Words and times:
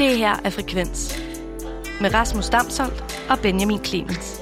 Det 0.00 0.18
her 0.18 0.36
er 0.44 0.50
Frekvens 0.50 1.22
med 2.00 2.14
Rasmus 2.14 2.48
Damsholdt 2.48 3.26
og 3.30 3.38
Benjamin 3.42 3.84
Clemens. 3.84 4.40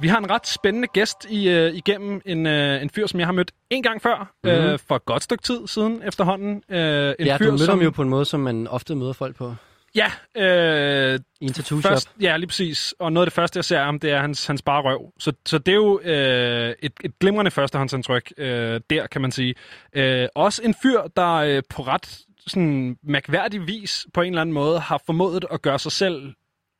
Vi 0.00 0.08
har 0.08 0.18
en 0.18 0.30
ret 0.30 0.46
spændende 0.46 0.88
gæst 0.88 1.26
i, 1.30 1.48
øh, 1.48 1.74
igennem 1.74 2.20
en, 2.26 2.46
øh, 2.46 2.82
en 2.82 2.90
fyr, 2.90 3.06
som 3.06 3.20
jeg 3.20 3.26
har 3.26 3.32
mødt 3.32 3.52
en 3.70 3.82
gang 3.82 4.02
før, 4.02 4.32
mm-hmm. 4.44 4.60
øh, 4.60 4.78
for 4.88 4.96
et 4.96 5.04
godt 5.04 5.22
stykke 5.22 5.42
tid 5.42 5.66
siden 5.66 6.02
efterhånden. 6.06 6.62
Øh, 6.68 7.14
en 7.18 7.26
Ja, 7.26 7.36
fyr, 7.36 7.44
du 7.44 7.50
mødte 7.50 7.64
som, 7.64 7.78
ham 7.78 7.84
jo 7.84 7.90
på 7.90 8.02
en 8.02 8.08
måde, 8.08 8.24
som 8.24 8.40
man 8.40 8.68
ofte 8.68 8.94
møder 8.94 9.12
folk 9.12 9.36
på. 9.36 9.54
Ja, 9.94 10.10
øh, 10.36 11.20
I 11.40 11.44
en 11.44 11.52
tattoo 11.52 11.80
shop. 11.80 11.90
først, 11.90 12.10
ja, 12.20 12.36
lige 12.36 12.46
præcis. 12.46 12.94
Og 12.98 13.12
noget 13.12 13.26
af 13.26 13.30
det 13.30 13.34
første, 13.34 13.56
jeg 13.56 13.64
ser 13.64 13.78
af 13.78 13.84
ham, 13.84 14.00
det 14.00 14.10
er 14.10 14.20
hans, 14.20 14.46
hans 14.46 14.62
bare 14.62 14.82
røv. 14.82 15.12
Så, 15.18 15.32
så 15.46 15.58
det 15.58 15.72
er 15.72 15.76
jo 15.76 16.00
øh, 16.00 16.74
et, 16.82 16.92
et 17.04 17.18
glimrende 17.20 17.50
førstehåndsindtryk 17.50 18.32
øh, 18.36 18.80
der, 18.90 19.06
kan 19.06 19.20
man 19.20 19.32
sige. 19.32 19.54
Øh, 19.92 20.28
også 20.34 20.62
en 20.64 20.74
fyr, 20.82 21.00
der 21.16 21.32
øh, 21.32 21.62
på 21.70 21.82
ret 21.82 22.18
sådan 22.46 22.96
mærkværdig 23.02 23.66
vis 23.66 24.06
på 24.14 24.20
en 24.20 24.28
eller 24.32 24.40
anden 24.40 24.52
måde 24.52 24.80
har 24.80 25.02
formået 25.06 25.44
at 25.50 25.62
gøre 25.62 25.78
sig 25.78 25.92
selv 25.92 26.34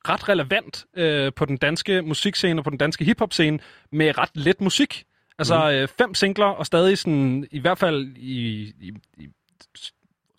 ret 0.09 0.29
relevant 0.29 0.85
øh, 0.97 1.31
på 1.35 1.45
den 1.45 1.57
danske 1.57 2.01
musikscene 2.01 2.59
og 2.59 2.63
på 2.63 2.69
den 2.69 2.77
danske 2.77 3.05
hiphop-scene 3.05 3.59
med 3.91 4.17
ret 4.17 4.29
let 4.33 4.61
musik. 4.61 5.03
Altså 5.39 5.71
øh, 5.71 5.87
fem 5.97 6.13
singler 6.13 6.45
og 6.45 6.65
stadig 6.65 6.97
sådan, 6.97 7.47
i 7.51 7.59
hvert 7.59 7.77
fald 7.77 8.07
i, 8.15 8.63
i, 8.81 8.91
i 9.17 9.27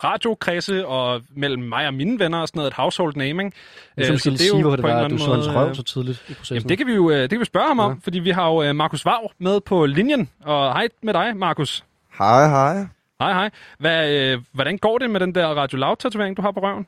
radiokredse 0.03 0.87
og 0.87 1.21
mellem 1.35 1.63
mig 1.63 1.87
og 1.87 1.93
mine 1.93 2.19
venner 2.19 2.37
og 2.37 2.47
sådan 2.47 2.59
noget, 2.59 2.71
et 2.71 2.75
household 2.75 3.15
naming. 3.15 3.53
Du 3.97 4.03
skal 4.03 4.13
måske 4.13 4.29
lige 4.29 4.37
sige, 4.37 4.61
hvorfor 4.61 4.75
det 4.75 4.83
var, 4.83 5.05
at 5.05 5.11
du 5.11 5.17
så 5.17 5.33
hans 5.33 5.47
røv 5.47 5.69
øh, 5.69 5.75
så 5.75 5.83
tidligt 5.83 6.23
i 6.29 6.33
processen. 6.33 6.55
Jamen, 6.55 6.69
det 6.69 6.77
kan 6.77 6.87
vi 6.87 6.93
jo 6.93 7.09
øh, 7.09 7.21
det 7.21 7.29
kan 7.29 7.39
vi 7.39 7.45
spørge 7.45 7.67
ham 7.67 7.79
om, 7.79 7.91
Ja. 7.91 7.97
fordi 8.03 8.19
vi 8.19 8.29
har 8.29 8.47
jo 8.49 8.63
øh, 8.63 8.75
Markus 8.75 9.05
Vav 9.05 9.31
med 9.39 9.61
på 9.61 9.85
linjen. 9.85 10.29
Og 10.41 10.73
hej 10.73 10.87
med 11.03 11.13
dig, 11.13 11.37
Markus. 11.37 11.83
Hej, 12.17 12.47
hej. 12.47 12.85
Hej, 13.19 13.33
hej. 13.33 13.49
Hvad, 13.79 14.11
øh, 14.33 14.41
hvordan 14.51 14.77
går 14.77 14.97
det 14.97 15.09
med 15.09 15.19
den 15.19 15.35
der 15.35 15.47
Radio 15.47 15.77
Loud-tatovering, 15.77 16.37
du 16.37 16.41
har 16.41 16.51
på 16.51 16.59
røven? 16.59 16.87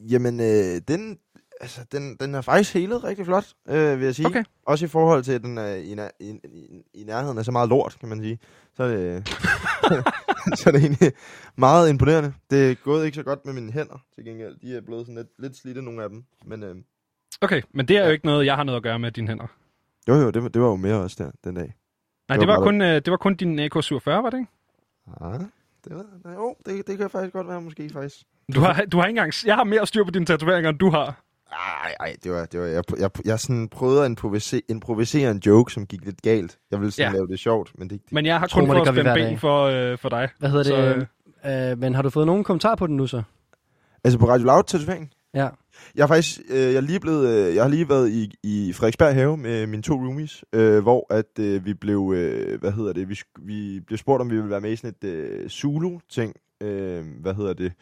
Jamen, 0.00 0.40
øh, 0.40 0.80
den, 0.88 1.18
altså, 1.60 1.80
den, 1.92 2.16
den 2.20 2.34
er 2.34 2.40
faktisk 2.40 2.74
helet 2.74 3.04
rigtig 3.04 3.26
flot, 3.26 3.44
øh, 3.68 3.98
vil 3.98 4.04
jeg 4.04 4.14
sige. 4.14 4.26
Okay. 4.26 4.44
Også 4.66 4.84
i 4.84 4.88
forhold 4.88 5.22
til, 5.22 5.32
at 5.32 5.42
den 5.42 5.58
er 5.58 5.74
i, 5.74 5.94
nær- 5.94 6.16
i, 6.20 6.30
i, 6.44 6.82
i 6.94 7.04
nærheden 7.04 7.38
af 7.38 7.44
så 7.44 7.52
meget 7.52 7.68
lort, 7.68 7.96
kan 8.00 8.08
man 8.08 8.20
sige. 8.22 8.38
Så 8.74 8.88
det, 8.88 9.28
så 10.58 10.64
er 10.66 10.72
det 10.72 10.80
egentlig 10.84 11.12
meget 11.56 11.90
imponerende. 11.90 12.32
Det 12.50 12.70
er 12.70 12.74
gået 12.74 13.04
ikke 13.06 13.14
så 13.14 13.22
godt 13.22 13.44
med 13.46 13.54
mine 13.54 13.72
hænder, 13.72 14.04
til 14.14 14.24
gengæld. 14.24 14.56
De 14.62 14.76
er 14.76 14.80
blevet 14.80 15.06
sådan 15.06 15.14
lidt, 15.14 15.28
lidt 15.38 15.56
slidte, 15.56 15.82
nogle 15.82 16.02
af 16.02 16.08
dem. 16.08 16.24
Men 16.44 16.62
øh, 16.62 16.76
Okay, 17.40 17.62
men 17.74 17.88
det 17.88 17.96
er 17.96 18.00
jo 18.00 18.06
Ja. 18.06 18.12
ikke 18.12 18.26
noget, 18.26 18.46
jeg 18.46 18.56
har 18.56 18.64
noget 18.64 18.76
at 18.76 18.82
gøre 18.82 18.98
med 18.98 19.12
dine 19.12 19.28
hænder. 19.28 19.46
jo, 20.08 20.14
jo, 20.14 20.30
det, 20.30 20.42
var- 20.42 20.48
det 20.48 20.62
var 20.62 20.68
jo 20.68 20.76
mere 20.76 20.94
også 20.94 21.24
der, 21.24 21.30
den 21.44 21.54
dag. 21.54 21.74
Nej, 22.28 22.36
Det 22.36 22.40
det 22.40 22.48
var 22.48 22.54
var, 22.54 22.60
bare 22.60 22.66
kun, 22.66 22.80
øh, 22.82 22.94
det 22.94 23.10
var 23.10 23.16
kun 23.16 23.34
din 23.34 23.58
AK-47, 23.58 24.00
var 24.10 24.30
det 24.30 24.38
ikke? 24.38 24.50
Ah, 25.20 25.40
det, 25.84 25.96
var, 26.24 26.32
jo, 26.34 26.54
det, 26.66 26.86
det 26.86 26.98
kan 26.98 27.10
faktisk 27.10 27.32
godt 27.32 27.48
være, 27.48 27.60
måske 27.60 27.90
faktisk. 27.92 28.16
Du 28.54 28.60
har, 28.60 28.82
du 28.92 28.96
har 28.96 29.04
ikke 29.06 29.18
engang... 29.18 29.32
Jeg 29.46 29.54
har 29.56 29.64
mere 29.64 29.86
styr 29.86 30.04
på 30.04 30.10
dine 30.10 30.26
tatoveringer, 30.26 30.70
end 30.70 30.78
du 30.78 30.90
har. 30.90 31.22
Ej, 31.52 31.94
ej, 32.00 32.16
det 32.24 32.32
var, 32.32 32.44
det 32.46 32.60
var, 32.60 32.66
jeg, 32.66 32.84
jeg, 32.98 33.10
jeg 33.24 33.40
sådan 33.40 33.68
prøvede 33.68 34.00
at 34.00 34.06
improvisere, 34.06 34.60
improvisere 34.68 35.30
en 35.30 35.38
joke, 35.46 35.72
som 35.72 35.86
gik 35.86 36.04
lidt 36.04 36.22
galt. 36.22 36.58
Jeg 36.70 36.80
ville 36.80 36.92
sådan 36.92 37.12
Ja. 37.12 37.16
lave 37.16 37.26
det 37.26 37.38
sjovt, 37.38 37.72
men 37.78 37.90
det, 37.90 38.00
Men 38.12 38.26
jeg 38.26 38.40
har 38.40 38.46
kun 38.54 38.66
fået 38.66 38.86
det 38.86 38.94
spændt 38.94 39.14
ben 39.14 39.38
for, 39.38 39.62
øh, 39.64 39.98
for 39.98 40.08
dig. 40.08 40.28
Hvad 40.38 40.50
hedder 40.50 40.64
Så, 40.64 41.06
det? 41.44 41.70
Øh, 41.72 41.78
men 41.78 41.94
har 41.94 42.02
du 42.02 42.10
fået 42.10 42.26
nogen 42.26 42.44
kommentar 42.44 42.74
på 42.74 42.86
den 42.86 42.96
nu 42.96 43.06
så? 43.06 43.22
Altså 44.04 44.18
på 44.18 44.28
Radio 44.28 44.46
Loud 44.46 44.62
tatovering? 44.66 45.10
Ja. 45.34 45.48
Jeg 45.94 46.02
er 46.02 46.06
faktisk, 46.06 46.40
øh, 46.50 46.56
jeg 46.58 46.74
er 46.74 46.80
lige 46.80 47.00
blevet, 47.00 47.28
øh, 47.28 47.54
jeg 47.54 47.64
har 47.64 47.68
lige 47.70 47.88
været 47.88 48.08
i, 48.10 48.34
i 48.42 48.72
Frederiksberg 48.72 49.14
have 49.14 49.36
med 49.36 49.66
mine 49.66 49.82
to 49.82 49.94
roomies, 49.94 50.44
øh, 50.52 50.82
hvor 50.82 51.06
at 51.14 51.38
øh, 51.38 51.64
vi 51.64 51.74
blev, 51.74 52.12
øh, 52.16 52.60
hvad 52.60 52.72
hedder 52.72 52.92
det, 52.92 53.08
vi, 53.08 53.20
vi 53.38 53.80
blev 53.86 53.98
spurgt, 53.98 54.20
om 54.20 54.30
vi 54.30 54.34
ville 54.36 54.50
være 54.50 54.60
med 54.60 54.72
i 54.72 54.76
sådan 54.76 54.94
et 55.02 55.08
øh, 55.08 55.48
Zulu-ting, 55.48 56.34
øh, 56.62 57.04
hvad 57.20 57.34
hedder 57.34 57.52
det, 57.52 57.72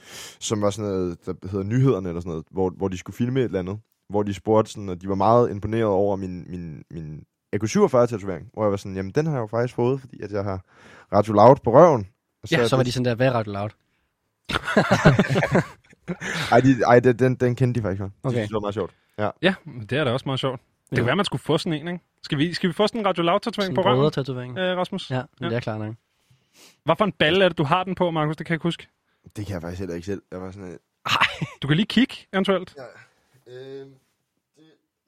som 0.40 0.62
var 0.62 0.70
sådan 0.70 0.90
noget, 0.90 1.18
der 1.26 1.32
hedder 1.50 1.64
Nyhederne 1.64 2.08
eller 2.08 2.20
sådan 2.20 2.30
noget, 2.30 2.44
hvor, 2.50 2.70
hvor 2.76 2.88
de 2.88 2.98
skulle 2.98 3.16
filme 3.16 3.40
et 3.40 3.44
eller 3.44 3.58
andet, 3.58 3.78
hvor 4.08 4.22
de 4.22 4.34
spurgte 4.34 4.70
sådan, 4.72 4.88
og 4.88 5.02
de 5.02 5.08
var 5.08 5.14
meget 5.14 5.50
imponeret 5.50 5.84
over 5.84 6.16
min, 6.16 6.44
min, 6.50 6.82
min 6.90 7.20
AK-47-tatovering, 7.52 8.46
hvor 8.52 8.62
jeg 8.64 8.70
var 8.70 8.76
sådan, 8.76 8.96
jamen 8.96 9.12
den 9.12 9.26
har 9.26 9.32
jeg 9.32 9.40
jo 9.40 9.46
faktisk 9.46 9.74
fået, 9.74 10.00
fordi 10.00 10.22
at 10.22 10.32
jeg 10.32 10.44
har 10.44 10.60
Radio 11.12 11.32
Loud 11.32 11.56
på 11.64 11.72
røven. 11.74 12.06
Og 12.42 12.50
Ja, 12.50 12.68
så 12.68 12.76
var 12.76 12.82
det- 12.82 12.86
de 12.86 12.92
sådan 12.92 13.04
der, 13.04 13.14
hvad 13.14 13.30
Radio 13.30 13.52
Loud? 13.52 13.70
Ej, 16.52 16.60
de, 16.60 16.82
ej 16.86 17.00
den, 17.00 17.18
den, 17.18 17.34
den 17.34 17.56
kendte 17.56 17.80
de 17.80 17.84
faktisk 17.84 18.00
godt. 18.00 18.12
Okay. 18.22 18.34
synes, 18.36 18.48
det 18.48 18.54
var 18.54 18.60
meget 18.60 18.74
sjovt. 18.74 18.94
Ja, 19.18 19.54
det 19.90 19.98
er 19.98 20.04
da 20.04 20.10
også 20.12 20.22
meget 20.26 20.40
sjovt. 20.40 20.60
Det 20.60 20.92
Ja. 20.92 20.96
kan 20.96 21.06
være, 21.06 21.16
man 21.16 21.24
skulle 21.24 21.42
få 21.42 21.58
sådan 21.58 21.72
en, 21.72 21.88
ikke? 21.88 22.00
Skal 22.22 22.38
vi, 22.38 22.54
skal 22.54 22.68
vi 22.68 22.74
få 22.74 22.86
sådan 22.86 23.00
en 23.00 23.06
Radio 23.06 23.22
Loud-tatovering 23.22 23.74
på 23.74 23.82
røven, 23.82 24.10
tatovering. 24.12 24.58
øh, 24.58 24.76
Rasmus? 24.76 25.10
Ja, 25.10 25.22
Ja. 25.40 25.48
det 25.48 25.56
er 25.56 25.60
klart 25.60 25.80
nok. 25.80 25.94
Hvad 26.84 26.94
for 26.98 27.04
en 27.04 27.12
balle 27.12 27.44
er 27.44 27.48
det, 27.48 27.58
du 27.58 27.64
har 27.64 27.84
den 27.84 27.94
på, 27.94 28.10
Markus? 28.10 28.36
Det 28.36 28.46
kan 28.46 28.52
jeg 28.52 28.56
ikke 28.56 28.62
huske. 28.62 28.86
Det 29.36 29.46
kan 29.46 29.54
jeg 29.54 29.62
faktisk 29.62 29.78
heller 29.78 29.94
ikke 29.94 30.06
selv. 30.06 30.22
Jeg 30.32 30.40
var 30.40 30.50
sådan, 30.50 30.68
øh, 30.72 30.78
Du 31.62 31.66
kan 31.68 31.76
lige 31.76 31.86
kigge, 31.86 32.14
eventuelt. 32.32 32.74
øh, 33.46 33.54
det 33.54 33.88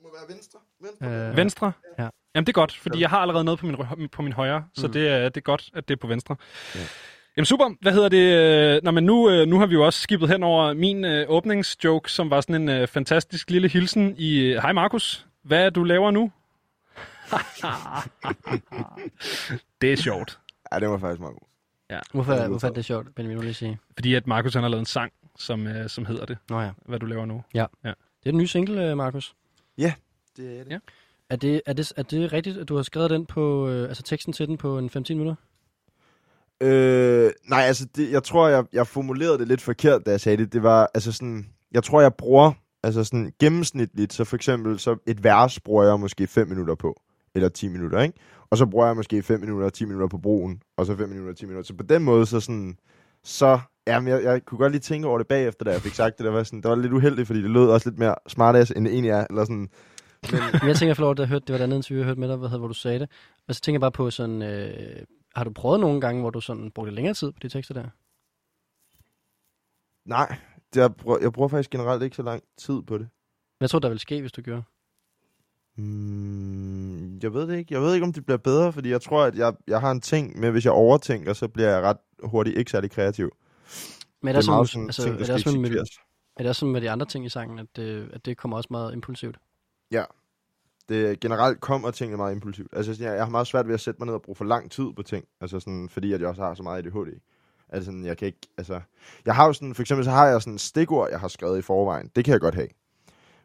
må 0.02 0.08
være 0.18 0.34
venstre. 0.34 0.58
Venstre. 0.80 1.28
Øh, 1.30 1.36
venstre? 1.36 1.72
Ja. 1.98 2.08
Jamen, 2.34 2.46
det 2.46 2.48
er 2.48 2.52
godt, 2.52 2.76
fordi 2.76 3.00
jeg 3.00 3.10
har 3.10 3.18
allerede 3.18 3.44
noget 3.44 3.60
på 3.60 3.66
min, 3.66 4.08
på 4.08 4.22
min 4.22 4.32
højre, 4.32 4.64
så 4.74 4.86
Mm. 4.86 4.92
det, 4.92 5.08
er, 5.08 5.28
det 5.28 5.36
er 5.36 5.40
godt, 5.40 5.70
at 5.74 5.88
det 5.88 5.94
er 5.94 5.98
på 6.00 6.06
venstre. 6.06 6.36
Ja. 6.74 6.80
Jamen 7.38 7.46
super, 7.46 7.74
hvad 7.80 7.92
hedder 7.92 8.08
det? 8.08 8.76
øh, 8.76 8.80
Nå, 8.82 8.90
men 8.90 9.04
nu, 9.04 9.30
øh, 9.30 9.48
nu 9.48 9.58
har 9.58 9.66
vi 9.66 9.74
jo 9.74 9.86
også 9.86 10.00
skibet 10.00 10.28
hen 10.28 10.42
over 10.42 10.74
min 10.74 11.04
øh, 11.04 11.26
åbningsjoke, 11.28 12.12
som 12.12 12.30
var 12.30 12.40
sådan 12.40 12.54
en 12.62 12.68
øh, 12.68 12.86
fantastisk 12.86 13.50
lille 13.50 13.68
hilsen 13.68 14.14
i... 14.18 14.38
øh, 14.38 14.62
Hej 14.62 14.72
Markus, 14.72 15.26
hvad 15.42 15.66
er 15.66 15.70
du 15.70 15.84
laver 15.84 16.10
nu? 16.10 16.20
det 19.80 19.92
er 19.92 19.96
sjovt, 19.96 20.38
Ja, 20.72 20.78
det 20.80 20.88
var 20.88 20.98
faktisk 20.98 21.20
meget 21.20 21.34
god. 21.34 21.46
Hvorfor, 22.12 22.32
det 22.32 22.48
hvorfor 22.48 22.66
er 22.66 22.70
sjovt. 22.70 22.76
det 22.76 22.84
sjovt, 22.84 23.14
Benjamin, 23.14 23.36
vil 23.38 23.44
lige 23.44 23.54
sige? 23.54 23.78
fordi 23.94 24.14
at 24.14 24.26
Markus 24.26 24.54
han 24.54 24.62
har 24.62 24.70
lavet 24.70 24.80
en 24.82 24.86
sang, 24.86 25.12
som, 25.38 25.66
øh, 25.66 25.88
som 25.88 26.06
hedder 26.06 26.24
det, 26.26 26.38
Nå 26.50 26.60
ja. 26.60 26.70
hvad 26.86 26.98
du 26.98 27.06
laver 27.06 27.24
nu. 27.26 27.42
Det 27.88 28.26
er 28.26 28.30
den 28.30 28.38
nye 28.38 28.46
single, 28.46 28.96
Markus. 28.96 29.34
Det 30.36 30.60
er 30.60 30.64
det. 30.64 30.70
Ja. 30.70 30.78
Er 31.30 31.36
det, 31.36 31.62
er, 31.66 31.72
det, 31.72 31.92
er 31.96 32.02
det 32.02 32.32
rigtigt, 32.32 32.56
at 32.56 32.68
du 32.68 32.76
har 32.76 32.82
skrevet 32.82 33.10
den 33.10 33.26
på, 33.26 33.68
øh, 33.68 33.88
altså 33.88 34.02
teksten 34.02 34.32
til 34.32 34.48
den 34.48 34.56
på 34.56 34.78
en 34.78 34.90
15 34.90 35.16
minutter? 35.18 35.34
Øh, 36.60 37.30
nej, 37.44 37.60
altså, 37.60 37.86
det, 37.96 38.10
jeg 38.10 38.22
tror, 38.22 38.48
jeg, 38.48 38.64
jeg 38.72 38.86
formulerede 38.86 39.38
det 39.38 39.48
lidt 39.48 39.60
forkert, 39.60 40.06
da 40.06 40.10
jeg 40.10 40.20
sagde 40.20 40.36
det. 40.36 40.52
Det 40.52 40.62
var, 40.62 40.90
altså 40.94 41.12
sådan, 41.12 41.46
jeg 41.72 41.84
tror, 41.84 42.00
jeg 42.00 42.14
bruger, 42.14 42.52
altså 42.82 43.04
sådan 43.04 43.32
gennemsnitligt, 43.40 44.12
så 44.12 44.24
for 44.24 44.36
eksempel, 44.36 44.78
så 44.78 44.96
et 45.06 45.24
vers 45.24 45.60
bruger 45.60 45.84
jeg 45.84 46.00
måske 46.00 46.26
5 46.26 46.48
minutter 46.48 46.74
på, 46.74 47.00
eller 47.34 47.48
10 47.48 47.68
minutter, 47.68 48.00
ikke? 48.00 48.18
Og 48.50 48.58
så 48.58 48.66
bruger 48.66 48.86
jeg 48.86 48.96
måske 48.96 49.22
5 49.22 49.40
minutter 49.40 49.66
og 49.66 49.72
10 49.72 49.84
minutter 49.84 50.08
på 50.08 50.18
broen, 50.18 50.62
og 50.76 50.86
så 50.86 50.96
5 50.96 51.08
minutter 51.08 51.30
og 51.30 51.36
10 51.36 51.46
minutter. 51.46 51.66
Så 51.66 51.74
på 51.74 51.82
den 51.82 52.04
måde, 52.04 52.26
så 52.26 52.40
sådan, 52.40 52.78
så, 53.24 53.58
jamen, 53.86 54.08
jeg, 54.08 54.22
jeg 54.22 54.44
kunne 54.44 54.58
godt 54.58 54.72
lige 54.72 54.80
tænke 54.80 55.08
over 55.08 55.18
det 55.18 55.26
bagefter, 55.26 55.64
da 55.64 55.70
jeg 55.70 55.80
fik 55.80 55.94
sagt 55.94 56.18
det. 56.18 56.24
Der 56.24 56.30
var, 56.30 56.42
sådan, 56.42 56.62
det 56.62 56.70
var 56.70 56.76
lidt 56.76 56.92
uheldigt, 56.92 57.26
fordi 57.26 57.42
det 57.42 57.50
lød 57.50 57.68
også 57.68 57.90
lidt 57.90 57.98
mere 57.98 58.14
smartass, 58.28 58.70
end 58.70 58.84
det 58.84 58.92
egentlig 58.92 59.10
er, 59.10 59.26
eller 59.30 59.44
sådan, 59.44 59.68
men, 60.32 60.40
jeg 60.68 60.76
tænker 60.76 60.94
for 60.94 61.02
lov, 61.02 61.10
at 61.10 61.18
jeg 61.18 61.28
hørte, 61.28 61.44
det 61.46 61.52
var 61.52 61.58
et 61.58 61.62
andet 61.62 61.76
interview, 61.76 61.98
jeg 62.00 62.06
hørte 62.06 62.20
med 62.20 62.28
dig, 62.28 62.36
hvad, 62.36 62.48
hedder, 62.48 62.58
hvor 62.58 62.68
du 62.68 62.74
sagde 62.74 62.98
det. 62.98 63.10
Og 63.48 63.54
så 63.54 63.60
tænker 63.60 63.76
jeg 63.76 63.80
bare 63.80 63.92
på 63.92 64.10
sådan, 64.10 64.42
øh, 64.42 65.02
har 65.38 65.44
du 65.44 65.52
prøvet 65.52 65.80
nogle 65.80 66.00
gange, 66.00 66.20
hvor 66.20 66.30
du 66.30 66.40
sådan 66.40 66.70
brugte 66.70 66.92
længere 66.92 67.14
tid 67.14 67.32
på 67.32 67.38
de 67.42 67.48
tekster 67.48 67.74
der? 67.74 67.88
nej, 70.08 70.36
det, 70.74 70.80
jeg, 70.80 70.94
bruger, 70.94 71.18
jeg 71.18 71.32
bruger 71.32 71.48
faktisk 71.48 71.70
generelt 71.70 72.02
ikke 72.02 72.16
så 72.16 72.22
lang 72.22 72.42
tid 72.56 72.82
på 72.82 72.98
det. 72.98 73.08
Hvad 73.58 73.68
tror 73.68 73.78
du, 73.78 73.82
der 73.82 73.88
ville 73.88 74.00
ske, 74.00 74.20
hvis 74.20 74.32
du 74.32 74.42
gjorde? 74.42 74.62
Mm, 75.76 77.18
jeg 77.18 77.34
ved 77.34 77.48
det 77.48 77.58
ikke. 77.58 77.74
Jeg 77.74 77.82
ved 77.82 77.94
ikke, 77.94 78.06
om 78.06 78.12
det 78.12 78.26
bliver 78.26 78.38
bedre, 78.38 78.72
fordi 78.72 78.90
jeg 78.90 79.02
tror, 79.02 79.24
at 79.24 79.34
jeg, 79.34 79.54
jeg 79.66 79.80
har 79.80 79.90
en 79.90 80.00
ting 80.00 80.40
med, 80.40 80.50
hvis 80.50 80.64
jeg 80.64 80.72
overtænker, 80.72 81.32
så 81.32 81.48
bliver 81.48 81.68
jeg 81.68 81.82
ret 81.82 81.96
hurtigt 82.22 82.58
ikke 82.58 82.70
særlig 82.70 82.90
kreativ. 82.90 83.30
Men 84.22 84.28
er 84.28 84.32
det, 84.32 84.42
det 84.42 84.48
er 84.48 84.52
meget 84.52 84.68
sådan 84.68 84.86
altså, 84.86 85.02
ting, 85.02 85.14
er 85.14 85.18
det 85.18 85.30
også 85.30 85.58
med, 85.58 85.70
eksekveres. 85.70 85.90
er 86.36 86.42
det 86.42 86.48
også 86.48 86.60
sådan 86.60 86.72
med 86.72 86.80
de 86.80 86.90
andre 86.90 87.06
ting 87.06 87.26
i 87.26 87.28
sangen, 87.28 87.58
at, 87.58 87.78
øh, 87.78 88.08
at 88.12 88.24
det 88.26 88.36
kommer 88.36 88.56
også 88.56 88.68
meget 88.70 88.92
impulsivt? 88.92 89.36
Det 90.88 91.20
generelt 91.20 91.60
kommer 91.60 91.90
tingene 91.90 92.16
meget 92.16 92.34
impulsivt. 92.34 92.68
Altså, 92.72 92.94
sådan, 92.94 93.06
jeg, 93.06 93.16
jeg 93.16 93.24
har 93.24 93.30
meget 93.30 93.46
svært 93.46 93.66
ved 93.66 93.74
at 93.74 93.80
sætte 93.80 93.98
mig 94.00 94.06
ned 94.06 94.14
og 94.14 94.22
bruge 94.22 94.36
for 94.36 94.44
lang 94.44 94.70
tid 94.70 94.92
på 94.96 95.02
ting. 95.02 95.24
Altså 95.40 95.60
sådan, 95.60 95.88
fordi 95.88 96.12
at 96.12 96.20
jeg 96.20 96.28
også 96.28 96.42
har 96.42 96.54
så 96.54 96.62
meget 96.62 96.86
ADHD. 96.86 97.20
Altså 97.68 97.84
sådan, 97.84 98.04
jeg 98.04 98.16
kan 98.16 98.26
ikke, 98.26 98.48
altså... 98.58 98.80
Jeg 99.26 99.34
har 99.34 99.46
jo 99.46 99.52
sådan, 99.52 99.74
for 99.74 99.82
eksempel 99.82 100.04
så 100.04 100.10
har 100.10 100.26
jeg 100.26 100.42
sådan 100.42 100.52
en 100.52 100.58
stikord, 100.58 101.08
jeg 101.10 101.20
har 101.20 101.28
skrevet 101.28 101.58
i 101.58 101.62
forvejen. 101.62 102.10
Det 102.16 102.24
kan 102.24 102.32
jeg 102.32 102.40
godt 102.40 102.54
have. 102.54 102.68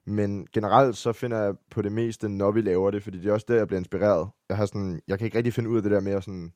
Men 0.06 0.48
generelt 0.54 0.98
så 0.98 1.13
finder 1.13 1.38
jeg 1.44 1.54
på 1.72 1.81
det 1.81 1.92
meste, 1.92 2.30
når 2.30 2.51
vi 2.51 2.62
laver 2.62 2.92
det, 2.92 3.04
fordi 3.04 3.18
det 3.18 3.30
er 3.30 3.34
også 3.34 3.46
der, 3.50 3.56
jeg 3.56 3.68
bliver 3.68 3.80
inspireret. 3.80 4.30
Jeg, 4.50 4.57
har 4.57 4.66
sådan, 4.66 5.01
jeg 5.07 5.18
kan 5.18 5.25
ikke 5.25 5.38
rigtig 5.38 5.54
finde 5.54 5.69
ud 5.69 5.78
af 5.78 5.84
det 5.84 5.92
der 5.92 6.00
med 6.00 6.12
at, 6.12 6.24
sådan, 6.24 6.54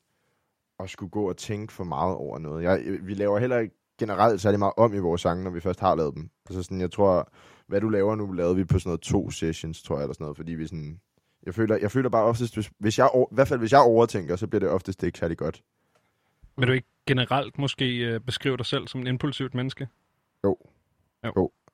at 0.79 0.89
skulle 0.89 1.09
gå 1.09 1.29
og 1.29 1.37
tænke 1.37 1.73
for 1.73 1.83
meget 1.83 2.15
over 2.15 2.39
noget. 2.39 2.63
Jeg, 2.63 2.81
vi 3.01 3.13
laver 3.13 3.39
heller 3.39 3.57
ikke 3.57 3.75
generelt 3.99 4.41
særlig 4.41 4.59
meget 4.59 4.73
om 4.77 4.93
i 4.93 4.99
vores 4.99 5.21
sange, 5.21 5.43
når 5.43 5.51
vi 5.51 5.59
først 5.59 5.79
har 5.79 5.95
lavet 5.95 6.15
dem. 6.15 6.29
Altså 6.49 6.63
sådan, 6.63 6.81
jeg 6.81 6.91
tror, 6.91 7.29
hvad 7.67 7.81
du 7.81 7.89
laver 7.89 8.15
nu, 8.15 8.31
lavede 8.31 8.55
vi 8.55 8.63
på 8.63 8.79
sådan 8.79 8.89
noget 8.89 9.01
to 9.01 9.31
sessions, 9.31 9.83
tror 9.83 9.95
jeg, 9.95 10.03
eller 10.03 10.13
sådan 10.13 10.23
noget, 10.23 10.37
fordi 10.37 10.51
vi 10.51 10.67
sådan... 10.67 10.99
Jeg 11.45 11.53
føler, 11.55 11.77
jeg 11.77 11.91
føler 11.91 12.09
bare 12.09 12.23
oftest, 12.23 12.53
hvis, 12.53 12.71
hvis 12.79 12.97
jeg, 12.99 13.09
i 13.31 13.35
hvert 13.35 13.47
fald 13.47 13.59
hvis 13.59 13.71
jeg 13.71 13.79
overtænker, 13.81 14.35
så 14.35 14.47
bliver 14.47 14.59
det 14.59 14.69
oftest 14.69 15.03
ikke 15.03 15.19
særlig 15.19 15.37
godt. 15.37 15.63
Vil 16.57 16.67
du 16.67 16.73
ikke 16.73 16.87
generelt 17.07 17.57
måske 17.57 17.97
øh, 17.97 18.19
beskrive 18.19 18.57
dig 18.57 18.65
selv 18.65 18.87
som 18.87 19.01
en 19.01 19.07
impulsivt 19.07 19.53
menneske? 19.53 19.87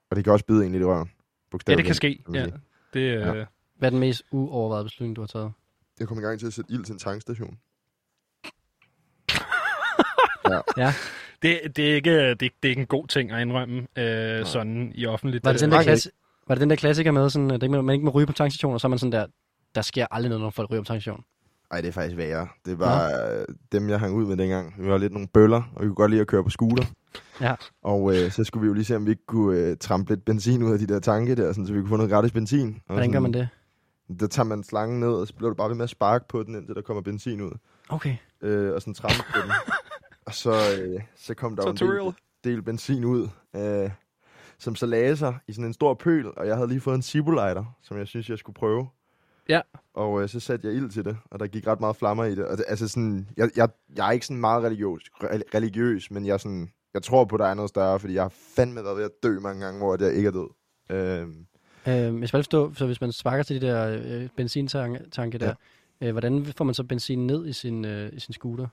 Og 0.10 0.16
det 0.16 0.24
kan 0.24 0.34
også 0.34 0.46
bide 0.46 0.66
en 0.66 0.72
lidt 0.72 0.82
i 0.82 0.86
røven. 0.86 1.12
Ja, 1.68 1.76
det 1.76 1.86
kan 1.86 1.96
ske. 1.96 2.24
Ja. 2.34 2.44
sige. 2.44 2.54
Det, 2.94 3.00
øh, 3.00 3.22
Ja. 3.22 3.34
ja. 3.34 3.46
Hvad 3.78 3.90
er 3.90 3.90
den 3.90 4.00
mest 4.00 4.24
uovervejede 4.32 4.86
beslutning, 4.86 5.16
du 5.16 5.22
har 5.22 5.28
taget? 5.28 5.52
Jeg 6.00 6.08
kom 6.08 6.18
i 6.18 6.22
gang 6.22 6.40
til 6.40 6.48
at 6.48 6.54
sætte 6.54 6.74
ild 6.74 6.84
til 6.84 6.94
en 6.94 7.00
tankstation. 7.00 7.60
Ja. 10.78 10.94
Det, 11.44 11.76
det, 11.76 11.92
er 11.92 11.96
ikke, 11.96 12.30
det, 12.30 12.40
det 12.40 12.50
er 12.64 12.70
ikke 12.70 12.82
en 12.82 12.88
god 12.88 13.08
ting 13.08 13.32
at 13.32 13.42
indrømme 13.42 13.88
øh, 13.98 14.46
sådan 14.46 14.92
i 14.96 15.06
offentligt. 15.06 15.46
Var 15.46 15.52
det, 15.52 15.62
den 15.62 15.72
der 15.72 15.78
mange 15.78 15.86
klasse, 15.86 16.12
var 16.48 16.56
det 16.56 16.62
den 16.62 16.70
der 16.70 16.76
klassiker 16.76 17.12
med, 17.12 17.30
sådan, 17.30 17.52
at 17.52 17.70
man 17.70 17.90
ikke 17.90 18.06
må 18.06 18.12
ryge 18.12 18.28
på 18.28 18.34
tankstationen, 18.34 18.74
og 18.74 18.82
så 18.82 18.88
er 18.88 18.90
man 18.90 19.00
sådan 19.00 19.12
der, 19.12 19.26
der 19.76 19.82
sker 19.82 20.08
aldrig 20.12 20.30
noget, 20.30 20.42
når 20.42 20.50
folk 20.50 20.72
ryger 20.72 20.82
på 20.82 20.88
tankstationen. 20.88 21.24
Ej, 21.72 21.82
det 21.82 21.88
er 21.88 21.92
faktisk 21.92 22.18
værre. 22.18 22.48
Det 22.66 22.80
var 22.80 23.06
øh, 23.08 23.46
dem, 23.72 23.90
jeg 23.90 24.00
hang 24.00 24.16
ud 24.16 24.26
med 24.26 24.38
dengang. 24.38 24.74
Vi 24.78 24.90
var 24.90 24.98
lidt 24.98 25.14
nogle 25.14 25.28
bøller, 25.28 25.64
og 25.76 25.82
vi 25.82 25.88
kunne 25.88 25.96
godt 25.96 26.12
lide 26.12 26.22
at 26.22 26.28
køre 26.28 26.44
på 26.44 26.50
scooter. 26.50 26.84
Ja. 27.42 27.56
Og 27.84 28.16
øh, 28.16 28.32
så 28.32 28.44
skulle 28.44 28.62
vi 28.62 28.68
jo 28.68 28.74
lige 28.74 28.86
se, 28.86 28.96
om 28.96 29.06
vi 29.06 29.12
ikke 29.12 29.26
kunne 29.26 29.60
øh, 29.60 29.78
trampe 29.78 30.12
lidt 30.12 30.26
benzin 30.26 30.64
ud 30.64 30.74
af 30.74 30.80
de 30.80 30.88
der 30.88 31.00
tanke 31.00 31.36
der, 31.36 31.52
sådan, 31.52 31.68
så 31.68 31.74
vi 31.74 31.80
kunne 31.80 31.90
få 31.90 31.98
noget 31.98 32.12
gratis 32.12 32.32
benzin. 32.32 32.82
Og 32.88 32.94
Hvordan 32.94 33.12
gør 33.12 33.20
man 33.20 33.34
det? 33.34 33.50
Der 34.20 34.28
tager 34.28 34.46
man 34.46 34.64
slangen 34.64 35.00
ned, 35.00 35.14
og 35.14 35.28
så 35.28 35.34
bliver 35.34 35.50
du 35.50 35.56
bare 35.56 35.70
ved 35.70 35.76
med 35.76 35.84
at 35.84 35.90
sparke 35.90 36.26
på 36.30 36.44
den, 36.44 36.56
indtil 36.56 36.76
der 36.76 36.82
kommer 36.82 37.02
benzin 37.02 37.42
ud. 37.42 37.52
Okay. 37.90 38.16
Øh, 38.42 38.74
og 38.74 38.82
sådan 38.82 38.94
trampe 38.94 39.24
på 39.34 39.40
den. 39.42 39.52
Og 40.26 40.34
så, 40.34 40.52
øh, 40.82 41.02
så 41.16 41.34
kom 41.34 41.56
der 41.56 41.64
jo 41.64 41.70
en 41.70 42.06
del, 42.06 42.14
del 42.44 42.62
benzin 42.62 43.06
ud, 43.06 43.28
øh, 43.56 43.90
som 44.60 44.76
så 44.76 44.86
lagde 44.86 45.18
sig 45.18 45.38
i 45.48 45.54
sådan 45.54 45.66
en 45.66 45.74
stor 45.74 45.94
pøl, 45.94 46.28
og 46.38 46.48
jeg 46.48 46.56
havde 46.56 46.68
lige 46.68 46.82
fået 46.82 46.96
en 46.96 47.02
Zippo-lighter, 47.02 47.76
som 47.82 47.98
jeg 47.98 48.08
synes, 48.08 48.30
jeg 48.30 48.38
skulle 48.38 48.54
prøve. 48.54 48.88
Ja. 49.50 49.62
Og 49.94 50.22
øh, 50.22 50.30
så 50.30 50.40
satte 50.40 50.68
jeg 50.68 50.76
ild 50.76 50.90
til 50.90 51.06
det, 51.06 51.18
og 51.32 51.40
der 51.40 51.48
gik 51.48 51.68
ret 51.68 51.80
meget 51.80 51.96
flammer 51.96 52.24
i 52.24 52.36
det. 52.36 52.46
Og 52.46 52.58
det 52.58 52.66
altså 52.68 52.88
sådan, 52.88 53.30
jeg, 53.38 53.50
jeg, 53.56 53.70
jeg 53.96 54.08
er 54.08 54.12
ikke 54.12 54.26
sådan 54.26 54.42
meget 54.42 54.64
religiøs, 54.64 55.02
re- 55.24 55.42
religiøs 55.56 56.12
men 56.12 56.26
jeg, 56.26 56.40
sådan, 56.40 56.72
jeg 56.94 57.04
tror 57.04 57.26
på, 57.26 57.36
at 57.36 57.40
der 57.40 57.46
er 57.46 57.54
noget 57.54 57.70
større, 57.70 58.00
fordi 58.00 58.14
jeg 58.14 58.24
har 58.24 58.34
fandme 58.56 58.84
været 58.84 58.98
ved 58.98 59.04
at 59.04 59.12
dø 59.24 59.40
mange 59.40 59.66
gange, 59.66 59.78
hvor 59.80 60.04
jeg 60.04 60.14
ikke 60.14 60.28
er 60.28 60.32
død. 60.32 60.50
Øh, 60.90 61.28
Øh, 61.88 61.94
jeg 61.94 62.28
skal 62.28 62.38
bare 62.38 62.44
forstå, 62.44 62.74
så 62.74 62.86
hvis 62.86 63.02
man 63.02 63.12
sparker 63.12 63.44
til 63.44 63.62
de 63.62 63.68
der 63.68 64.02
øh, 64.06 64.30
benzintanke 64.38 65.38
der, 65.38 65.54
øh, 66.02 66.12
hvordan 66.12 66.46
får 66.46 66.66
man 66.66 66.76
så 66.76 66.84
benzin 66.84 67.28
ned 67.28 67.48
i 67.48 67.54
sin, 67.54 67.86
øh, 67.86 68.14
i 68.14 68.20
sin 68.20 68.34
scooter? 68.34 68.68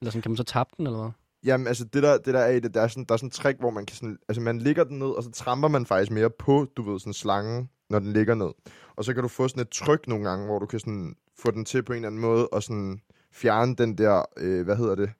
Eller 0.00 0.10
sådan, 0.10 0.22
kan 0.22 0.30
man 0.30 0.36
så 0.36 0.44
tabe 0.44 0.70
den, 0.76 0.86
eller 0.86 1.00
hvad? 1.00 1.10
Jamen, 1.44 1.66
altså, 1.66 1.84
det 1.84 2.02
der, 2.02 2.18
det 2.18 2.34
der 2.34 2.40
er 2.40 2.50
i 2.50 2.60
det, 2.60 2.74
der 2.74 2.80
er 2.80 2.88
sådan, 2.88 3.04
der 3.04 3.12
er 3.12 3.16
sådan 3.16 3.26
en 3.26 3.30
trick, 3.30 3.58
hvor 3.58 3.70
man 3.70 3.86
kan 3.86 3.96
sådan, 3.96 4.18
altså, 4.28 4.40
man 4.40 4.58
ligger 4.58 4.84
den 4.84 4.98
ned, 4.98 5.06
og 5.06 5.22
så 5.22 5.30
tramper 5.30 5.68
man 5.68 5.86
faktisk 5.86 6.12
mere 6.12 6.30
på, 6.30 6.66
du 6.76 6.82
ved, 6.82 7.00
sådan 7.00 7.12
slangen, 7.12 7.68
når 7.90 7.98
den 7.98 8.12
ligger 8.12 8.34
ned. 8.34 8.50
Og 8.96 9.04
så 9.04 9.14
kan 9.14 9.22
du 9.22 9.28
få 9.28 9.48
sådan 9.48 9.60
et 9.60 9.68
tryk 9.70 10.08
nogle 10.08 10.28
gange, 10.28 10.46
hvor 10.46 10.58
du 10.58 10.66
kan 10.66 10.80
sådan 10.80 11.16
få 11.38 11.50
den 11.50 11.64
til 11.64 11.82
på 11.82 11.92
en 11.92 11.96
eller 11.96 12.08
anden 12.08 12.20
måde, 12.20 12.48
og 12.48 12.62
sådan 12.62 13.00
fjerne 13.32 13.76
den 13.76 13.98
der, 13.98 14.24
øh, 14.36 14.64
hvad 14.64 14.76
hedder 14.76 14.94
det, 14.94 15.10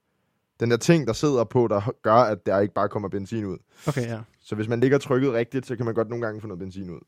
den 0.61 0.71
der 0.71 0.77
ting, 0.77 1.07
der 1.07 1.13
sidder 1.13 1.45
på, 1.45 1.69
der 1.69 1.93
gør, 2.03 2.15
at 2.15 2.47
der 2.47 2.61
ikke 2.61 2.75
bare 2.75 2.89
kommer 2.89 3.09
benzin 3.09 3.45
ud. 3.45 3.59
Okay, 3.87 4.07
ja. 4.07 4.21
Så 4.41 4.55
hvis 4.55 4.69
man 4.69 4.81
ligger 4.81 4.99
trykket 4.99 5.33
rigtigt, 5.33 5.67
så 5.67 5.77
kan 5.77 5.85
man 5.85 5.95
godt 5.95 6.09
nogle 6.09 6.27
gange 6.27 6.41
få 6.41 6.47
noget 6.47 6.59
benzin 6.59 6.91
ud. 6.91 7.01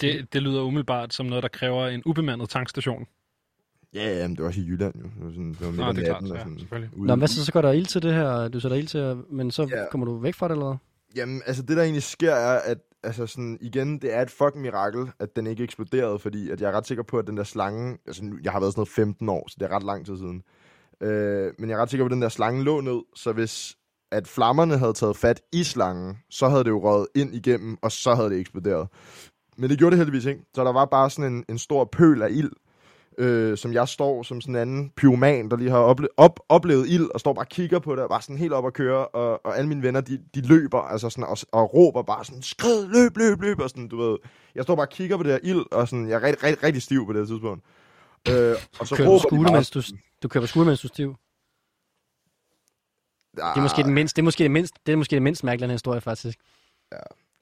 Det, 0.00 0.32
det 0.32 0.42
lyder 0.42 0.62
umiddelbart 0.62 1.14
som 1.14 1.26
noget, 1.26 1.42
der 1.42 1.48
kræver 1.48 1.86
en 1.86 2.02
ubemandet 2.06 2.48
tankstation. 2.48 3.06
Ja, 3.94 4.18
ja, 4.18 4.28
men 4.28 4.36
det 4.36 4.42
var 4.42 4.46
også 4.48 4.60
i 4.60 4.64
Jylland 4.66 4.94
jo. 4.96 5.02
Det 5.02 5.12
var, 5.24 5.30
sådan, 5.30 5.48
det 5.52 5.60
var 5.60 5.66
midt 5.66 5.76
Nå, 5.78 5.84
om 5.84 5.94
det 5.94 6.02
er 6.02 6.06
klart. 6.08 6.22
natten. 6.22 6.30
og 6.32 6.36
Ja, 6.38 6.42
sådan, 6.44 6.58
selvfølgelig. 6.58 6.98
ude- 6.98 7.06
Nå, 7.06 7.14
men 7.14 7.20
hvad 7.20 7.28
så, 7.28 7.44
så 7.44 7.52
går 7.52 7.62
der 7.62 7.72
ild 7.72 7.86
til 7.86 8.02
det 8.02 8.14
her, 8.14 8.48
du 8.48 8.60
sætter 8.60 8.76
ild 8.76 8.86
til, 8.88 9.16
men 9.30 9.50
så 9.50 9.62
Ja. 9.62 9.84
kommer 9.90 10.04
du 10.04 10.18
væk 10.18 10.34
fra 10.34 10.48
det, 10.48 10.52
eller 10.52 10.66
hvad? 10.66 10.76
Jamen, 11.16 11.42
altså 11.46 11.62
det 11.62 11.76
der 11.76 11.82
egentlig 11.82 12.02
sker 12.02 12.32
er, 12.34 12.58
at 12.58 12.78
altså 13.02 13.26
sådan, 13.26 13.58
igen, 13.60 13.98
det 13.98 14.14
er 14.14 14.22
et 14.22 14.30
fucking 14.30 14.62
mirakel, 14.62 15.10
at 15.20 15.36
den 15.36 15.46
ikke 15.46 15.64
eksploderede, 15.64 16.18
fordi 16.18 16.50
at 16.50 16.60
jeg 16.60 16.68
er 16.70 16.76
ret 16.76 16.86
sikker 16.86 17.02
på, 17.04 17.18
at 17.18 17.26
den 17.26 17.36
der 17.36 17.44
slange, 17.44 17.98
altså 18.06 18.24
nu- 18.24 18.38
jeg 18.42 18.52
har 18.52 18.60
været 18.60 18.72
sådan 18.72 18.80
noget 18.80 18.88
15 18.88 19.28
år, 19.28 19.48
så 19.50 19.56
det 19.60 19.66
er 19.70 19.76
ret 19.76 19.82
lang 19.82 20.06
tid 20.06 20.16
siden, 20.16 20.42
øh, 21.00 21.52
men 21.58 21.70
jeg 21.70 21.76
er 21.78 21.82
ret 21.82 21.90
sikker 21.90 22.04
på, 22.04 22.06
at 22.06 22.12
den 22.12 22.22
der 22.22 22.28
slange 22.28 22.64
lå 22.64 22.80
ned, 22.80 23.00
så 23.14 23.32
hvis 23.32 23.76
at 24.12 24.28
flammerne 24.28 24.78
havde 24.78 24.92
taget 24.92 25.16
fat 25.16 25.40
i 25.52 25.64
slangen, 25.64 26.18
så 26.30 26.48
havde 26.48 26.64
det 26.64 26.70
jo 26.70 26.80
røget 26.82 27.06
ind 27.14 27.34
igennem, 27.34 27.76
og 27.82 27.92
så 27.92 28.14
havde 28.14 28.30
det 28.30 28.38
eksploderet. 28.38 28.88
Men 29.56 29.70
det 29.70 29.78
gjorde 29.78 29.90
det 29.90 29.98
heldigvis 29.98 30.24
ikke, 30.24 30.40
så 30.54 30.64
der 30.64 30.72
var 30.72 30.84
bare 30.84 31.10
sådan 31.10 31.32
en, 31.32 31.44
en 31.48 31.58
stor 31.58 31.84
pøl 31.92 32.22
af 32.22 32.28
ild, 32.30 32.50
øh, 33.18 33.56
som 33.56 33.72
jeg 33.72 33.88
står 33.88 34.22
som 34.22 34.40
sådan 34.40 34.54
en 34.54 34.60
anden 34.60 34.90
pyroman, 34.96 35.50
der 35.50 35.56
lige 35.56 35.70
har 35.70 35.94
ople- 35.94 36.14
op- 36.16 36.40
oplevet 36.48 36.88
ild, 36.88 37.10
og 37.14 37.20
står 37.20 37.32
bare 37.32 37.44
og 37.44 37.48
kigger 37.48 37.78
på 37.78 37.94
det, 37.96 38.02
og 38.02 38.08
bare 38.08 38.22
sådan 38.22 38.38
helt 38.38 38.52
op 38.52 38.66
at 38.66 38.72
køre, 38.72 39.06
og, 39.08 39.46
og 39.46 39.56
alle 39.58 39.68
mine 39.68 39.82
venner, 39.82 40.00
de, 40.00 40.20
de 40.34 40.40
løber, 40.40 40.78
altså 40.78 41.10
sådan, 41.10 41.24
og, 41.24 41.38
og 41.52 41.74
råber 41.74 42.02
bare 42.02 42.24
sådan, 42.24 42.42
skrid, 42.42 42.86
løb, 42.86 43.16
løb, 43.16 43.40
løb, 43.40 43.60
og 43.60 43.70
sådan, 43.70 43.88
du 43.88 43.96
ved. 43.96 44.18
Jeg 44.54 44.62
står 44.62 44.74
bare 44.74 44.86
og 44.86 44.90
kigger 44.90 45.16
på 45.16 45.22
det 45.22 45.32
her 45.32 45.38
ild, 45.42 45.72
og 45.72 45.88
sådan, 45.88 46.08
jeg 46.08 46.14
er 46.16 46.22
rigtig, 46.22 46.44
rigtig, 46.44 46.62
rigtig 46.62 46.82
stiv 46.82 47.06
på 47.06 47.12
det 47.12 47.20
her 47.20 47.26
tidspunkt. 47.26 47.64
Øh, 48.28 48.56
og 48.80 48.86
så 48.86 48.96
Kører 48.96 49.08
råber 49.08 49.28
de 49.28 49.44
bare, 49.44 49.52
mens 49.52 49.70
du, 49.70 49.82
du 50.22 50.28
kører 50.28 50.42
på 50.42 50.46
scooter, 50.46 50.70
mens 50.70 50.80
du 50.80 50.86
er 50.86 50.92
stiv? 50.92 51.16
Det 53.36 53.42
er 53.42 53.62
måske 53.62 53.82
det 53.82 53.92
mindst, 53.92 54.16
det 54.16 54.22
er 54.22 54.24
måske 54.24 54.42
det 54.44 54.50
mindst, 54.50 54.74
det 54.86 54.92
er 54.92 54.96
måske 54.96 55.14
det 55.14 55.22
mindst 55.22 55.44
mærkelige 55.44 55.72
historie, 55.72 56.00
faktisk. 56.00 56.38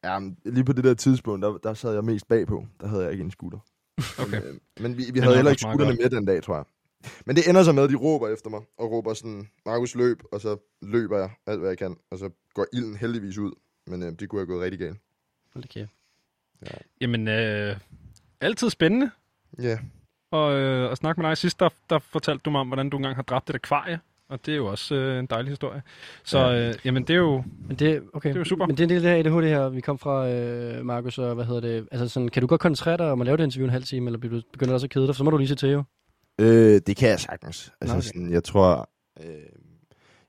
Ja, 0.05 0.19
men 0.19 0.37
lige 0.45 0.65
på 0.65 0.73
det 0.73 0.85
der 0.85 0.95
tidspunkt, 0.95 1.43
der, 1.43 1.59
der 1.59 1.75
sad 1.75 1.95
jeg 1.95 2.05
mest 2.05 2.29
bagpå. 2.29 2.67
Der 2.81 2.87
havde 2.87 3.03
jeg 3.03 3.13
ikke 3.13 3.25
en 3.25 3.31
scooter. 3.31 3.59
Okay. 4.19 4.41
Men, 4.41 4.49
øh, 4.49 4.61
men 4.81 4.97
vi, 4.99 5.05
vi 5.13 5.19
havde 5.21 5.35
heller 5.35 5.51
ikke 5.51 5.61
scooterne 5.61 5.97
med 6.03 6.11
den 6.11 6.25
dag, 6.25 6.43
tror 6.43 6.57
jeg. 6.57 6.65
Men 7.27 7.37
det 7.37 7.49
ender 7.49 7.63
så 7.63 7.73
med, 7.73 7.83
at 7.83 7.91
de 7.91 7.97
råber 7.97 8.29
efter 8.29 8.51
mig, 8.51 8.61
og 8.79 8.91
råber 8.91 9.15
sådan, 9.15 9.49
Markus 9.67 9.95
løb, 9.95 10.23
og 10.33 10.41
så 10.41 10.57
løber 10.83 11.19
jeg 11.19 11.31
alt, 11.47 11.61
hvad 11.61 11.69
jeg 11.69 11.79
kan. 11.79 11.97
Og 12.11 12.19
så 12.19 12.31
går 12.55 12.67
ilden 12.73 12.97
heldigvis 12.97 13.39
ud, 13.39 13.53
men 13.87 14.03
øh, 14.03 14.13
det 14.19 14.29
kunne 14.29 14.41
have 14.41 14.47
gået 14.47 14.63
rigtig 14.63 14.79
galt. 14.79 14.99
Hold 15.53 15.63
da 15.65 15.69
kæft. 15.69 15.91
Jamen, 17.01 17.29
øh, 17.29 17.77
altid 18.41 18.71
spændende 18.71 19.11
Ja, 19.59 19.79
og, 20.31 20.55
øh, 20.55 20.91
at 20.93 20.99
snakke 20.99 21.21
med 21.21 21.29
dig. 21.29 21.37
Sidst, 21.37 21.61
der, 21.61 21.69
der 21.91 21.99
fortalte 21.99 22.43
du 22.45 22.51
mig 22.51 22.61
om, 22.61 22.67
hvordan 22.67 22.91
du 22.91 22.97
engang 22.97 23.17
har 23.17 23.23
dræbt 23.23 23.51
et 23.51 23.55
akvarie. 23.55 24.01
Og 24.31 24.47
det 24.47 24.53
er 24.53 24.57
jo 24.57 24.67
også 24.67 24.95
øh, 24.95 25.19
en 25.19 25.27
dejlig 25.27 25.51
historie. 25.51 25.83
Så 26.25 26.39
Ja. 26.39 26.69
øh, 26.69 26.75
jamen, 26.85 27.03
det 27.03 27.11
er 27.15 27.19
jo... 27.19 27.43
Men 27.69 27.77
det, 27.77 28.03
okay. 28.13 28.29
Det 28.29 28.35
er 28.37 28.41
jo 28.41 28.45
super. 28.45 28.67
Men 28.67 28.77
det 28.77 28.81
er 28.81 28.85
en 28.85 28.91
del 28.91 29.07
af 29.07 29.25
det 29.25 29.33
her 29.33 29.41
ADHD 29.41 29.49
her, 29.49 29.69
vi 29.69 29.81
kom 29.81 29.99
fra, 29.99 30.29
øh, 30.31 30.85
Markus, 30.85 31.19
og 31.19 31.35
hvad 31.35 31.45
hedder 31.45 31.61
det? 31.61 31.89
Altså 31.93 32.09
sådan, 32.09 32.29
kan 32.29 32.41
du 32.43 32.47
godt 32.47 32.61
koncentrere 32.61 32.97
dig 32.97 33.11
om 33.11 33.21
at 33.21 33.25
lave 33.25 33.37
det 33.37 33.45
interview 33.45 33.65
en 33.67 33.73
halv 33.73 33.85
time, 33.85 34.07
eller 34.07 34.19
bliver 34.19 34.35
du- 34.41 34.43
begynder 34.53 34.71
det 34.71 34.75
også 34.75 34.87
at 34.87 34.91
kede 34.91 35.07
dig? 35.07 35.15
Så 35.15 35.25
må 35.25 35.31
du 35.31 35.37
lige 35.37 35.49
se 35.49 35.55
til 35.55 35.71
jo. 35.71 35.83
øh, 36.41 36.81
det 36.87 36.97
kan 36.97 37.09
jeg 37.09 37.21
sagtens. 37.21 37.73
Altså, 37.81 37.97
okay. 37.97 38.03
sådan, 38.07 38.33
jeg 38.33 38.45
tror, 38.45 38.91
øh, 39.25 39.27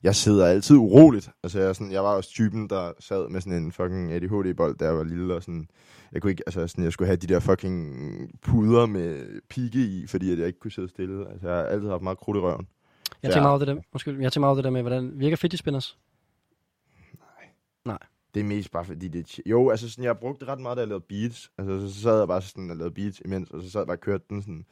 jeg 0.03 0.15
sidder 0.15 0.45
altid 0.47 0.75
uroligt. 0.75 1.29
Altså, 1.43 1.59
jeg, 1.59 1.75
sådan, 1.75 1.91
jeg 1.91 2.03
var 2.03 2.15
også 2.15 2.29
typen, 2.29 2.69
der 2.69 2.91
sad 2.99 3.29
med 3.29 3.41
sådan 3.41 3.63
en 3.63 3.71
fucking 3.71 4.11
ADHD-bold, 4.11 4.77
da 4.77 4.85
jeg 4.85 4.95
var 4.95 5.03
lille, 5.03 5.35
og 5.35 5.41
sådan, 5.43 5.67
jeg 6.13 6.21
kunne 6.21 6.31
ikke, 6.31 6.43
altså 6.47 6.67
sådan, 6.67 6.83
jeg 6.83 6.93
skulle 6.93 7.07
have 7.07 7.17
de 7.17 7.27
der 7.27 7.39
fucking 7.39 7.95
puder 8.41 8.85
med 8.85 9.41
pigge 9.49 9.79
i, 9.79 10.07
fordi 10.07 10.31
at 10.31 10.37
jeg 10.39 10.47
ikke 10.47 10.59
kunne 10.59 10.71
sidde 10.71 10.89
stille. 10.89 11.31
Altså, 11.31 11.47
jeg 11.47 11.57
har 11.57 11.63
altid 11.63 11.89
haft 11.89 12.03
meget 12.03 12.17
krudt 12.17 12.37
i 12.37 12.39
røven. 12.39 12.67
Jeg 13.23 13.29
Ja. 13.29 13.33
tænker 13.33 13.41
meget 13.41 13.49
over 13.51 13.59
det 13.59 13.67
der, 13.67 13.81
undskyld, 13.93 14.21
jeg 14.21 14.31
tænker 14.31 14.39
meget 14.39 14.49
over 14.49 14.55
det 14.55 14.63
der 14.63 14.69
med, 14.69 14.81
hvordan 14.81 15.11
virker 15.19 15.37
fidget 15.37 15.59
spinners? 15.59 15.97
Det 18.33 18.39
er 18.39 18.47
mest 18.47 18.71
bare 18.71 18.85
fordi, 18.85 19.07
det 19.07 19.19
er... 19.37 19.41
Jo, 19.45 19.69
altså 19.69 19.89
sådan, 19.89 20.03
jeg 20.03 20.17
brugte 20.17 20.39
det 20.39 20.47
ret 20.53 20.59
meget, 20.59 20.75
da 20.77 20.81
jeg 20.81 20.87
lavede 20.87 21.05
beats. 21.09 21.51
Altså, 21.57 21.79
så, 21.87 21.93
så 21.93 22.01
sad 22.01 22.17
jeg 22.19 22.27
bare 22.27 22.41
sådan 22.41 22.69
og 22.71 22.77
lavede 22.77 22.93
beats 22.93 23.21
imens, 23.25 23.49
og 23.51 23.61
så 23.63 23.69
sad 23.69 23.81
jeg 23.81 23.87
bare 23.87 23.95
og 23.97 24.01
kørte 24.01 24.23
den 24.29 24.41
sådan, 24.41 24.65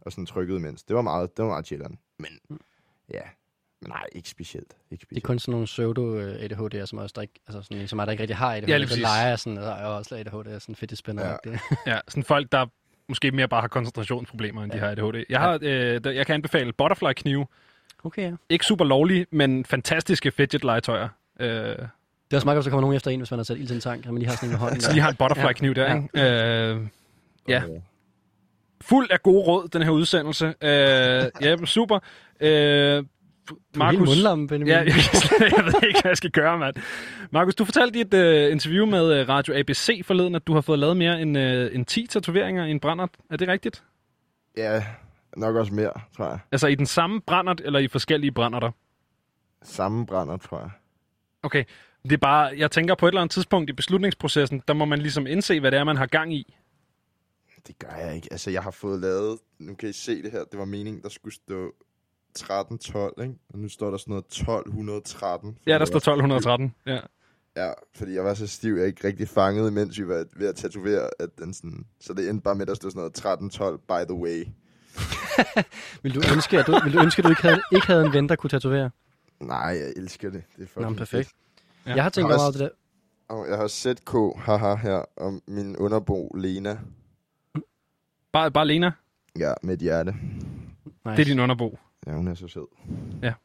og 0.00 0.12
sådan 0.12 0.26
trykkede 0.26 0.58
imens. 0.58 0.82
Det 0.84 0.96
var 0.96 1.02
meget, 1.02 1.36
det 1.36 1.42
var 1.42 1.48
meget 1.50 1.66
chilleren. 1.66 1.98
Men, 2.18 2.28
ja. 3.14 3.20
Men 3.80 3.88
nej, 3.88 4.06
ikke 4.12 4.28
specielt. 4.28 4.76
Ikke 4.90 4.90
Det 4.90 4.96
er 4.96 5.06
specielt. 5.06 5.24
kun 5.24 5.38
sådan 5.38 5.52
nogle 5.52 5.66
pseudo-ADHD'er, 5.66 6.86
som 6.86 6.98
også 6.98 7.12
der 7.16 7.22
ikke, 7.22 7.34
altså 7.46 7.62
sådan 7.62 7.88
som 7.88 7.98
er 7.98 8.04
der 8.04 8.12
ikke 8.12 8.20
rigtig 8.22 8.36
har 8.36 8.54
ADHD. 8.56 8.68
Ja, 8.68 8.76
lige 8.76 8.88
så 8.88 8.92
præcis. 8.92 9.02
leger 9.02 9.28
jeg 9.28 9.38
sådan, 9.38 9.58
og 9.58 9.64
jeg 9.64 9.74
har 9.74 9.86
også 9.86 10.16
ADHD, 10.16 10.60
sådan 10.60 10.74
fidget 10.74 10.98
spinner. 10.98 11.26
Ja. 11.26 11.36
Ja. 11.46 11.58
Ja, 11.92 12.00
sådan 12.08 12.22
folk, 12.24 12.52
der 12.52 12.66
måske 13.08 13.30
mere 13.30 13.48
bare 13.48 13.60
har 13.60 13.68
koncentrationsproblemer, 13.68 14.62
end 14.62 14.72
de 14.72 14.78
har 14.78 14.88
ADHD. 14.90 15.24
Jeg, 15.28 15.40
har, 15.40 15.58
øh, 15.62 16.00
der- 16.04 16.10
jeg 16.10 16.26
kan 16.26 16.34
anbefale 16.34 16.72
butterfly-knive. 16.72 17.46
Okay, 18.04 18.22
ja. 18.22 18.32
Ikke 18.48 18.64
super 18.64 18.84
lovlige, 18.84 19.26
men 19.32 19.64
fantastiske 19.64 20.30
fidget-legetøjer. 20.30 21.08
Øh, 21.40 21.48
Det 21.48 21.56
er 22.32 22.36
også 22.36 22.44
meget 22.46 22.56
godt, 22.56 22.58
at 22.58 22.64
der 22.64 22.70
kommer 22.70 22.80
nogen 22.80 22.96
efter 22.96 23.10
en, 23.10 23.20
hvis 23.20 23.30
man 23.30 23.38
har 23.38 23.44
sat 23.44 23.58
ild 23.58 23.66
til 23.66 23.74
en 23.74 23.80
tank, 23.80 24.06
og 24.06 24.12
man 24.12 24.18
lige 24.20 24.28
har 24.28 24.36
sådan 24.36 24.48
en 24.48 24.52
med 24.52 24.58
hånden. 24.58 24.80
så 24.80 24.92
de 24.92 25.00
har 25.00 25.10
en 25.10 25.16
butterfly-kniv 25.16 25.74
der, 25.74 25.82
Ja. 25.90 25.94
ikke? 25.96 26.74
Øh, 26.74 26.80
ja. 27.48 27.62
Øh, 27.62 27.80
fuld 28.80 29.10
af 29.10 29.22
gode 29.22 29.42
råd, 29.46 29.68
den 29.68 29.82
her 29.82 29.90
udsendelse. 29.90 30.46
Øh, 30.46 31.24
ja, 31.40 31.56
super. 31.64 31.98
Øh, 32.40 33.04
Du 33.74 33.80
er 33.80 33.90
helt 33.90 33.98
mundlamme, 34.00 34.48
Benjamin. 34.48 34.68
Ja, 34.68 34.78
jeg, 34.78 34.86
jeg 35.56 35.64
ved 35.64 35.88
ikke, 35.88 36.00
hvad 36.02 36.10
jeg 36.10 36.16
skal 36.16 36.30
gøre, 36.30 36.58
mand. 36.58 36.74
Markus, 37.30 37.54
du 37.54 37.64
fortalte 37.64 37.98
i 37.98 38.00
et 38.02 38.14
uh, 38.46 38.52
interview 38.52 38.86
med 38.86 39.20
uh, 39.22 39.28
Radio 39.28 39.54
ABC 39.58 40.00
forleden, 40.04 40.34
at 40.34 40.46
du 40.46 40.54
har 40.54 40.60
fået 40.60 40.78
lavet 40.78 40.96
mere 40.96 41.20
end, 41.20 41.38
uh, 41.38 41.74
end 41.74 41.86
10 41.86 42.06
tatoveringer 42.06 42.64
i 42.64 42.70
en 42.70 42.80
brændert. 42.80 43.10
Er 43.30 43.36
det 43.36 43.48
rigtigt? 43.48 43.82
ja, 44.56 44.84
nok 45.36 45.56
også 45.56 45.74
mere, 45.74 45.92
tror 46.16 46.26
jeg. 46.26 46.38
Altså 46.52 46.66
i 46.66 46.74
den 46.74 46.86
samme 46.86 47.20
brændert, 47.20 47.60
eller 47.64 47.78
i 47.78 47.88
forskellige 47.88 48.32
brænderter? 48.32 48.70
Samme 49.62 50.06
brænder, 50.06 50.36
tror 50.36 50.58
jeg. 50.58 50.70
Okay, 51.42 51.64
det 52.02 52.12
er 52.12 52.16
bare, 52.16 52.54
jeg 52.56 52.70
tænker 52.70 52.94
på 52.94 53.06
et 53.06 53.10
eller 53.10 53.20
andet 53.20 53.32
tidspunkt 53.32 53.70
i 53.70 53.72
beslutningsprocessen, 53.72 54.62
der 54.68 54.74
må 54.74 54.84
man 54.84 54.98
ligesom 54.98 55.26
indse, 55.26 55.60
hvad 55.60 55.70
det 55.70 55.78
er, 55.78 55.84
man 55.84 55.96
har 55.96 56.06
gang 56.06 56.34
i. 56.34 56.56
Det 57.66 57.78
gør 57.78 57.96
jeg 57.96 58.14
ikke. 58.14 58.28
Altså, 58.30 58.50
jeg 58.50 58.62
har 58.62 58.70
fået 58.70 59.00
lavet... 59.00 59.38
Nu 59.58 59.74
kan 59.74 59.88
I 59.88 59.92
se 59.92 60.22
det 60.22 60.32
her. 60.32 60.44
Det 60.44 60.58
var 60.58 60.64
meningen, 60.64 61.02
der 61.02 61.08
skulle 61.08 61.34
stå 61.34 61.66
1312, 62.30 63.14
ikke? 63.22 63.34
Og 63.48 63.58
nu 63.58 63.68
står 63.68 63.90
der 63.90 63.96
sådan 63.96 64.10
noget 64.10 64.24
1213. 64.24 65.58
Ja, 65.66 65.78
der 65.78 65.84
står 65.84 65.96
1213. 65.96 66.74
Ja. 66.86 67.00
Ja, 67.56 67.72
fordi 67.94 68.14
jeg 68.14 68.24
var 68.24 68.34
så 68.34 68.46
stiv, 68.46 68.74
jeg 68.74 68.86
ikke 68.86 69.08
rigtig 69.08 69.28
fangede, 69.28 69.70
mens 69.70 69.98
vi 69.98 70.08
var 70.08 70.24
ved 70.36 70.48
at 70.48 70.56
tatovere, 70.56 71.10
at 71.18 71.28
den 71.38 71.54
sådan... 71.54 71.86
Så 72.00 72.12
det 72.12 72.28
endte 72.30 72.42
bare 72.42 72.54
med, 72.54 72.62
at 72.62 72.68
der 72.68 72.74
stod 72.74 72.90
sådan 72.90 72.98
noget 72.98 73.10
1312, 73.10 73.78
by 73.78 74.12
the 74.12 74.20
way. 74.22 74.44
Vil 76.02 76.14
du 76.14 76.20
ønske, 76.34 76.58
at 76.58 76.66
du, 76.66 76.78
vil 76.84 76.92
du 76.92 77.00
ønske, 77.02 77.20
at 77.20 77.24
du 77.24 77.28
ikke 77.30 77.42
havde, 77.42 77.60
ikke 77.72 77.86
havde 77.86 78.04
en 78.06 78.12
ven, 78.12 78.28
der 78.28 78.36
kunne 78.36 78.50
tatovere? 78.50 78.90
Nej, 79.40 79.58
jeg 79.58 79.92
elsker 79.96 80.30
det. 80.30 80.42
Det 80.56 80.62
er 80.62 80.66
fucking 80.66 80.82
Nå, 80.82 80.88
men 80.88 80.96
perfekt. 80.98 81.32
Ja. 81.86 81.94
Jeg 81.94 82.02
har 82.02 82.10
tænkt 82.10 82.28
Jeg 82.30 82.36
meget 82.36 82.40
har 82.40 82.44
over 82.44 82.52
det 82.52 82.60
der. 82.60 83.46
Jeg 83.50 83.58
har 83.58 83.68
ZK, 83.68 84.40
haha, 84.44 84.74
her, 84.74 85.04
om 85.16 85.42
min 85.48 85.76
underbo, 85.76 86.28
Lena. 86.38 86.78
Bare, 88.32 88.50
bare 88.50 88.66
Lena, 88.66 88.86
Altså. 88.86 89.48
Ja, 89.48 89.52
med 89.62 89.74
et 89.74 89.80
hjerte. 89.80 90.12
Nice. 90.12 91.16
det 91.16 91.18
er 91.20 91.24
din 91.24 91.40
underbo. 91.40 91.78
Ja, 92.06 92.12
hun 92.12 92.28
er 92.28 92.34
så 92.34 92.48
sød. 92.48 92.66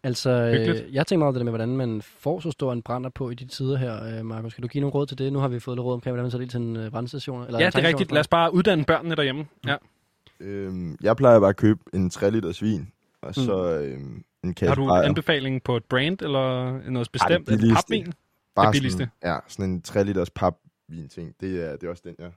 Altså, 0.04 0.50
Hyggeligt. 0.52 0.86
øh, 0.88 0.94
jeg 0.96 1.08
tænker 1.08 1.20
meget 1.20 1.28
over 1.28 1.32
det 1.32 1.40
der 1.40 1.44
med, 1.44 1.52
hvordan 1.52 1.78
man 1.78 2.02
får 2.02 2.40
så 2.40 2.52
stor 2.52 2.74
en 2.74 2.82
brænder 2.82 3.10
på 3.10 3.30
i 3.30 3.36
de 3.36 3.46
tider 3.46 3.78
her, 3.78 4.04
øh, 4.20 4.26
Markus. 4.26 4.54
Kan 4.54 4.62
du 4.62 4.68
give 4.68 4.82
nogle 4.82 4.94
råd 4.94 5.08
til 5.08 5.18
det? 5.18 5.34
Nu 5.34 5.40
har 5.40 5.48
vi 5.48 5.60
fået 5.60 5.78
lidt 5.78 5.86
råd 5.86 5.94
omkring, 5.94 6.12
hvordan 6.12 6.24
man 6.24 6.32
sætter 6.32 6.44
ild 6.44 6.50
til 6.50 6.60
en 6.60 6.76
øh, 6.76 6.92
brandstation. 6.92 7.44
Eller 7.46 7.60
Ja, 7.60 7.66
en 7.66 7.72
det 7.72 7.84
er 7.84 7.88
rigtigt. 7.88 8.12
Lad 8.12 8.20
os 8.20 8.28
bare 8.28 8.54
uddanne 8.54 8.86
børnene 8.86 9.16
derhjemme. 9.16 9.46
Ja. 9.68 9.76
Øhm, 10.42 10.98
jeg 11.02 11.16
plejer 11.18 11.40
bare 11.40 11.50
at 11.50 11.56
købe 11.58 11.80
en 11.94 12.10
3 12.10 12.32
liter 12.32 12.52
svin, 12.52 12.88
og 13.22 13.36
så 13.36 13.80
øhm, 13.82 14.24
en 14.44 14.54
kasse 14.54 14.68
Har 14.68 14.76
du 14.76 14.88
bajer. 14.88 15.04
anbefaling 15.04 15.64
på 15.64 15.78
et 15.78 15.84
brand 15.86 16.22
eller 16.22 16.72
noget 16.90 17.10
bestemt? 17.14 17.48
det 17.48 17.54
Er 17.54 17.58
det 17.58 17.76
papvin? 17.76 18.14
Bare 18.56 18.72
billigste? 18.72 18.98
Sådan, 18.98 19.10
ja, 19.24 19.38
sådan 19.48 19.72
en 19.72 19.82
3 19.82 20.04
liters 20.04 20.30
papvin 20.30 21.10
ting. 21.10 21.34
Det 21.42 21.66
er, 21.66 21.72
det 21.76 21.84
er 21.84 21.90
også 21.90 22.04
den, 22.06 22.16
jeg 22.20 22.32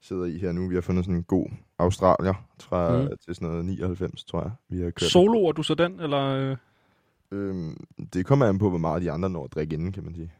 sidder 0.00 0.24
i 0.24 0.38
her 0.38 0.52
nu. 0.52 0.68
Vi 0.68 0.74
har 0.74 0.82
fundet 0.82 1.04
sådan 1.04 1.16
en 1.16 1.22
god 1.22 1.46
australier 1.78 2.34
fra, 2.60 2.96
Mm. 2.98 3.02
mm. 3.04 3.08
til 3.24 3.34
sådan 3.34 3.48
noget 3.48 3.64
99, 3.64 4.24
tror 4.24 4.42
jeg. 4.42 4.50
Vi 4.68 4.78
har 4.82 4.90
kørt. 4.90 5.10
Soloer 5.10 5.52
du 5.52 5.62
så 5.62 5.74
den, 5.74 6.00
eller... 6.00 6.20
øh, 6.50 6.56
Øhm, 7.32 7.84
det 8.12 8.26
kommer 8.26 8.46
an 8.46 8.58
på, 8.58 8.68
hvor 8.68 8.78
meget 8.78 9.02
de 9.02 9.10
andre 9.10 9.30
når 9.30 9.44
at 9.44 9.52
drikke 9.54 9.74
inden, 9.74 9.92
kan 9.92 10.04
man 10.04 10.14
sige. 10.14 10.32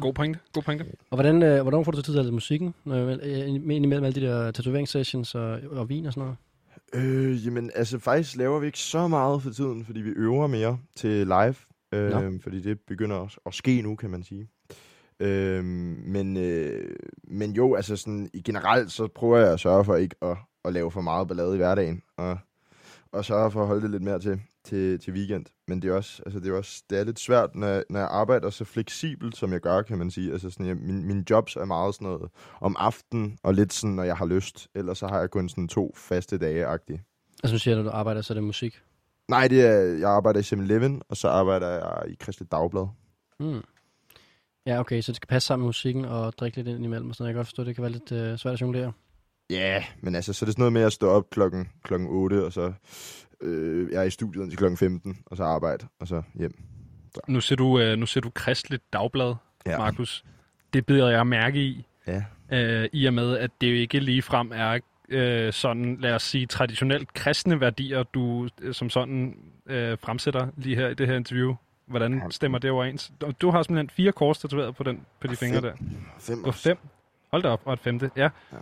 God 0.00 0.12
pointe, 0.12 0.38
god 0.52 0.62
pointe. 0.62 0.84
Og 1.10 1.16
hvordan, 1.16 1.42
øh, 1.42 1.62
hvordan 1.62 1.84
får 1.84 1.92
du 1.92 1.96
så 1.96 2.02
tid 2.02 2.22
til 2.22 2.32
musikken? 2.32 2.74
Øh, 2.86 3.18
imellem 3.54 4.04
alle 4.04 4.20
de 4.20 4.26
der 4.26 4.50
tatoveringsessions 4.50 5.34
og, 5.34 5.60
og 5.70 5.88
vin 5.88 6.06
og 6.06 6.12
sådan 6.12 6.20
noget? 6.20 6.36
Øh, 6.94 7.46
jamen, 7.46 7.70
altså 7.74 7.98
faktisk 7.98 8.36
laver 8.36 8.60
vi 8.60 8.66
ikke 8.66 8.78
så 8.78 9.08
meget 9.08 9.42
for 9.42 9.50
tiden, 9.50 9.84
fordi 9.84 10.00
vi 10.00 10.10
øver 10.10 10.46
mere 10.46 10.78
til 10.96 11.26
live. 11.26 11.54
Øh, 11.92 12.40
fordi 12.40 12.60
det 12.60 12.80
begynder 12.80 13.16
at, 13.16 13.38
at 13.46 13.54
ske 13.54 13.82
nu, 13.82 13.96
kan 13.96 14.10
man 14.10 14.22
sige. 14.22 14.48
Øh, 15.20 15.64
men, 15.64 16.36
øh, 16.36 16.96
men 17.24 17.52
jo, 17.52 17.74
altså 17.74 17.96
sådan, 17.96 18.30
i 18.34 18.42
generelt, 18.42 18.92
så 18.92 19.06
prøver 19.06 19.38
jeg 19.38 19.52
at 19.52 19.60
sørge 19.60 19.84
for 19.84 19.96
ikke 19.96 20.16
at, 20.22 20.36
at 20.64 20.72
lave 20.72 20.90
for 20.90 21.00
meget 21.00 21.28
ballade 21.28 21.54
i 21.54 21.56
hverdagen, 21.56 22.02
og, 22.16 22.38
og 23.12 23.24
sørge 23.24 23.50
for 23.50 23.60
at 23.60 23.66
holde 23.66 23.82
det 23.82 23.90
lidt 23.90 24.02
mere 24.02 24.18
til, 24.18 24.40
til, 24.64 24.98
til 25.00 25.12
weekend. 25.12 25.46
Men 25.68 25.82
det 25.82 25.90
er 25.90 25.94
også, 25.94 26.22
altså 26.26 26.40
det 26.40 26.48
er 26.52 26.56
også, 26.56 26.82
det 26.90 26.98
er 26.98 27.04
lidt 27.04 27.20
svært, 27.20 27.54
når, 27.54 27.66
jeg- 27.66 27.84
når 27.90 27.98
jeg 28.00 28.08
arbejder 28.10 28.50
så 28.50 28.64
fleksibelt, 28.64 29.36
som 29.36 29.52
jeg 29.52 29.60
gør, 29.60 29.82
kan 29.82 29.98
man 29.98 30.10
sige. 30.10 30.32
Altså 30.32 30.50
sådan, 30.50 30.66
jeg, 30.66 30.76
min, 30.76 31.04
mine 31.04 31.24
jobs 31.30 31.56
er 31.56 31.64
meget 31.64 31.94
sådan 31.94 32.04
noget 32.06 32.30
om 32.60 32.76
aftenen, 32.78 33.38
og 33.42 33.54
lidt 33.54 33.72
sådan, 33.72 33.96
når 33.96 34.02
jeg 34.02 34.16
har 34.16 34.26
lyst. 34.26 34.68
Ellers 34.74 34.98
så 34.98 35.06
har 35.06 35.20
jeg 35.20 35.30
kun 35.30 35.48
sådan 35.48 35.68
to 35.68 35.92
faste 35.96 36.38
dage-agtige. 36.38 37.02
Altså, 37.42 37.54
nu 37.54 37.58
siger 37.58 37.76
når 37.76 37.82
du 37.82 37.90
arbejder, 37.90 38.22
så 38.22 38.32
er 38.32 38.34
det 38.34 38.44
musik. 38.44 38.82
Nej, 39.28 39.48
det 39.48 39.66
er, 39.66 39.72
jeg 39.80 40.10
arbejder 40.10 40.40
i 40.40 40.42
7-Eleven, 40.42 41.02
og 41.08 41.16
så 41.16 41.28
arbejder 41.28 41.68
jeg 41.68 42.10
i 42.10 42.16
Kristelig 42.20 42.50
Dagblad. 42.52 42.86
Mm. 43.40 43.60
Ja, 44.66 44.80
okay, 44.80 45.00
så 45.00 45.12
det 45.12 45.16
skal 45.16 45.26
passe 45.26 45.46
sammen 45.46 45.62
med 45.62 45.68
musikken 45.68 46.04
og 46.04 46.32
drikke 46.38 46.56
lidt 46.56 46.68
ind 46.68 46.84
imellem. 46.84 47.08
og 47.08 47.14
Sådan. 47.16 47.26
Jeg 47.28 47.34
kan 47.34 47.38
godt 47.38 47.46
forstå, 47.46 47.62
at 47.62 47.66
det 47.66 47.74
kan 47.74 47.82
være 47.82 47.92
lidt 47.92 48.12
øh, 48.12 48.38
svært 48.38 48.54
at 48.54 48.60
jonglere. 48.60 48.92
Ja, 49.50 49.54
yeah, 49.56 49.82
men 50.00 50.14
altså, 50.14 50.32
så 50.32 50.44
er 50.44 50.46
det 50.46 50.52
sådan 50.52 50.60
noget 50.62 50.72
med 50.72 50.82
at 50.82 50.92
stå 50.92 51.08
op 51.10 51.30
klokken, 51.30 51.68
klokken 51.82 52.08
8, 52.08 52.44
og 52.44 52.52
så 52.52 52.72
øh, 53.40 53.92
jeg 53.92 53.98
er 54.00 54.02
i 54.02 54.10
studiet 54.10 54.48
til 54.50 54.58
klokken 54.58 54.76
15, 54.76 55.18
og 55.26 55.36
så 55.36 55.44
arbejde, 55.44 55.86
og 56.00 56.08
så 56.08 56.22
hjem. 56.34 56.62
Nu 57.28 57.40
ser 57.40 57.56
du, 57.56 57.80
øh, 57.80 57.98
nu 57.98 58.06
ser 58.06 58.20
du 58.20 58.30
kristligt 58.30 58.82
dagblad, 58.92 59.34
ja. 59.66 59.78
Markus. 59.78 60.24
Det 60.72 60.86
beder 60.86 61.10
jeg 61.10 61.26
mærke 61.26 61.58
i, 61.64 61.86
Ja. 62.06 62.24
øh, 62.52 62.88
i 62.92 63.06
og 63.06 63.14
med, 63.14 63.36
at 63.38 63.50
det 63.60 63.66
jo 63.70 63.74
ikke 63.74 64.00
lige 64.00 64.22
frem 64.22 64.50
er 64.54 64.78
øh, 65.08 65.52
sådan, 65.52 65.96
lad 66.00 66.12
os 66.14 66.22
sige, 66.22 66.46
traditionelt 66.46 67.14
kristne 67.14 67.60
værdier, 67.60 68.02
du 68.02 68.48
øh, 68.62 68.74
som 68.74 68.90
sådan 68.90 69.36
øh, 69.66 69.98
fremsætter 70.02 70.48
lige 70.56 70.76
her 70.76 70.88
i 70.88 70.94
det 70.94 71.06
her 71.06 71.16
interview. 71.16 71.54
Hvordan 71.86 72.22
stemmer 72.30 72.58
det 72.58 72.70
overens? 72.70 73.12
Du- 73.20 73.32
Du 73.40 73.50
har 73.50 73.62
simpelthen 73.62 73.90
fire 73.90 74.12
kors 74.12 74.38
tatoveret 74.38 74.76
på, 74.76 74.82
den, 74.82 75.00
på 75.20 75.26
de 75.26 75.36
fingre 75.36 75.60
der. 75.60 75.72
Fem 76.20 76.44
Og 76.44 76.54
fem. 76.54 76.78
Hold 77.30 77.42
da 77.42 77.48
op, 77.48 77.60
og 77.64 77.72
et 77.72 77.78
femte. 77.80 78.10
Ja. 78.16 78.22
Ja. 78.52 78.56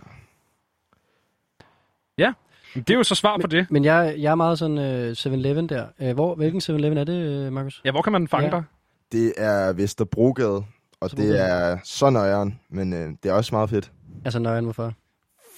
Ja, 2.17 2.33
det 2.75 2.89
er 2.89 2.93
jo 2.95 3.03
så 3.03 3.15
svar 3.15 3.37
på 3.41 3.47
det. 3.47 3.67
Men 3.71 3.85
jeg, 3.85 4.15
jeg 4.17 4.31
er 4.31 4.35
meget 4.35 4.59
sådan 4.59 4.77
øh, 4.77 5.11
7-Eleven 5.11 5.67
der. 5.69 5.87
Øh, 6.01 6.13
hvor, 6.13 6.35
hvilken 6.35 6.61
7-Eleven 6.61 6.97
er 6.97 7.03
det, 7.03 7.45
øh, 7.45 7.53
Markus? 7.53 7.81
Ja, 7.85 7.91
hvor 7.91 8.01
kan 8.01 8.11
man 8.11 8.27
fange 8.27 8.45
Ja. 8.45 8.51
dig? 8.51 8.63
Det 9.11 9.33
er 9.37 9.73
Vesterbrogade, 9.73 10.49
og 10.55 10.65
Vesterbrogade. 11.01 11.33
det 11.33 11.41
er 11.41 11.77
så 11.83 12.09
nøjeren, 12.09 12.59
men 12.69 12.93
øh, 12.93 13.09
det 13.23 13.29
er 13.29 13.33
også 13.33 13.55
meget 13.55 13.69
fedt. 13.69 13.91
Altså 14.25 14.39
nøjeren, 14.39 14.63
hvorfor? 14.65 14.93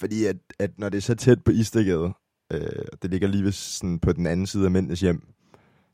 Fordi 0.00 0.24
at, 0.26 0.36
at 0.58 0.70
når 0.78 0.88
det 0.88 0.98
er 0.98 1.02
så 1.02 1.14
tæt 1.14 1.44
på 1.44 1.50
Istegade, 1.50 2.12
øh, 2.52 2.60
det 3.02 3.10
ligger 3.10 3.28
lige 3.28 3.44
ved, 3.44 3.52
sådan, 3.52 3.98
på 3.98 4.12
den 4.12 4.26
anden 4.26 4.46
side 4.46 4.64
af 4.64 4.70
mændenes 4.70 5.00
hjem, 5.00 5.26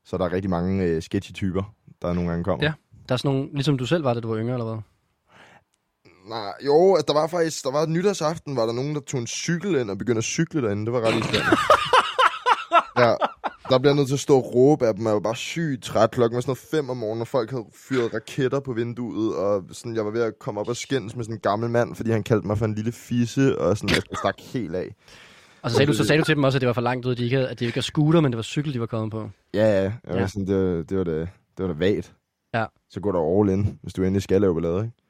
så 0.04 0.16
er 0.16 0.18
der 0.18 0.33
rigtig 0.33 0.50
mange 0.50 0.85
øh, 0.85 1.02
sketchy 1.02 1.33
typer, 1.33 1.75
der 2.02 2.12
nogle 2.12 2.30
gange 2.30 2.44
kommer. 2.44 2.64
Ja. 2.64 2.73
Der 3.09 3.12
er 3.12 3.16
sådan 3.16 3.37
nogle, 3.37 3.49
ligesom 3.52 3.78
du 3.78 3.87
selv 3.87 4.04
var, 4.04 4.14
da 4.14 4.21
du 4.21 4.28
var 4.28 4.38
yngre, 4.38 4.54
eller 4.54 4.64
hvad? 4.73 4.83
Nej, 6.28 6.52
jo, 6.66 6.95
altså, 6.95 7.04
der 7.07 7.21
var 7.21 7.26
faktisk, 7.26 7.64
der 7.64 7.73
var 7.73 7.87
nytårsaften, 7.87 8.57
var 8.57 8.66
der 8.66 8.73
nogen, 8.73 8.95
der 8.95 9.00
tog 9.00 9.21
en 9.21 9.26
cykel 9.26 9.75
ind 9.75 9.90
og 9.90 9.99
begyndte 9.99 10.19
at 10.19 10.25
cykle 10.25 10.62
derinde. 10.62 10.85
Det 10.85 10.93
var 10.93 11.00
ret 11.00 11.14
irriterende. 11.14 11.57
ja, 13.02 13.14
der 13.69 13.78
bliver 13.78 13.95
nødt 13.95 14.07
til 14.09 14.14
at 14.14 14.21
stå 14.21 14.37
og 14.37 14.54
råbe 14.54 14.87
af 14.87 14.95
dem. 14.95 15.07
Jeg 15.07 15.14
var 15.14 15.21
bare 15.21 15.37
sygt 15.37 15.83
træt. 15.83 16.11
Klokken 16.11 16.35
var 16.35 16.40
sådan 16.40 16.50
noget 16.50 16.59
fem 16.71 16.90
om 16.90 16.97
morgenen, 16.97 17.21
og 17.21 17.28
folk 17.28 17.50
havde 17.50 17.64
fyret 17.88 18.14
raketter 18.14 18.61
på 18.61 18.73
vinduet, 18.73 19.37
og 19.37 19.64
sådan, 19.73 19.97
jeg 19.97 20.04
var 20.04 20.11
ved 20.11 20.23
at 20.23 20.38
komme 20.38 20.61
op 20.61 20.69
og 20.69 20.76
skændes 20.76 21.16
med 21.16 21.25
sådan 21.25 21.37
en 21.37 21.40
gammel 21.40 21.71
mand, 21.71 21.95
fordi 21.95 22.11
han 22.11 22.23
kaldte 22.23 22.47
mig 22.47 22.59
for 22.59 22.64
en 22.64 22.75
lille 22.75 22.93
fisse, 22.93 23.59
og 23.59 23.76
sådan, 23.76 23.95
jeg 23.95 24.02
stak 24.19 24.40
helt 24.40 24.75
af. 24.75 24.95
Og 25.62 25.71
så 25.71 25.76
sagde, 25.76 25.93
du, 25.93 25.97
så 25.97 26.04
sagde 26.04 26.21
du 26.21 26.25
til 26.25 26.37
dem 26.37 26.45
også, 26.45 26.57
at 26.57 26.61
det 26.61 26.66
var 26.66 26.73
for 26.73 26.81
langt 26.81 27.07
ud, 27.07 27.12
at, 27.12 27.19
de 27.19 27.25
ikke 27.25 27.37
havde, 27.37 27.49
at 27.49 27.61
det 27.61 27.66
ikke 27.66 27.76
var 27.76 27.83
scooter, 27.83 28.21
men 28.21 28.33
det 28.33 28.37
var 28.37 28.43
cykel, 28.43 28.75
de 28.75 28.81
var 28.81 28.87
kommet 28.87 29.11
på. 29.11 29.31
Ja, 29.54 29.83
ja, 29.83 29.83
jeg 29.83 29.93
Ja. 30.14 30.26
Sådan, 30.26 30.47
det, 30.47 30.57
var, 30.57 30.83
det, 30.83 30.99
var 30.99 31.04
det, 31.04 31.28
det 31.57 31.69
var 31.69 31.73
da 31.73 31.78
vagt. 31.78 32.14
Ja. 32.54 32.64
Så 32.90 33.00
går 33.00 33.12
der 33.12 33.40
all 33.40 33.50
in, 33.50 33.78
hvis 33.83 33.95
du 33.95 34.02
endelig 34.02 34.23
skal 34.23 34.40
lave 34.40 34.54
ballade, 34.54 34.85
ikke? 34.85 35.03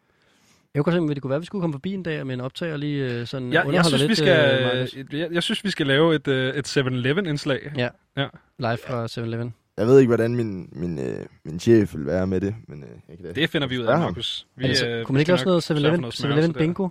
Jeg 0.74 0.84
kunne 0.84 0.92
tænke 0.92 1.04
mig, 1.04 1.10
at 1.10 1.16
det 1.16 1.22
kunne 1.22 1.28
være, 1.30 1.36
at 1.36 1.40
vi 1.40 1.46
skulle 1.46 1.62
komme 1.62 1.74
forbi 1.74 1.94
en 1.94 2.02
dag 2.02 2.26
med 2.26 2.34
en 2.34 2.40
optager 2.40 2.76
lige 2.76 3.12
øh, 3.12 3.26
sådan 3.26 3.52
Ja, 3.52 3.70
jeg, 3.70 3.84
synes, 3.84 4.02
vi 4.02 4.06
lidt, 4.06 4.18
skal, 4.18 4.88
øh, 5.12 5.20
jeg, 5.20 5.28
jeg 5.32 5.42
synes, 5.42 5.64
vi 5.64 5.70
skal 5.70 5.86
lave 5.86 6.14
et, 6.14 6.28
øh, 6.28 6.54
et 6.54 6.76
7-Eleven-indslag. 6.76 7.72
Ja. 7.76 7.88
ja. 8.16 8.26
live 8.58 8.78
fra 8.86 9.06
7-Eleven. 9.06 9.54
Jeg 9.76 9.86
ved 9.86 9.98
ikke, 9.98 10.08
hvordan 10.08 10.36
min, 10.36 10.68
min, 10.72 10.98
øh, 10.98 11.26
min 11.44 11.60
chef 11.60 11.94
vil 11.94 12.06
være 12.06 12.26
med 12.26 12.40
det, 12.40 12.54
men 12.68 12.82
øh, 12.82 12.88
jeg 13.08 13.16
kan 13.16 13.26
da 13.26 13.32
Det 13.32 13.50
finder 13.50 13.68
vi 13.68 13.78
ud 13.78 13.84
af. 13.84 13.98
Markus. 13.98 14.46
Vi, 14.56 14.64
altså, 14.64 14.86
øh, 14.88 15.04
kunne 15.04 15.14
man 15.14 15.20
ikke 15.20 15.32
vi 15.32 15.38
lave 15.38 15.38
sådan 15.38 15.60
skal 15.60 15.74
noget 15.74 15.80
nok 15.80 15.82
7-Eleven, 15.82 15.82
sørge 15.82 15.96
for 15.96 16.00
noget 16.00 16.14
smørelse 16.14 16.38
7-Eleven 16.38 16.52
der. 16.52 16.58
bingo? 16.58 16.88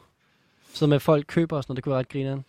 Sådan 0.73 0.89
med, 0.89 0.95
at 0.95 1.01
folk 1.01 1.25
køber 1.27 1.57
og 1.57 1.63
sådan 1.63 1.71
noget, 1.71 1.75
det 1.77 1.83
kunne 1.83 1.91
være 1.91 1.99
ret 1.99 2.09
grineren. 2.09 2.45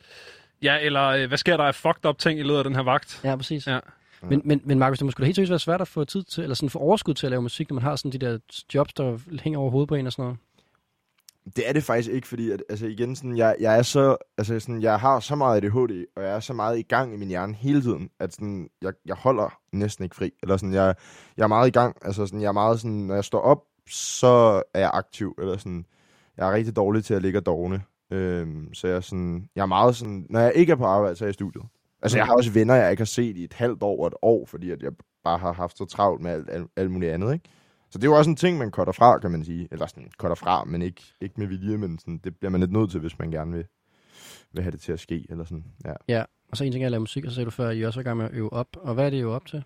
Ja, 0.63 0.79
eller 0.81 1.03
øh, 1.09 1.29
hvad 1.29 1.39
sker 1.39 1.57
der 1.57 1.65
af 1.65 1.75
fucked 1.75 2.07
up 2.07 2.19
ting 2.19 2.41
i 2.41 2.43
løbet 2.43 2.59
af 2.59 2.65
den 2.65 2.75
her 2.75 2.83
vagt? 2.83 3.21
Ja, 3.25 3.37
præcis. 3.37 3.67
Ja. 3.67 3.79
Men, 4.23 4.43
men, 4.45 4.61
men 4.65 4.79
Markus, 4.79 4.99
det 4.99 5.05
må 5.05 5.11
sgu 5.11 5.21
da 5.21 5.25
helt 5.25 5.37
seriøst 5.37 5.51
være 5.51 5.59
svært 5.59 5.81
at 5.81 5.89
få 5.89 6.05
tid 6.05 6.23
til, 6.23 6.43
eller 6.43 6.55
sådan 6.55 6.71
få 6.71 6.79
overskud 6.79 7.15
til 7.15 7.27
at 7.27 7.31
lave 7.31 7.43
musik, 7.43 7.71
når 7.71 7.75
man 7.75 7.83
har 7.83 7.97
sådan 7.97 8.13
de 8.13 8.19
der 8.19 8.39
jobs, 8.75 8.93
der 8.93 9.19
hænger 9.43 9.59
over 9.59 9.71
hovedet 9.71 9.89
på 9.89 9.95
en 9.95 10.07
og 10.07 10.13
sådan 10.13 10.23
noget. 10.23 10.39
Det 11.57 11.69
er 11.69 11.73
det 11.73 11.85
faktisk 11.85 12.11
ikke, 12.11 12.29
fordi 12.29 12.51
at, 12.51 12.63
altså 12.69 12.87
igen, 12.87 13.17
sådan, 13.17 13.37
jeg, 13.37 13.57
jeg 13.61 13.79
er 13.79 13.83
så, 13.83 14.17
altså 14.39 14.61
sådan, 14.61 14.83
jeg 14.83 15.01
har 15.01 15.21
så 15.21 15.35
meget 15.35 15.65
ADHD, 15.65 16.05
og 16.17 16.23
jeg 16.23 16.35
er 16.37 16.41
så 16.41 16.53
meget 16.53 16.79
i 16.79 16.83
gang 16.83 17.15
i 17.15 17.17
min 17.17 17.29
hjerne 17.29 17.55
hele 17.55 17.83
tiden, 17.83 18.11
at 18.21 18.35
sådan, 18.35 18.69
jeg, 18.83 18.93
jeg 19.07 19.17
holder 19.17 19.59
næsten 19.73 20.05
ikke 20.05 20.17
fri. 20.17 20.33
Eller 20.43 20.57
sådan, 20.57 20.75
jeg, 20.75 20.95
jeg 21.37 21.43
er 21.43 21.49
meget 21.49 21.69
i 21.69 21.71
gang, 21.71 21.97
altså 22.03 22.27
sådan, 22.27 22.41
jeg 22.41 22.49
er 22.49 22.53
meget 22.53 22.81
sådan, 22.81 22.97
når 22.97 23.15
jeg 23.15 23.25
står 23.25 23.41
op, 23.41 23.63
så 23.89 24.63
er 24.75 24.81
jeg 24.81 24.91
aktiv, 24.95 25.35
eller 25.39 25.57
sådan, 25.57 25.87
jeg 26.37 26.49
er 26.49 26.53
rigtig 26.53 26.77
dårlig 26.77 27.05
til 27.05 27.15
at 27.15 27.23
ligge 27.23 27.39
og 27.39 27.47
dogne. 27.47 27.83
Øhm, 28.11 28.75
så 28.75 28.87
jeg 28.87 28.97
er 28.97 29.01
sådan, 29.01 29.49
jeg 29.57 29.63
er 29.63 29.67
meget 29.67 29.97
sådan, 29.97 30.27
når 30.31 30.41
jeg 30.41 30.53
ikke 30.55 30.73
er 30.73 30.77
på 30.77 30.85
arbejde, 30.85 31.17
så 31.17 31.25
er 31.25 31.27
jeg 31.27 31.31
i 31.31 31.35
studiet. 31.35 31.65
Altså, 32.03 32.19
jeg 32.19 32.27
har 32.27 32.35
også 32.35 32.51
venner, 32.51 32.75
jeg 32.75 32.91
ikke 32.91 33.01
har 33.01 33.05
set 33.05 33.37
i 33.37 33.45
et 33.45 33.53
halvt 33.53 33.83
år 33.83 34.01
og 34.01 34.07
et 34.07 34.15
år, 34.23 34.47
fordi 34.47 34.71
at 34.71 34.83
jeg 34.83 34.93
bare 35.25 35.39
har 35.39 35.53
haft 35.53 35.79
så 35.79 35.85
travlt 35.85 36.23
med 36.23 36.31
alt, 36.31 36.51
alt, 36.51 36.71
alt 36.77 36.91
muligt 36.91 37.13
andet, 37.13 37.33
ikke? 37.33 37.45
Så 37.95 37.99
det 37.99 38.05
er 38.07 38.11
jo 38.11 38.17
også 38.19 38.31
en 38.31 38.37
ting, 38.37 38.59
man 38.59 38.71
cutter 38.71 38.93
fra, 38.93 39.19
kan 39.19 39.31
man 39.31 39.45
sige. 39.45 39.69
Eller 39.71 39.87
sådan, 39.87 40.11
cutter 40.19 40.35
fra, 40.35 40.65
men 40.65 40.83
ikke, 40.83 41.03
ikke 41.21 41.35
med 41.39 41.47
vilje, 41.47 41.77
men 41.79 41.99
sådan, 41.99 42.19
det 42.25 42.37
bliver 42.37 42.51
man 42.51 42.61
lidt 42.61 42.73
nødt 42.73 42.91
til, 42.91 43.01
hvis 43.01 43.19
man 43.19 43.31
gerne 43.31 43.53
vil, 43.53 43.65
vil 44.53 44.63
have 44.63 44.71
det 44.71 44.81
til 44.81 44.93
at 44.93 45.01
ske. 45.01 45.27
Eller 45.29 45.45
sådan, 45.45 45.65
ja. 45.85 45.93
Ja, 46.09 46.25
og 46.51 46.57
så 46.57 46.65
en 46.65 46.73
ting 46.73 46.85
er 46.85 46.89
at 46.89 46.91
lave 46.91 47.01
musik, 47.01 47.25
og 47.25 47.31
så 47.31 47.35
sagde 47.35 47.45
du 47.45 47.51
før, 47.51 47.69
at 47.69 47.77
I 47.77 47.83
også 47.83 48.01
er 48.01 48.03
i 48.03 48.05
gang 48.05 48.17
med 48.17 48.25
at 48.27 48.33
øve 48.33 48.53
op. 48.53 48.67
Og 48.77 48.95
hvad 48.95 49.07
er 49.07 49.11
det, 49.11 49.17
I 49.17 49.21
øver 49.21 49.35
op 49.35 49.47
til? 49.47 49.65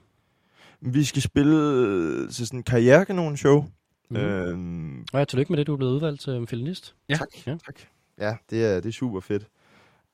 Vi 0.81 1.05
skal 1.05 1.23
spille 1.23 2.29
til 2.31 2.47
sådan 2.47 2.59
en 2.59 2.63
karrierekanon-show. 2.63 3.61
Mhm. 3.61 3.71
Mm. 4.11 4.17
Øhm, 4.27 5.01
Og 5.13 5.19
ja, 5.19 5.25
tillykke 5.25 5.53
med 5.53 5.59
det, 5.59 5.67
du 5.67 5.73
er 5.73 5.77
blevet 5.77 5.93
udvalgt 5.93 6.21
til 6.21 6.47
felinist. 6.47 6.95
Ja. 7.09 7.15
Tak, 7.15 7.29
Ja. 7.47 7.51
ja. 7.51 7.57
tak. 7.67 7.81
Ja, 8.19 8.37
det 8.51 8.65
er, 8.65 8.75
det 8.81 8.89
er 8.89 8.93
super 8.93 9.21
fedt. 9.21 9.49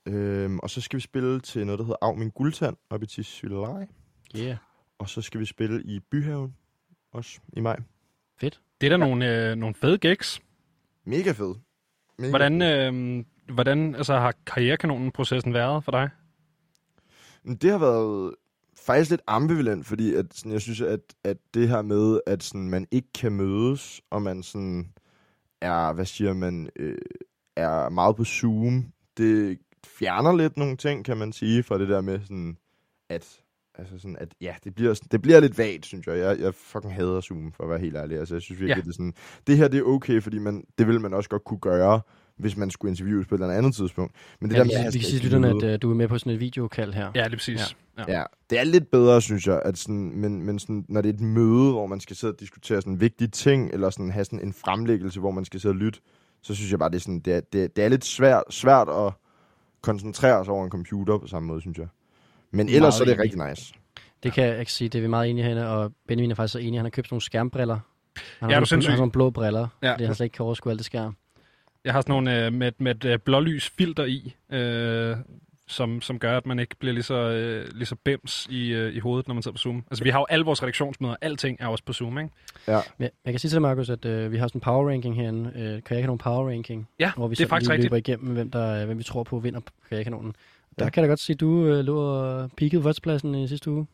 Øhm, 0.06 0.58
og 0.58 0.70
så 0.70 0.80
skal 0.80 0.96
vi 0.96 1.00
spille 1.00 1.40
til 1.40 1.66
noget, 1.66 1.78
der 1.78 1.84
hedder 1.84 1.96
Av 2.02 2.16
min 2.18 2.30
guldtand, 2.30 2.76
op 2.90 3.02
i 3.02 3.06
Tisvildeleje. 3.06 3.86
Yeah. 4.36 4.56
Og 4.98 5.08
så 5.08 5.22
skal 5.22 5.40
vi 5.40 5.44
spille 5.44 5.82
i 5.82 6.00
Byhaven, 6.10 6.54
også 7.12 7.38
i 7.52 7.60
maj. 7.60 7.76
Fedt. 8.40 8.60
Det 8.80 8.86
er 8.86 8.90
da 8.90 8.96
nogle, 8.96 9.50
øh, 9.50 9.56
nogle 9.56 9.74
fede 9.74 9.98
gigs. 9.98 10.40
Mega 11.04 11.32
fed. 11.32 11.54
Mega 12.18 12.30
Hvordan, 12.30 12.62
øh, 12.62 13.24
hvordan 13.54 13.94
altså, 13.94 14.14
har 14.14 14.34
karrierekanonen-processen 14.46 15.54
været 15.54 15.84
for 15.84 15.92
dig? 15.92 16.10
Men 17.42 17.56
Det 17.56 17.70
har 17.70 17.78
været 17.78 18.34
faktisk 18.86 19.10
lidt 19.10 19.22
ambivalent, 19.26 19.86
fordi 19.86 20.14
at, 20.14 20.26
sådan, 20.34 20.52
jeg 20.52 20.60
synes, 20.60 20.80
at, 20.80 21.00
at 21.24 21.36
det 21.54 21.68
her 21.68 21.82
med, 21.82 22.20
at 22.26 22.42
sådan, 22.42 22.68
man 22.68 22.86
ikke 22.90 23.12
kan 23.14 23.32
mødes, 23.32 24.00
og 24.10 24.22
man 24.22 24.42
sådan 24.42 24.92
er, 25.60 25.92
hvad 25.92 26.04
siger 26.04 26.32
man, 26.32 26.70
øh, 26.76 26.98
er 27.56 27.88
meget 27.88 28.16
på 28.16 28.24
Zoom, 28.24 28.92
det 29.16 29.58
fjerner 29.84 30.36
lidt 30.36 30.56
nogle 30.56 30.76
ting, 30.76 31.04
kan 31.04 31.16
man 31.16 31.32
sige, 31.32 31.62
fra 31.62 31.78
det 31.78 31.88
der 31.88 32.00
med 32.00 32.20
sådan, 32.20 32.58
at 33.08 33.43
Altså 33.78 33.98
sådan, 33.98 34.16
at 34.20 34.28
ja, 34.40 34.54
det 34.64 34.74
bliver, 34.74 35.00
det 35.12 35.22
bliver 35.22 35.40
lidt 35.40 35.58
vagt, 35.58 35.86
synes 35.86 36.06
jeg. 36.06 36.18
jeg. 36.18 36.40
Jeg 36.40 36.54
fucking 36.54 36.94
hader 36.94 37.20
Zoom, 37.20 37.52
for 37.52 37.64
at 37.64 37.70
være 37.70 37.78
helt 37.78 37.96
ærlig. 37.96 38.18
Altså, 38.18 38.34
jeg 38.34 38.42
synes 38.42 38.60
virkelig, 38.60 38.70
Ja. 38.70 38.76
ja. 38.76 38.82
det 38.82 38.88
er 38.88 38.92
sådan, 38.92 39.14
det 39.46 39.56
her 39.56 39.68
det 39.68 39.78
er 39.78 39.82
okay, 39.82 40.22
fordi 40.22 40.38
man, 40.38 40.64
det 40.78 40.86
vil 40.86 41.00
man 41.00 41.14
også 41.14 41.30
godt 41.30 41.44
kunne 41.44 41.58
gøre, 41.58 42.00
hvis 42.36 42.56
man 42.56 42.70
skulle 42.70 42.90
interviews 42.90 43.26
på 43.26 43.34
et 43.34 43.40
eller 43.40 43.54
andet 43.54 43.74
tidspunkt. 43.74 44.14
Men 44.40 44.50
det 44.50 44.56
Ja, 44.56 44.58
der 44.58 44.64
vi, 44.64 44.70
med, 44.84 44.92
vi, 44.92 44.98
kan 44.98 45.08
sige 45.08 45.22
lytterne, 45.22 45.48
at 45.48 45.74
uh, 45.74 45.82
du 45.82 45.90
er 45.90 45.94
med 45.94 46.08
på 46.08 46.18
sådan 46.18 46.32
et 46.32 46.40
videokald 46.40 46.92
her. 46.92 47.10
Ja, 47.14 47.26
lige 47.26 47.36
præcis. 47.36 47.76
Ja. 47.98 48.04
Ja, 48.08 48.22
det 48.50 48.58
er 48.60 48.64
lidt 48.64 48.90
bedre, 48.90 49.22
synes 49.22 49.46
jeg, 49.46 49.62
at 49.64 49.78
sådan, 49.78 50.12
men, 50.14 50.42
men 50.42 50.58
sådan, 50.58 50.84
når 50.88 51.00
det 51.00 51.08
er 51.08 51.12
et 51.14 51.20
møde, 51.20 51.72
hvor 51.72 51.86
man 51.86 52.00
skal 52.00 52.16
sidde 52.16 52.32
og 52.32 52.40
diskutere 52.40 52.82
sådan 52.82 53.00
vigtige 53.00 53.28
ting, 53.28 53.70
eller 53.72 53.90
sådan 53.90 54.10
have 54.10 54.24
sådan 54.24 54.40
en 54.40 54.52
fremlæggelse, 54.52 55.20
hvor 55.20 55.30
man 55.30 55.44
skal 55.44 55.60
sidde 55.60 55.72
og 55.72 55.76
lytte, 55.76 56.00
så 56.42 56.54
synes 56.54 56.70
jeg 56.70 56.78
bare, 56.78 56.90
det 56.90 56.96
er, 56.96 57.00
sådan, 57.00 57.20
det 57.20 57.34
er, 57.34 57.40
det 57.40 57.64
er, 57.64 57.68
det 57.68 57.84
er 57.84 57.88
lidt 57.88 58.04
svært, 58.04 58.42
svært 58.50 58.88
at 58.88 59.12
koncentrere 59.82 60.44
sig 60.44 60.54
over 60.54 60.64
en 60.64 60.70
computer 60.70 61.18
på 61.18 61.26
samme 61.26 61.46
måde, 61.46 61.60
synes 61.60 61.78
jeg. 61.78 61.86
Men 62.54 62.68
ellers 62.68 62.80
Meget 62.80 62.94
så 62.94 63.04
er 63.04 63.08
det 63.08 63.18
rigtig 63.18 63.48
nice. 63.48 63.74
Det 64.22 64.32
kan 64.32 64.44
jeg 64.46 64.60
ikke 64.60 64.72
sige, 64.72 64.88
det 64.88 64.98
er 64.98 65.02
vi 65.02 65.08
meget 65.08 65.30
enige 65.30 65.44
herinde, 65.44 65.68
og 65.68 65.92
Benjamin 66.08 66.30
er 66.30 66.34
faktisk 66.34 66.52
så 66.52 66.58
enig, 66.58 66.78
han 66.78 66.84
har 66.84 66.90
købt 66.90 67.06
sådan 67.06 67.14
nogle 67.14 67.22
skærmbriller. 67.22 67.74
Han 67.74 67.82
Ja, 68.40 68.46
har 68.46 68.56
er 68.56 68.60
du 68.60 68.66
sådan, 68.66 68.66
sindssyg? 68.66 68.90
han 68.90 68.96
har 68.96 69.00
nogle 69.00 69.12
blå 69.12 69.30
briller, 69.30 69.68
Ja. 69.82 69.90
ja. 69.90 69.96
det 69.96 70.06
han 70.06 70.14
slet 70.14 70.24
ikke 70.24 70.34
kan 70.34 70.44
overskue 70.44 70.72
alt 70.72 70.78
det 70.78 70.86
skærm. 70.86 71.16
Jeg 71.84 71.92
har 71.92 72.00
sådan 72.00 72.12
nogle 72.12 72.46
øh, 72.46 72.52
med, 72.52 72.72
med 72.78 72.94
et 72.94 73.04
øh, 73.04 73.18
blålys 73.18 73.68
filter 73.78 74.04
i, 74.04 74.34
øh, 74.52 75.16
som, 75.68 76.00
som 76.02 76.18
gør, 76.18 76.36
at 76.36 76.46
man 76.46 76.58
ikke 76.58 76.76
bliver 76.76 76.92
lige 76.92 77.02
så, 77.02 77.14
øh, 77.14 77.68
lige 77.74 77.86
så 77.86 77.96
bims 78.04 78.46
i, 78.50 78.68
øh, 78.68 78.94
i 78.94 78.98
hovedet, 78.98 79.28
når 79.28 79.34
man 79.34 79.42
sidder 79.42 79.54
på 79.54 79.58
Zoom. 79.58 79.84
Altså, 79.90 80.04
vi 80.04 80.10
har 80.10 80.18
jo 80.18 80.26
alle 80.28 80.44
vores 80.44 80.62
redaktionsmøder, 80.62 81.16
alting 81.20 81.56
er 81.60 81.66
også 81.66 81.84
på 81.84 81.92
Zoom, 81.92 82.18
ikke? 82.18 82.30
Men 82.98 83.08
jeg 83.24 83.32
kan 83.32 83.38
sige 83.38 83.48
til 83.48 83.54
dig, 83.54 83.62
Markus, 83.62 83.90
at 83.90 84.04
øh, 84.04 84.32
vi 84.32 84.36
har 84.36 84.46
sådan 84.48 84.56
en 84.56 84.60
power 84.60 84.90
ranking 84.90 85.16
herinde. 85.16 85.50
Øh, 85.54 85.62
kan 85.62 85.66
jeg 85.66 85.76
ikke 85.78 85.94
have 85.94 86.06
nogle 86.06 86.18
power 86.18 86.50
ranking? 86.50 86.88
Ja, 87.00 87.12
hvor 87.16 87.28
vi 87.28 87.34
det 87.34 87.44
er 87.44 87.48
faktisk 87.48 87.68
lige 87.68 87.72
rigtigt. 87.74 87.90
løber 87.92 87.96
igennem, 87.96 88.34
hvem, 88.34 88.50
der, 88.50 88.86
hvem 88.86 88.98
vi 88.98 89.02
tror 89.04 89.22
på 89.22 89.38
vinder 89.38 89.60
kan 89.88 89.96
jeg 89.96 90.04
kanonen. 90.04 90.34
Der 90.78 90.84
Ja. 90.84 90.90
kan 90.90 91.00
jeg 91.02 91.08
da 91.08 91.10
godt 91.10 91.20
sige, 91.20 91.34
at 91.34 91.40
du 91.40 91.66
øh, 91.66 91.84
lå 91.84 91.98
og 91.98 92.50
peakede 92.56 92.82
førstepladsen 92.82 93.34
i 93.34 93.48
sidste 93.48 93.70
uge. 93.70 93.86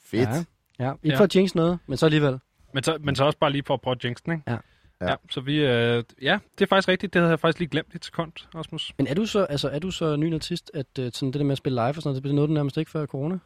Fedt. 0.00 0.28
Ja, 0.28 0.84
ja. 0.84 0.92
ikke 0.92 1.08
Ja. 1.08 1.18
for 1.18 1.24
at 1.24 1.36
jinx 1.36 1.54
noget, 1.54 1.78
men 1.86 1.96
så 1.96 2.06
alligevel. 2.06 2.38
Men 2.74 2.82
så, 2.82 2.98
men 3.00 3.16
så 3.16 3.24
også 3.24 3.38
bare 3.38 3.52
lige 3.52 3.62
for 3.66 3.74
at 3.74 3.80
prøve 3.80 3.92
at 3.96 4.04
jinx 4.04 4.16
den, 4.24 4.32
ikke? 4.32 4.44
Ja. 4.50 4.58
Ja. 5.00 5.10
ja 5.10 5.16
så 5.30 5.40
vi, 5.40 5.56
øh, 5.66 6.04
ja, 6.22 6.38
det 6.58 6.64
er 6.64 6.66
faktisk 6.66 6.88
rigtigt. 6.88 7.12
Det 7.14 7.20
havde 7.20 7.30
jeg 7.30 7.40
faktisk 7.40 7.58
lige 7.58 7.68
glemt 7.68 7.94
et 7.94 8.04
sekund, 8.04 8.32
Rasmus. 8.54 8.92
Men 8.98 9.06
er 9.06 9.14
du 9.14 9.26
så, 9.26 9.44
altså, 9.44 9.68
er 9.68 9.78
du 9.78 9.90
så 9.90 10.16
ny 10.16 10.34
artist, 10.34 10.70
at 10.74 10.86
øh, 10.98 11.10
sådan 11.12 11.32
det 11.32 11.38
der 11.38 11.44
med 11.44 11.52
at 11.52 11.58
spille 11.58 11.74
live 11.76 11.88
og 11.88 11.94
sådan 11.94 12.10
noget, 12.10 12.24
det 12.24 12.34
nåede 12.34 12.48
du 12.48 12.52
nærmest 12.54 12.76
ikke 12.76 12.90
før 12.90 13.06
corona? 13.06 13.38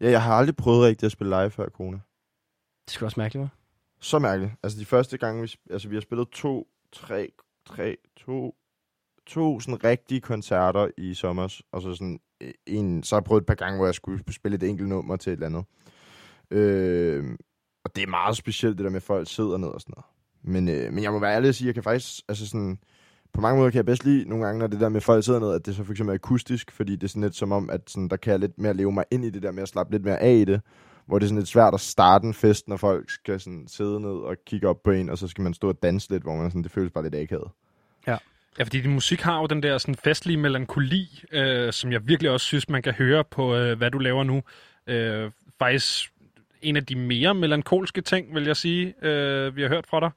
Ja, 0.00 0.10
jeg 0.10 0.22
har 0.22 0.34
aldrig 0.34 0.56
prøvet 0.56 0.82
rigtigt 0.82 1.04
at 1.06 1.12
spille 1.12 1.40
live 1.40 1.50
før 1.50 1.68
corona. 1.68 1.98
Det 2.86 2.90
skulle 2.94 3.06
også 3.06 3.20
mærkeligt, 3.20 3.40
var. 3.42 3.48
Så 4.00 4.18
mærkeligt. 4.18 4.52
Altså 4.62 4.78
de 4.80 4.84
første 4.84 5.18
gange, 5.18 5.42
vi, 5.42 5.54
altså, 5.70 5.88
vi 5.88 5.96
har 5.96 6.00
spillet 6.00 6.28
to, 6.28 6.68
tre, 6.92 7.32
tre, 7.66 7.96
to, 8.16 8.54
to 9.26 9.60
sådan 9.60 9.84
rigtige 9.84 10.20
koncerter 10.20 10.88
i 10.98 11.14
sommer, 11.14 11.60
og 11.72 11.82
så 11.82 11.94
sådan 11.94 12.20
øh, 12.40 12.50
en, 12.66 13.02
så 13.02 13.14
har 13.14 13.20
jeg 13.20 13.24
prøvet 13.24 13.40
et 13.40 13.46
par 13.46 13.54
gange, 13.54 13.76
hvor 13.76 13.86
jeg 13.86 13.94
skulle 13.94 14.22
spille 14.32 14.54
et 14.54 14.62
enkelt 14.62 14.88
nummer 14.88 15.16
til 15.16 15.30
et 15.30 15.36
eller 15.36 15.46
andet. 15.46 15.64
Øh, 16.50 17.36
og 17.84 17.96
det 17.96 18.02
er 18.02 18.08
meget 18.10 18.36
specielt, 18.36 18.78
det 18.78 18.84
der 18.84 18.90
med, 18.90 18.96
at 18.96 19.02
folk 19.02 19.28
sidder 19.30 19.56
ned 19.56 19.68
og 19.68 19.80
sådan 19.80 19.94
noget. 19.96 20.06
Men, 20.42 20.68
øh, 20.68 20.92
men 20.92 21.04
jeg 21.04 21.12
må 21.12 21.18
være 21.18 21.34
ærlig 21.34 21.48
og 21.48 21.54
sige, 21.54 21.66
jeg 21.66 21.74
kan 21.74 21.82
faktisk, 21.82 22.22
altså 22.28 22.48
sådan, 22.48 22.78
på 23.32 23.40
mange 23.40 23.58
måder 23.58 23.70
kan 23.70 23.76
jeg 23.76 23.86
bedst 23.86 24.04
lide 24.04 24.28
nogle 24.28 24.44
gange, 24.44 24.58
når 24.58 24.66
det 24.66 24.80
der 24.80 24.88
med, 24.88 24.96
at 24.96 25.02
folk 25.02 25.24
sidder 25.24 25.40
ned, 25.40 25.52
at 25.52 25.66
det 25.66 25.76
så 25.76 25.84
for 25.84 25.92
eksempel 25.92 26.12
er 26.12 26.14
akustisk, 26.14 26.72
fordi 26.72 26.92
det 26.92 27.02
er 27.02 27.08
sådan 27.08 27.22
lidt 27.22 27.36
som 27.36 27.52
om, 27.52 27.70
at 27.70 27.80
sådan, 27.90 28.08
der 28.08 28.16
kan 28.16 28.30
jeg 28.30 28.40
lidt 28.40 28.58
mere 28.58 28.74
leve 28.74 28.92
mig 28.92 29.04
ind 29.10 29.24
i 29.24 29.30
det 29.30 29.42
der 29.42 29.52
med 29.52 29.62
at 29.62 29.68
slappe 29.68 29.92
lidt 29.92 30.04
mere 30.04 30.18
af 30.18 30.34
i 30.34 30.44
det 30.44 30.60
hvor 31.06 31.18
det 31.18 31.24
er 31.24 31.28
sådan 31.28 31.38
lidt 31.38 31.48
svært 31.48 31.74
at 31.74 31.80
starte 31.80 32.26
en 32.26 32.34
fest, 32.34 32.68
når 32.68 32.76
folk 32.76 33.10
skal 33.10 33.40
sådan 33.40 33.64
sidde 33.68 34.00
ned 34.00 34.10
og 34.10 34.36
kigge 34.46 34.68
op 34.68 34.82
på 34.84 34.90
en, 34.90 35.10
og 35.10 35.18
så 35.18 35.28
skal 35.28 35.42
man 35.42 35.54
stå 35.54 35.68
og 35.68 35.82
danse 35.82 36.10
lidt, 36.10 36.22
hvor 36.22 36.36
man 36.36 36.50
sådan, 36.50 36.62
det 36.62 36.70
føles 36.70 36.92
bare 36.92 37.04
lidt 37.04 37.14
akavet. 37.14 37.50
Ja, 38.58 38.64
fordi 38.64 38.80
din 38.80 38.92
musik 38.92 39.20
har 39.20 39.40
jo 39.40 39.46
den 39.46 39.62
der 39.62 39.78
sådan 39.78 39.94
festlige 39.94 40.36
melankoli, 40.36 41.24
øh, 41.32 41.72
som 41.72 41.92
jeg 41.92 42.08
virkelig 42.08 42.30
også 42.30 42.46
synes, 42.46 42.68
man 42.68 42.82
kan 42.82 42.92
høre 42.92 43.24
på, 43.24 43.54
øh, 43.54 43.78
hvad 43.78 43.90
du 43.90 43.98
laver 43.98 44.24
nu. 44.24 44.42
Øh, 44.86 45.30
faktisk 45.58 46.12
en 46.62 46.76
af 46.76 46.86
de 46.86 46.96
mere 46.96 47.34
melankolske 47.34 48.00
ting, 48.00 48.34
vil 48.34 48.44
jeg 48.44 48.56
sige, 48.56 48.94
øh, 49.02 49.56
vi 49.56 49.62
har 49.62 49.68
hørt 49.68 49.86
fra 49.86 50.00
dig. 50.00 50.10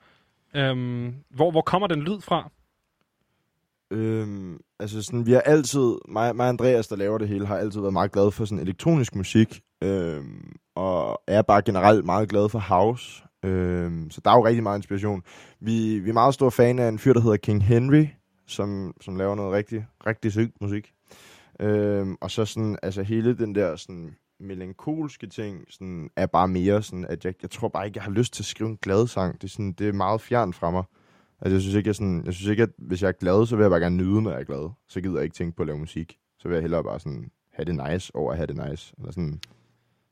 Øh, 0.56 1.14
hvor, 1.30 1.52
hvor 1.52 1.62
kommer 1.62 1.88
den 1.88 2.02
lyd 2.02 2.22
fra? 2.22 2.52
Øhm, 3.92 4.60
altså 4.80 5.02
sådan, 5.02 5.26
vi 5.26 5.32
har 5.32 5.42
altid, 5.42 5.96
mig, 6.08 6.36
mig 6.36 6.44
og 6.44 6.50
Andreas, 6.50 6.88
der 6.88 6.96
laver 6.96 7.18
det 7.18 7.28
hele, 7.28 7.46
har 7.46 7.58
altid 7.58 7.80
været 7.82 7.94
meget 7.94 8.12
glad 8.12 8.32
for 8.32 8.46
sådan 8.46 8.64
elektronisk 8.64 9.16
musik, 9.16 9.62
øhm, 9.84 10.56
og 10.76 11.22
er 11.28 11.42
bare 11.42 11.62
generelt 11.62 12.06
meget 12.06 12.30
glad 12.30 12.50
for 12.50 12.60
house. 12.60 13.24
Øhm, 13.46 14.12
så 14.12 14.22
der 14.26 14.32
er 14.32 14.36
jo 14.36 14.46
rigtig 14.46 14.64
meget 14.64 14.80
inspiration. 14.80 15.24
Vi, 15.60 16.00
vi 16.00 16.10
er 16.10 16.14
meget 16.14 16.34
store 16.34 16.52
fan 16.52 16.80
af 16.80 16.88
en 16.88 17.00
fyr, 17.00 17.14
der 17.14 17.22
hedder 17.22 17.38
King 17.38 17.64
Henry, 17.64 18.06
som, 18.48 18.94
som 19.02 19.16
laver 19.16 19.36
noget 19.36 19.54
rigtig, 19.54 19.86
rigtig 20.06 20.32
sygt 20.32 20.62
musik. 20.62 20.94
Øhm, 21.60 22.16
og 22.22 22.32
så 22.32 22.46
sådan, 22.46 22.78
altså 22.84 23.04
hele 23.04 23.38
den 23.38 23.56
der 23.56 23.76
sådan 23.76 24.16
melankolske 24.40 25.28
ting, 25.28 25.66
sådan, 25.70 26.10
er 26.16 26.26
bare 26.26 26.48
mere 26.48 26.84
sådan, 26.84 27.06
at 27.10 27.26
jeg, 27.26 27.34
jeg 27.42 27.50
tror 27.50 27.68
bare 27.68 27.86
ikke, 27.86 27.98
jeg 27.98 28.04
har 28.04 28.12
lyst 28.12 28.34
til 28.34 28.42
at 28.42 28.46
skrive 28.46 28.70
en 28.70 28.78
glad 28.82 29.08
sang. 29.08 29.42
Det 29.42 29.44
er, 29.44 29.52
sådan, 29.52 29.72
det 29.72 29.88
er 29.88 29.94
meget 29.94 30.22
fjern 30.22 30.54
fra 30.54 30.72
mig. 30.72 30.84
Altså, 31.42 31.56
jeg 31.56 31.62
synes 31.62 31.76
ikke, 31.76 31.88
jeg, 31.88 31.96
sådan, 31.96 32.26
jeg 32.26 32.34
synes 32.34 32.50
ikke, 32.50 32.64
at 32.64 32.70
hvis 32.78 33.02
jeg 33.02 33.08
er 33.08 33.12
glad, 33.12 33.46
så 33.46 33.56
vil 33.56 33.64
jeg 33.64 33.72
bare 33.72 33.80
gerne 33.80 33.98
nyde, 33.98 34.22
når 34.22 34.32
jeg 34.32 34.40
er 34.40 34.44
glad. 34.44 34.70
Så 34.90 35.02
gider 35.02 35.16
jeg 35.16 35.24
ikke 35.24 35.34
tænke 35.34 35.56
på 35.56 35.64
at 35.64 35.68
lave 35.68 35.80
musik. 35.80 36.18
Så 36.40 36.48
vil 36.48 36.56
jeg 36.56 36.62
hellere 36.62 36.84
bare 36.84 37.00
sådan 37.00 37.32
have 37.54 37.66
det 37.66 37.90
nice 37.90 38.16
over 38.16 38.32
at 38.32 38.38
have 38.38 38.48
det 38.48 38.70
nice. 38.70 38.94
Eller 38.98 39.12
sådan. 39.12 39.40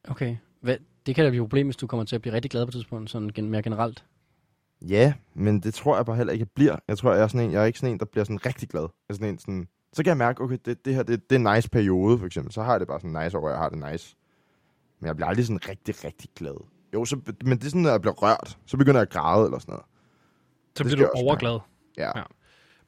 Okay. 0.08 0.36
Hvad, 0.62 0.78
det 1.06 1.16
kan 1.16 1.24
da 1.24 1.30
blive 1.30 1.44
et 1.44 1.50
problem, 1.50 1.68
hvis 1.68 1.76
du 1.76 1.88
kommer 1.88 2.04
til 2.04 2.16
at 2.16 2.22
blive 2.22 2.34
rigtig 2.34 2.52
glad 2.52 2.66
på 2.66 2.70
et 2.70 2.74
tidspunkt, 2.74 3.10
sådan 3.10 3.30
gen- 3.30 3.50
mere 3.50 3.62
generelt. 3.62 4.06
Ja, 4.90 5.14
men 5.34 5.60
det 5.60 5.74
tror 5.74 5.96
jeg 5.96 6.06
bare 6.06 6.16
heller 6.16 6.34
ikke, 6.34 6.44
jeg 6.44 6.52
bliver. 6.56 6.76
Jeg 6.88 6.98
tror, 6.98 7.14
jeg 7.14 7.24
er, 7.24 7.28
sådan 7.28 7.48
en, 7.48 7.52
jeg 7.52 7.62
er 7.62 7.66
ikke 7.66 7.80
sådan 7.80 7.94
en, 7.94 8.00
der 8.00 8.06
bliver 8.06 8.24
sådan 8.24 8.46
rigtig 8.46 8.70
glad. 8.70 8.82
Jeg 8.82 8.90
er 9.10 9.14
sådan 9.14 9.28
en, 9.28 9.40
sådan, 9.40 9.68
så 9.94 10.04
kan 10.04 10.10
jeg 10.10 10.18
mærke, 10.18 10.42
okay, 10.42 10.58
det, 10.66 10.86
det 10.86 10.96
her 10.96 11.04
det, 11.04 11.30
det 11.30 11.36
er 11.36 11.50
en 11.50 11.56
nice 11.56 11.70
periode, 11.70 12.18
for 12.18 12.26
eksempel. 12.26 12.54
Så 12.54 12.64
har 12.64 12.72
jeg 12.72 12.80
det 12.80 12.88
bare 12.88 13.00
sådan 13.00 13.24
nice 13.24 13.38
over, 13.38 13.50
at 13.50 13.54
jeg 13.54 13.60
har 13.60 13.70
det 13.70 13.92
nice. 13.92 14.16
Men 15.00 15.08
jeg 15.08 15.16
bliver 15.16 15.28
aldrig 15.28 15.46
sådan 15.46 15.70
rigtig, 15.70 16.04
rigtig 16.04 16.30
glad. 16.36 16.66
Jo, 16.94 17.06
så, 17.06 17.16
men 17.44 17.58
det 17.58 17.66
er 17.66 17.70
sådan, 17.70 17.82
når 17.82 17.90
jeg 17.90 18.02
bliver 18.02 18.14
rørt. 18.14 18.58
Så 18.66 18.78
begynder 18.78 19.00
jeg 19.00 19.08
at 19.08 19.10
græde 19.10 19.46
eller 19.46 19.60
sådan 19.60 19.72
noget. 19.72 19.86
Så 20.78 20.84
Det 20.84 20.92
bliver 20.92 21.10
du 21.10 21.14
overglad. 21.16 21.60
Ja. 21.98 22.12
Ja. 22.18 22.24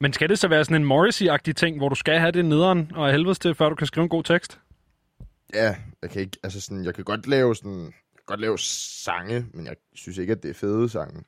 Men 0.00 0.12
skal 0.12 0.28
det 0.28 0.38
så 0.38 0.48
være 0.48 0.64
sådan 0.64 0.82
en 0.82 0.88
Morrissey-agtig 0.92 1.52
ting, 1.52 1.76
hvor 1.76 1.88
du 1.88 1.94
skal 1.94 2.18
have 2.18 2.32
det 2.32 2.44
nederen 2.44 2.92
og 2.94 3.10
helvedes 3.10 3.38
til, 3.38 3.54
før 3.54 3.68
du 3.68 3.74
kan 3.74 3.86
skrive 3.86 4.02
en 4.02 4.08
god 4.08 4.22
tekst? 4.22 4.60
Ja, 5.54 5.76
jeg 6.02 6.10
kan 6.10 6.20
ikke, 6.20 6.36
altså 6.42 6.60
sådan, 6.60 6.84
jeg 6.84 6.94
kan 6.94 7.04
godt 7.04 7.26
lave 7.26 7.54
sådan, 7.54 7.80
jeg 7.80 7.92
kan 8.16 8.24
godt 8.26 8.40
lave 8.40 8.58
sange, 8.58 9.46
men 9.54 9.66
jeg 9.66 9.76
synes 9.94 10.18
ikke, 10.18 10.32
at 10.32 10.42
det 10.42 10.50
er 10.50 10.54
fede 10.54 10.88
sange. 10.88 11.22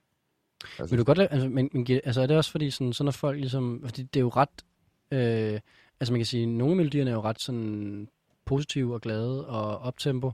Altså, 0.79 0.87
Vil 0.91 0.99
du 0.99 1.05
godt 1.05 1.19
lade, 1.19 1.29
altså, 1.29 1.49
men, 1.49 1.71
men, 1.73 1.87
altså 2.05 2.23
er 2.23 2.27
det 2.27 2.37
også 2.37 2.51
fordi, 2.51 2.71
sådan, 2.71 2.93
så 2.93 3.05
når 3.05 3.11
folk 3.11 3.39
ligesom, 3.41 3.81
fordi 3.85 4.03
det 4.03 4.21
er 4.21 4.25
jo 4.25 4.29
ret, 4.29 4.65
øh, 5.11 5.61
altså 6.01 6.13
man 6.13 6.19
kan 6.19 6.27
sige, 6.27 6.47
nogle 6.47 6.73
af 6.73 6.77
melodierne 6.77 7.11
er 7.11 7.15
jo 7.15 7.21
ret 7.21 7.41
sådan 7.41 8.09
positive 8.45 8.95
og 8.95 9.01
glade 9.01 9.47
og 9.47 9.79
optempo, 9.79 10.33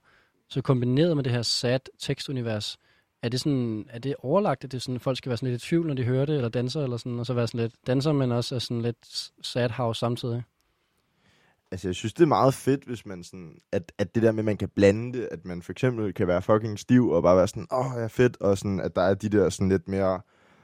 så 0.48 0.62
kombineret 0.62 1.16
med 1.16 1.24
det 1.24 1.32
her 1.32 1.42
sad 1.42 1.80
tekstunivers, 1.98 2.78
er 3.22 3.28
det 3.28 3.40
sådan, 3.40 3.86
er 3.90 3.98
det 3.98 4.14
overlagt, 4.18 4.64
at 4.64 4.72
det 4.72 4.82
sådan, 4.82 5.00
folk 5.00 5.18
skal 5.18 5.30
være 5.30 5.36
sådan 5.36 5.50
lidt 5.50 5.64
i 5.64 5.68
tvivl, 5.68 5.86
når 5.86 5.94
de 5.94 6.04
hører 6.04 6.26
det, 6.26 6.36
eller 6.36 6.48
danser, 6.48 6.82
eller 6.82 6.96
sådan, 6.96 7.18
og 7.18 7.26
så 7.26 7.34
være 7.34 7.46
sådan 7.46 7.60
lidt 7.60 7.74
danser, 7.86 8.12
men 8.12 8.32
også 8.32 8.54
er 8.54 8.58
sådan 8.58 8.82
lidt 8.82 9.30
sad 9.42 9.70
house 9.70 9.98
samtidig? 9.98 10.42
Altså, 11.72 11.88
jeg 11.88 11.94
synes, 11.94 12.14
det 12.14 12.22
er 12.22 12.26
meget 12.26 12.54
fedt, 12.54 12.84
hvis 12.84 13.06
man 13.06 13.24
sådan, 13.24 13.58
at, 13.72 13.92
at 13.98 14.14
det 14.14 14.22
der 14.22 14.32
med, 14.32 14.38
at 14.38 14.44
man 14.44 14.56
kan 14.56 14.68
blande 14.76 15.18
det, 15.18 15.28
at 15.30 15.44
man 15.44 15.62
for 15.62 15.72
eksempel 15.72 16.14
kan 16.14 16.26
være 16.26 16.42
fucking 16.42 16.78
stiv 16.78 17.08
og 17.08 17.22
bare 17.22 17.36
være 17.36 17.48
sådan, 17.48 17.66
åh, 17.72 17.78
oh, 17.78 17.92
jeg 17.96 18.04
er 18.04 18.08
fedt, 18.08 18.36
og 18.40 18.58
sådan, 18.58 18.80
at 18.80 18.96
der 18.96 19.02
er 19.02 19.14
de 19.14 19.28
der 19.28 19.48
sådan 19.48 19.68
lidt 19.68 19.88
mere 19.88 20.20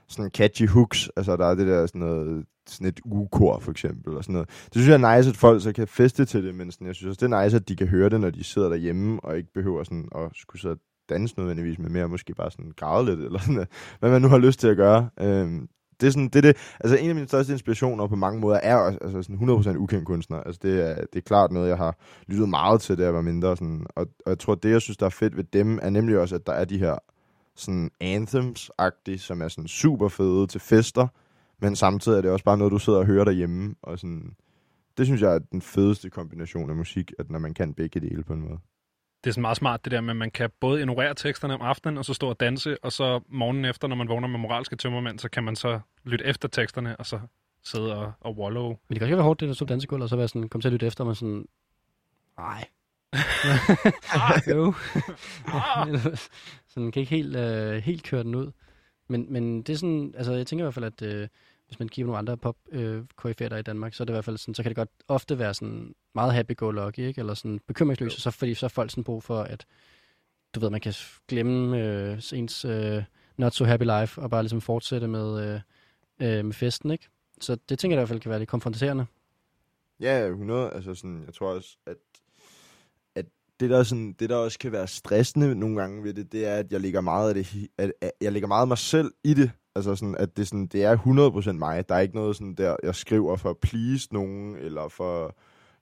sådan 0.08 0.30
catchy 0.30 0.68
hooks, 0.68 1.10
altså 1.16 1.36
der 1.36 1.46
er 1.46 1.54
det 1.54 1.66
der 1.66 1.86
sådan 1.86 2.00
noget, 2.00 2.44
sådan 2.66 2.86
et 2.86 3.00
ugekor 3.04 3.58
for 3.58 3.70
eksempel, 3.70 4.16
og 4.16 4.24
sådan 4.24 4.32
noget. 4.32 4.48
Det 4.48 4.72
synes 4.72 4.88
jeg 4.88 4.94
er 4.94 5.16
nice, 5.16 5.30
at 5.30 5.36
folk 5.36 5.62
så 5.62 5.72
kan 5.72 5.88
feste 5.88 6.24
til 6.24 6.44
det, 6.44 6.54
men 6.54 6.72
sådan, 6.72 6.86
jeg 6.86 6.94
synes 6.94 7.08
også, 7.08 7.26
det 7.26 7.32
er 7.32 7.44
nice, 7.44 7.56
at 7.56 7.68
de 7.68 7.76
kan 7.76 7.88
høre 7.88 8.08
det, 8.08 8.20
når 8.20 8.30
de 8.30 8.44
sidder 8.44 8.68
derhjemme, 8.68 9.20
og 9.24 9.36
ikke 9.36 9.52
behøver 9.52 9.84
sådan 9.84 10.08
at 10.14 10.30
skulle 10.34 10.60
sidde 10.60 10.74
og 10.74 10.80
danse 11.08 11.34
nødvendigvis, 11.38 11.78
men 11.78 11.92
mere 11.92 12.08
måske 12.08 12.34
bare 12.34 12.50
sådan 12.50 12.72
græde 12.76 13.06
lidt, 13.06 13.20
eller 13.20 13.38
sådan, 13.38 13.66
hvad 14.00 14.10
man 14.10 14.22
nu 14.22 14.28
har 14.28 14.38
lyst 14.38 14.60
til 14.60 14.68
at 14.68 14.76
gøre. 14.76 15.10
Øhm, 15.20 15.68
det 16.00 16.06
er 16.06 16.10
sådan, 16.10 16.28
det 16.28 16.42
det, 16.42 16.56
altså 16.80 16.96
en 16.96 17.08
af 17.08 17.14
mine 17.14 17.28
største 17.28 17.52
inspirationer 17.52 18.06
på 18.06 18.16
mange 18.16 18.40
måder 18.40 18.60
er 18.62 18.76
også, 18.76 18.98
altså 19.02 19.22
sådan 19.22 19.50
100% 19.50 19.76
ukendt 19.76 20.06
kunstner. 20.06 20.40
Altså 20.40 20.60
det 20.62 20.88
er, 20.88 20.94
det 20.94 21.16
er 21.16 21.20
klart 21.20 21.52
noget, 21.52 21.68
jeg 21.68 21.76
har 21.76 21.96
lyttet 22.26 22.48
meget 22.48 22.80
til, 22.80 22.98
da 22.98 23.02
jeg 23.02 23.14
var 23.14 23.20
mindre. 23.20 23.56
Sådan, 23.56 23.86
og, 23.96 24.06
og 24.26 24.30
jeg 24.30 24.38
tror, 24.38 24.54
det 24.54 24.70
jeg 24.70 24.82
synes, 24.82 24.96
der 24.96 25.06
er 25.06 25.10
fedt 25.10 25.36
ved 25.36 25.44
dem, 25.44 25.78
er 25.82 25.90
nemlig 25.90 26.18
også, 26.18 26.34
at 26.34 26.46
der 26.46 26.52
er 26.52 26.64
de 26.64 26.78
her 26.78 26.98
sådan 27.56 27.90
anthems-agtige, 28.00 29.18
som 29.18 29.42
er 29.42 29.48
sådan 29.48 29.68
super 29.68 30.08
fede 30.08 30.46
til 30.46 30.60
fester, 30.60 31.06
men 31.60 31.76
samtidig 31.76 32.18
er 32.18 32.22
det 32.22 32.30
også 32.30 32.44
bare 32.44 32.58
noget, 32.58 32.72
du 32.72 32.78
sidder 32.78 32.98
og 32.98 33.06
hører 33.06 33.24
derhjemme. 33.24 33.74
Og 33.82 33.98
sådan, 33.98 34.36
det 34.98 35.06
synes 35.06 35.22
jeg 35.22 35.34
er 35.34 35.38
den 35.38 35.62
fedeste 35.62 36.10
kombination 36.10 36.70
af 36.70 36.76
musik, 36.76 37.12
at 37.18 37.30
når 37.30 37.38
man 37.38 37.54
kan 37.54 37.74
begge 37.74 38.00
dele 38.00 38.22
på 38.22 38.32
en 38.32 38.40
måde. 38.40 38.58
Det 39.24 39.30
er 39.30 39.32
sådan 39.32 39.42
meget 39.42 39.56
smart, 39.56 39.84
det 39.84 39.92
der 39.92 40.00
med, 40.00 40.10
at 40.10 40.16
man 40.16 40.30
kan 40.30 40.50
både 40.60 40.80
ignorere 40.80 41.14
teksterne 41.14 41.54
om 41.54 41.60
aftenen, 41.60 41.98
og 41.98 42.04
så 42.04 42.14
stå 42.14 42.28
og 42.28 42.40
danse, 42.40 42.84
og 42.84 42.92
så 42.92 43.20
morgenen 43.28 43.64
efter, 43.64 43.88
når 43.88 43.96
man 43.96 44.08
vågner 44.08 44.28
med 44.28 44.38
moralske 44.38 44.76
tømmermænd, 44.76 45.18
så 45.18 45.28
kan 45.28 45.44
man 45.44 45.56
så 45.56 45.80
lytte 46.04 46.24
efter 46.24 46.48
teksterne, 46.48 46.96
og 46.96 47.06
så 47.06 47.20
sidde 47.64 47.96
og, 47.96 48.12
og 48.20 48.38
wallow. 48.38 48.68
Men 48.68 48.76
det 48.88 48.98
kan 48.98 49.02
også 49.02 49.14
være 49.14 49.24
hårdt, 49.24 49.40
det 49.40 49.48
der 49.48 49.54
stå 49.54 49.64
på 49.64 49.68
dansegulvet, 49.68 50.02
og 50.02 50.08
så 50.08 50.16
være 50.16 50.28
sådan, 50.28 50.48
komme 50.48 50.62
til 50.62 50.68
at 50.68 50.72
lytte 50.72 50.86
efter, 50.86 51.04
og 51.04 51.16
sådan, 51.16 51.46
nej. 52.38 52.68
jo. 54.56 54.74
sådan 56.72 56.92
kan 56.92 57.00
ikke 57.00 57.16
helt, 57.16 57.36
øh, 57.36 57.82
helt 57.82 58.02
køre 58.02 58.22
den 58.22 58.34
ud. 58.34 58.52
Men, 59.08 59.32
men 59.32 59.62
det 59.62 59.72
er 59.72 59.76
sådan, 59.76 60.14
altså 60.16 60.32
jeg 60.32 60.46
tænker 60.46 60.64
i 60.64 60.66
hvert 60.66 60.74
fald, 60.74 60.84
at 60.84 61.02
øh, 61.02 61.28
hvis 61.70 61.78
man 61.78 61.88
kigger 61.88 62.06
på 62.06 62.12
nogle 62.12 62.18
andre 62.18 62.36
pop 62.36 62.56
øh, 62.72 63.04
der 63.24 63.56
i 63.56 63.62
Danmark, 63.62 63.94
så 63.94 64.02
er 64.02 64.04
det 64.04 64.12
i 64.12 64.14
hvert 64.14 64.24
fald 64.24 64.38
sådan, 64.38 64.54
så 64.54 64.62
kan 64.62 64.70
det 64.70 64.76
godt 64.76 64.90
ofte 65.08 65.38
være 65.38 65.54
sådan 65.54 65.94
meget 66.14 66.34
happy-go-lucky, 66.34 66.98
ikke? 66.98 67.18
Eller 67.18 67.34
sådan 67.34 67.60
bekymringsløs, 67.66 68.14
og 68.14 68.20
så, 68.20 68.30
fordi 68.30 68.54
så 68.54 68.66
er 68.66 68.68
folk 68.68 68.90
sådan 68.90 69.04
brug 69.04 69.22
for, 69.22 69.42
at 69.42 69.66
du 70.54 70.60
ved, 70.60 70.70
man 70.70 70.80
kan 70.80 70.94
glemme 71.28 71.78
øh, 71.78 72.22
ens 72.32 72.64
øh, 72.64 73.02
not 73.36 73.54
so 73.54 73.64
happy 73.64 73.84
life, 73.84 74.20
og 74.20 74.30
bare 74.30 74.42
ligesom 74.42 74.60
fortsætte 74.60 75.08
med, 75.08 75.44
øh, 75.44 75.60
øh, 76.22 76.44
med 76.44 76.52
festen, 76.52 76.90
ikke? 76.90 77.08
Så 77.40 77.56
det 77.68 77.78
tænker 77.78 77.96
jeg 77.96 77.98
i 77.98 78.00
hvert 78.00 78.08
fald 78.08 78.20
kan 78.20 78.30
være 78.30 78.38
lidt 78.38 78.50
konfronterende. 78.50 79.06
Ja, 80.00 80.26
100. 80.26 80.70
Altså 80.74 80.94
sådan, 80.94 81.22
jeg 81.26 81.34
tror 81.34 81.54
også, 81.54 81.76
at, 81.86 81.96
at 83.14 83.26
det, 83.60 83.70
der 83.70 83.82
sådan, 83.82 84.12
det, 84.12 84.30
der 84.30 84.36
også 84.36 84.58
kan 84.58 84.72
være 84.72 84.86
stressende 84.88 85.54
nogle 85.54 85.80
gange 85.80 86.04
ved 86.04 86.14
det, 86.14 86.32
det 86.32 86.46
er, 86.46 86.56
at 86.56 86.72
jeg 86.72 86.80
lægger 86.80 87.00
meget 87.00 87.28
af 87.28 87.34
det, 87.34 87.68
at, 87.78 87.92
at 88.00 88.10
jeg 88.20 88.32
lægger 88.32 88.48
meget 88.48 88.62
af 88.62 88.68
mig 88.68 88.78
selv 88.78 89.12
i 89.24 89.34
det. 89.34 89.50
Altså 89.74 89.94
sådan, 89.96 90.16
at 90.18 90.36
det, 90.36 90.48
sådan, 90.48 90.66
det 90.66 90.84
er 90.84 90.96
100% 90.96 91.52
mig. 91.52 91.88
Der 91.88 91.94
er 91.94 92.00
ikke 92.00 92.14
noget 92.14 92.36
sådan 92.36 92.54
der, 92.54 92.76
jeg 92.82 92.94
skriver 92.94 93.36
for 93.36 93.50
at 93.50 93.58
please 93.58 94.08
nogen, 94.14 94.56
eller 94.56 94.88
for 94.88 95.24
at 95.26 95.34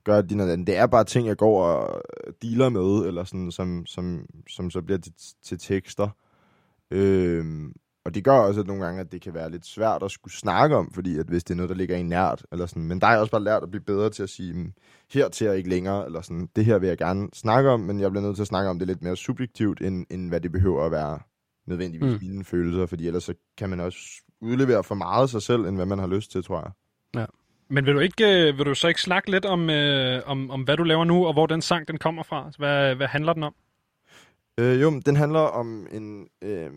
gøre 0.04 0.22
din 0.22 0.40
eller. 0.40 0.56
Det 0.56 0.76
er 0.76 0.86
bare 0.86 1.04
ting, 1.04 1.26
jeg 1.26 1.36
går 1.36 1.64
og 1.64 2.02
dealer 2.42 2.68
med, 2.68 3.06
eller 3.06 3.24
sådan, 3.24 3.50
som, 3.50 3.86
som, 3.86 4.26
som 4.48 4.70
så 4.70 4.82
bliver 4.82 4.98
til, 4.98 5.12
til 5.42 5.58
tekster. 5.58 6.08
Øhm, 6.90 7.72
og 8.04 8.14
det 8.14 8.24
gør 8.24 8.32
også 8.32 8.60
at 8.60 8.66
nogle 8.66 8.84
gange, 8.84 9.00
at 9.00 9.12
det 9.12 9.22
kan 9.22 9.34
være 9.34 9.50
lidt 9.50 9.66
svært 9.66 10.02
at 10.02 10.10
skulle 10.10 10.34
snakke 10.34 10.76
om, 10.76 10.92
fordi 10.92 11.18
at 11.18 11.26
hvis 11.26 11.44
det 11.44 11.54
er 11.54 11.56
noget, 11.56 11.68
der 11.68 11.76
ligger 11.76 11.96
i 11.96 12.02
nært, 12.02 12.46
eller 12.52 12.66
sådan. 12.66 12.82
Men 12.82 13.00
der 13.00 13.06
har 13.06 13.14
jeg 13.14 13.20
også 13.20 13.30
bare 13.30 13.44
lært 13.44 13.62
at 13.62 13.70
blive 13.70 13.84
bedre 13.84 14.10
til 14.10 14.22
at 14.22 14.28
sige, 14.28 14.52
mm, 14.54 14.72
her 15.12 15.28
til 15.28 15.48
og 15.48 15.56
ikke 15.56 15.68
længere, 15.68 16.06
eller 16.06 16.20
sådan, 16.20 16.48
det 16.56 16.64
her 16.64 16.78
vil 16.78 16.88
jeg 16.88 16.98
gerne 16.98 17.28
snakke 17.34 17.70
om, 17.70 17.80
men 17.80 18.00
jeg 18.00 18.10
bliver 18.10 18.22
nødt 18.22 18.36
til 18.36 18.42
at 18.42 18.46
snakke 18.46 18.70
om 18.70 18.78
det 18.78 18.88
lidt 18.88 19.02
mere 19.02 19.16
subjektivt, 19.16 19.80
end, 19.80 20.06
end 20.10 20.28
hvad 20.28 20.40
det 20.40 20.52
behøver 20.52 20.84
at 20.84 20.90
være 20.90 21.18
nødvendigvis 21.68 22.22
Mm. 22.22 22.28
mine 22.28 22.44
følelser, 22.44 22.86
fordi 22.86 23.06
ellers 23.06 23.24
så 23.24 23.34
kan 23.58 23.70
man 23.70 23.80
også 23.80 23.98
udlevere 24.40 24.84
for 24.84 24.94
meget 24.94 25.22
af 25.22 25.28
sig 25.28 25.42
selv, 25.42 25.60
end 25.60 25.76
hvad 25.76 25.86
man 25.86 25.98
har 25.98 26.06
lyst 26.06 26.32
til, 26.32 26.44
tror 26.44 26.60
jeg. 26.60 26.72
Men 27.70 27.86
vil 27.86 27.94
du, 27.94 27.98
ikke, 27.98 28.48
øh, 28.48 28.58
vil 28.58 28.66
du 28.66 28.74
så 28.74 28.88
ikke 28.88 29.02
snakke 29.02 29.30
lidt 29.30 29.44
om, 29.44 29.70
øh, 29.70 30.22
om, 30.26 30.50
om, 30.50 30.62
hvad 30.62 30.76
du 30.76 30.82
laver 30.82 31.04
nu, 31.04 31.26
og 31.26 31.32
hvor 31.32 31.46
den 31.46 31.62
sang 31.62 31.88
den 31.88 31.98
kommer 31.98 32.22
fra? 32.22 32.50
Hvad, 32.58 32.94
hvad 32.94 33.06
handler 33.06 33.32
den 33.32 33.42
om? 33.42 33.54
Øh, 34.60 34.82
jo, 34.82 35.00
den 35.06 35.16
handler 35.16 35.40
om 35.40 35.86
en, 35.92 36.26
øh, 36.42 36.70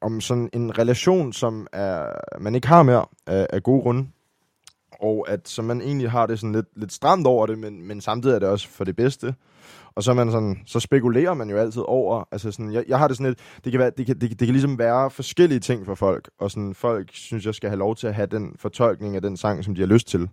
om 0.00 0.20
sådan 0.20 0.50
en 0.52 0.78
relation, 0.78 1.32
som 1.32 1.66
er, 1.72 2.06
man 2.40 2.54
ikke 2.54 2.68
har 2.68 2.82
mere 2.82 3.06
af, 3.26 3.46
af 3.50 3.62
gode 3.62 3.82
grunde. 3.82 4.08
Og 5.00 5.26
at 5.28 5.48
så 5.48 5.62
man 5.62 5.80
egentlig 5.80 6.10
har 6.10 6.26
det 6.26 6.38
sådan 6.38 6.52
lidt, 6.52 6.66
lidt 6.76 6.92
stramt 6.92 7.26
over 7.26 7.46
det, 7.46 7.58
men, 7.58 7.82
men 7.82 8.00
samtidig 8.00 8.34
er 8.34 8.38
det 8.38 8.48
også 8.48 8.68
for 8.68 8.84
det 8.84 8.96
bedste. 8.96 9.34
Og 9.96 10.02
så, 10.02 10.10
er 10.10 10.14
man 10.14 10.30
sådan, 10.30 10.56
så 10.66 10.80
spekulerer 10.80 11.34
man 11.34 11.50
jo 11.50 11.56
altid 11.56 11.82
over, 11.86 12.24
altså 12.32 12.52
sådan, 12.52 12.72
jeg, 12.72 12.84
jeg 12.88 12.98
har 12.98 13.08
det 13.08 13.16
sådan 13.16 13.30
lidt, 13.30 13.38
det 13.64 13.72
kan, 13.72 13.78
være, 13.80 13.90
det, 13.98 14.06
kan, 14.06 14.18
det, 14.18 14.28
kan- 14.28 14.38
det 14.38 14.46
kan 14.46 14.52
ligesom 14.54 14.78
være 14.78 15.10
forskellige 15.10 15.60
ting 15.60 15.86
for 15.86 15.94
folk, 15.94 16.30
og 16.38 16.50
sådan, 16.50 16.74
folk 16.74 17.10
synes, 17.12 17.46
jeg 17.46 17.54
skal 17.54 17.70
have 17.70 17.78
lov 17.78 17.96
til 17.96 18.06
at 18.06 18.14
have 18.14 18.26
den 18.26 18.54
fortolkning 18.58 19.16
af 19.16 19.22
den 19.22 19.36
sang, 19.36 19.64
som 19.64 19.74
de 19.74 19.80
har 19.80 19.88
lyst 19.88 20.08
til. 20.08 20.28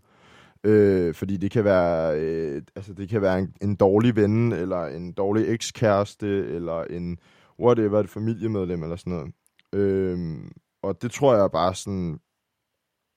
Øh, 0.63 1.13
fordi 1.13 1.37
det 1.37 1.51
kan 1.51 1.63
være, 1.63 2.19
øh, 2.19 2.61
altså 2.75 2.93
det 2.93 3.09
kan 3.09 3.21
være 3.21 3.39
en, 3.39 3.53
en 3.61 3.75
dårlig 3.75 4.15
ven, 4.15 4.51
eller 4.51 4.85
en 4.85 5.11
dårlig 5.13 5.47
ekskæreste, 5.47 6.27
eller 6.27 6.83
en 6.83 7.17
whatever, 7.59 7.99
et 7.99 8.09
familiemedlem, 8.09 8.83
eller 8.83 8.95
sådan 8.95 9.13
noget. 9.13 9.33
Øh, 9.73 10.37
og 10.83 11.01
det 11.01 11.11
tror 11.11 11.35
jeg 11.35 11.51
bare 11.51 11.75
sådan, 11.75 12.19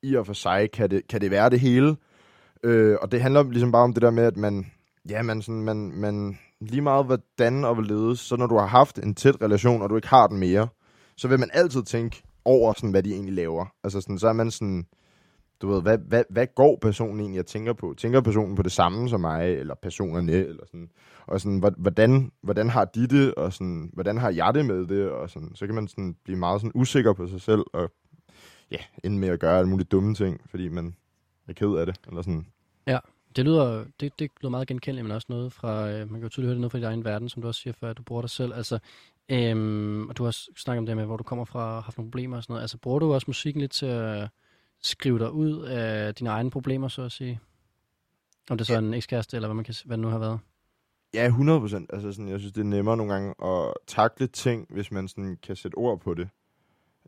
i 0.03 0.15
og 0.17 0.27
for 0.27 0.33
sig 0.33 0.71
kan 0.71 0.91
det, 0.91 1.09
kan 1.09 1.21
det 1.21 1.31
være 1.31 1.51
det 1.51 1.61
hele. 1.61 1.97
Øh, 2.65 2.97
og 3.03 3.13
det 3.13 3.23
handler 3.23 3.43
ligesom 3.43 3.73
bare 3.73 3.83
om 3.83 3.93
det 3.93 4.03
der 4.03 4.11
med, 4.11 4.25
at 4.25 4.37
man, 4.37 4.67
ja, 5.11 5.23
men, 5.23 5.43
sådan, 5.43 5.63
man, 5.63 5.93
man 5.95 6.39
lige 6.61 6.83
meget 6.83 7.07
hvordan 7.07 7.65
og 7.65 7.75
hvorledes, 7.75 8.21
så 8.21 8.37
når 8.37 8.47
du 8.47 8.59
har 8.59 8.67
haft 8.67 8.99
en 8.99 9.15
tæt 9.15 9.43
relation, 9.43 9.83
og 9.83 9.91
du 9.91 9.97
ikke 9.97 10.09
har 10.09 10.27
den 10.27 10.39
mere, 10.39 10.69
så 11.17 11.29
vil 11.29 11.39
man 11.39 11.51
altid 11.53 11.83
tænke 11.83 12.23
over, 12.45 12.73
sådan, 12.73 12.91
hvad 12.91 13.03
de 13.03 13.13
egentlig 13.13 13.35
laver. 13.35 13.67
Altså 13.85 14.01
sådan, 14.01 14.19
så 14.19 14.29
er 14.29 14.33
man 14.33 14.51
sådan, 14.51 14.87
du 15.63 15.69
ved, 15.69 15.83
hvad, 15.83 15.99
hvad, 15.99 16.25
hvad 16.31 16.47
går 16.57 16.79
personen 16.83 17.21
egentlig 17.21 17.37
jeg 17.37 17.47
tænker 17.47 17.73
på? 17.73 17.95
Tænker 17.97 18.21
personen 18.21 18.57
på 18.57 18.63
det 18.63 18.73
samme 18.73 19.09
som 19.09 19.21
mig, 19.21 19.55
eller 19.55 19.75
personerne, 19.83 20.33
eller 20.33 20.67
sådan, 20.67 20.89
og 21.27 21.41
sådan, 21.41 21.75
hvordan, 21.79 22.33
hvordan 22.43 22.71
har 22.71 22.85
de 22.85 23.07
det, 23.07 23.35
og 23.35 23.53
sådan, 23.53 23.91
hvordan 23.93 24.19
har 24.19 24.31
jeg 24.31 24.55
det 24.55 24.67
med 24.67 24.87
det, 24.87 25.11
og 25.11 25.31
sådan, 25.31 25.55
så 25.55 25.67
kan 25.67 25.75
man 25.75 25.89
sådan 25.89 26.17
blive 26.25 26.39
meget 26.39 26.61
sådan 26.61 26.73
usikker 26.75 27.13
på 27.13 27.27
sig 27.27 27.41
selv, 27.41 27.63
og 27.73 27.91
ja, 28.71 28.79
ende 29.05 29.19
med 29.19 29.29
at 29.29 29.41
gøre 29.41 29.59
alle 29.59 29.71
mulige 29.71 29.87
dumme 29.87 30.15
ting, 30.15 30.41
fordi 30.47 30.69
man 30.69 30.95
er 31.49 31.53
ked 31.53 31.75
af 31.75 31.87
det, 31.87 32.01
eller 32.09 32.23
sådan. 32.23 32.47
Ja. 32.87 32.99
Det 33.37 33.45
lyder, 33.45 33.85
det, 34.01 34.19
det 34.19 34.31
lyder 34.41 34.51
meget 34.51 34.69
genkendeligt, 34.69 35.05
men 35.05 35.13
også 35.13 35.27
noget 35.31 35.53
fra, 35.53 35.91
øh, 35.91 35.99
man 35.99 36.09
kan 36.09 36.23
jo 36.23 36.29
tydeligt 36.29 36.47
høre 36.47 36.55
det 36.55 36.61
noget 36.61 36.73
fra 36.73 36.79
din 36.79 36.87
egen 36.87 37.05
verden, 37.05 37.29
som 37.29 37.43
du 37.43 37.49
også 37.49 37.61
siger 37.61 37.75
før, 37.81 37.91
at 37.91 37.99
du 37.99 38.03
bruger 38.03 38.23
dig 38.23 38.31
selv. 38.31 38.55
Altså, 38.55 38.79
øhm, 39.29 40.09
og 40.09 40.17
du 40.17 40.23
har 40.23 40.29
også 40.29 40.51
snakket 40.57 40.79
om 40.79 40.87
det 40.87 40.97
med, 40.97 41.05
hvor 41.05 41.17
du 41.17 41.25
kommer 41.25 41.45
fra 41.45 41.77
og 41.77 41.85
haft 41.85 41.99
nogle 41.99 42.11
problemer 42.11 42.37
og 42.37 42.43
sådan 42.43 42.53
noget. 42.53 42.63
Altså, 42.63 42.79
bruger 42.79 42.99
du 42.99 43.15
også 43.15 43.25
musikken 43.27 43.61
lidt 43.61 43.73
til 43.73 43.87
at 43.87 44.29
skrive 44.83 45.19
dig 45.19 45.33
ud 45.33 45.63
af 45.63 46.15
dine 46.15 46.31
egne 46.31 46.51
problemer, 46.51 46.89
så 46.89 47.03
at 47.03 47.13
sige? 47.13 47.41
Om 48.51 48.59
det 48.59 48.67
så 48.67 48.75
er 48.75 48.79
en 48.79 48.95
ekskæreste, 48.95 49.37
eller 49.37 49.49
hvad, 49.49 49.55
man 49.55 49.65
kan, 49.65 49.75
hvad 49.85 49.97
det 49.97 50.03
nu 50.03 50.09
har 50.09 50.19
været? 50.19 50.39
Ja, 51.15 51.27
100 51.27 51.61
procent. 51.61 51.91
Altså 51.93 52.13
sådan, 52.13 52.29
jeg 52.29 52.39
synes, 52.39 52.53
det 52.53 52.61
er 52.61 52.65
nemmere 52.65 52.97
nogle 52.97 53.13
gange 53.13 53.35
at 53.45 53.75
takle 53.87 54.27
ting, 54.27 54.67
hvis 54.71 54.91
man 54.91 55.09
sådan 55.09 55.39
kan 55.43 55.57
sætte 55.57 55.75
ord 55.75 56.01
på 56.01 56.15
det. 56.15 56.29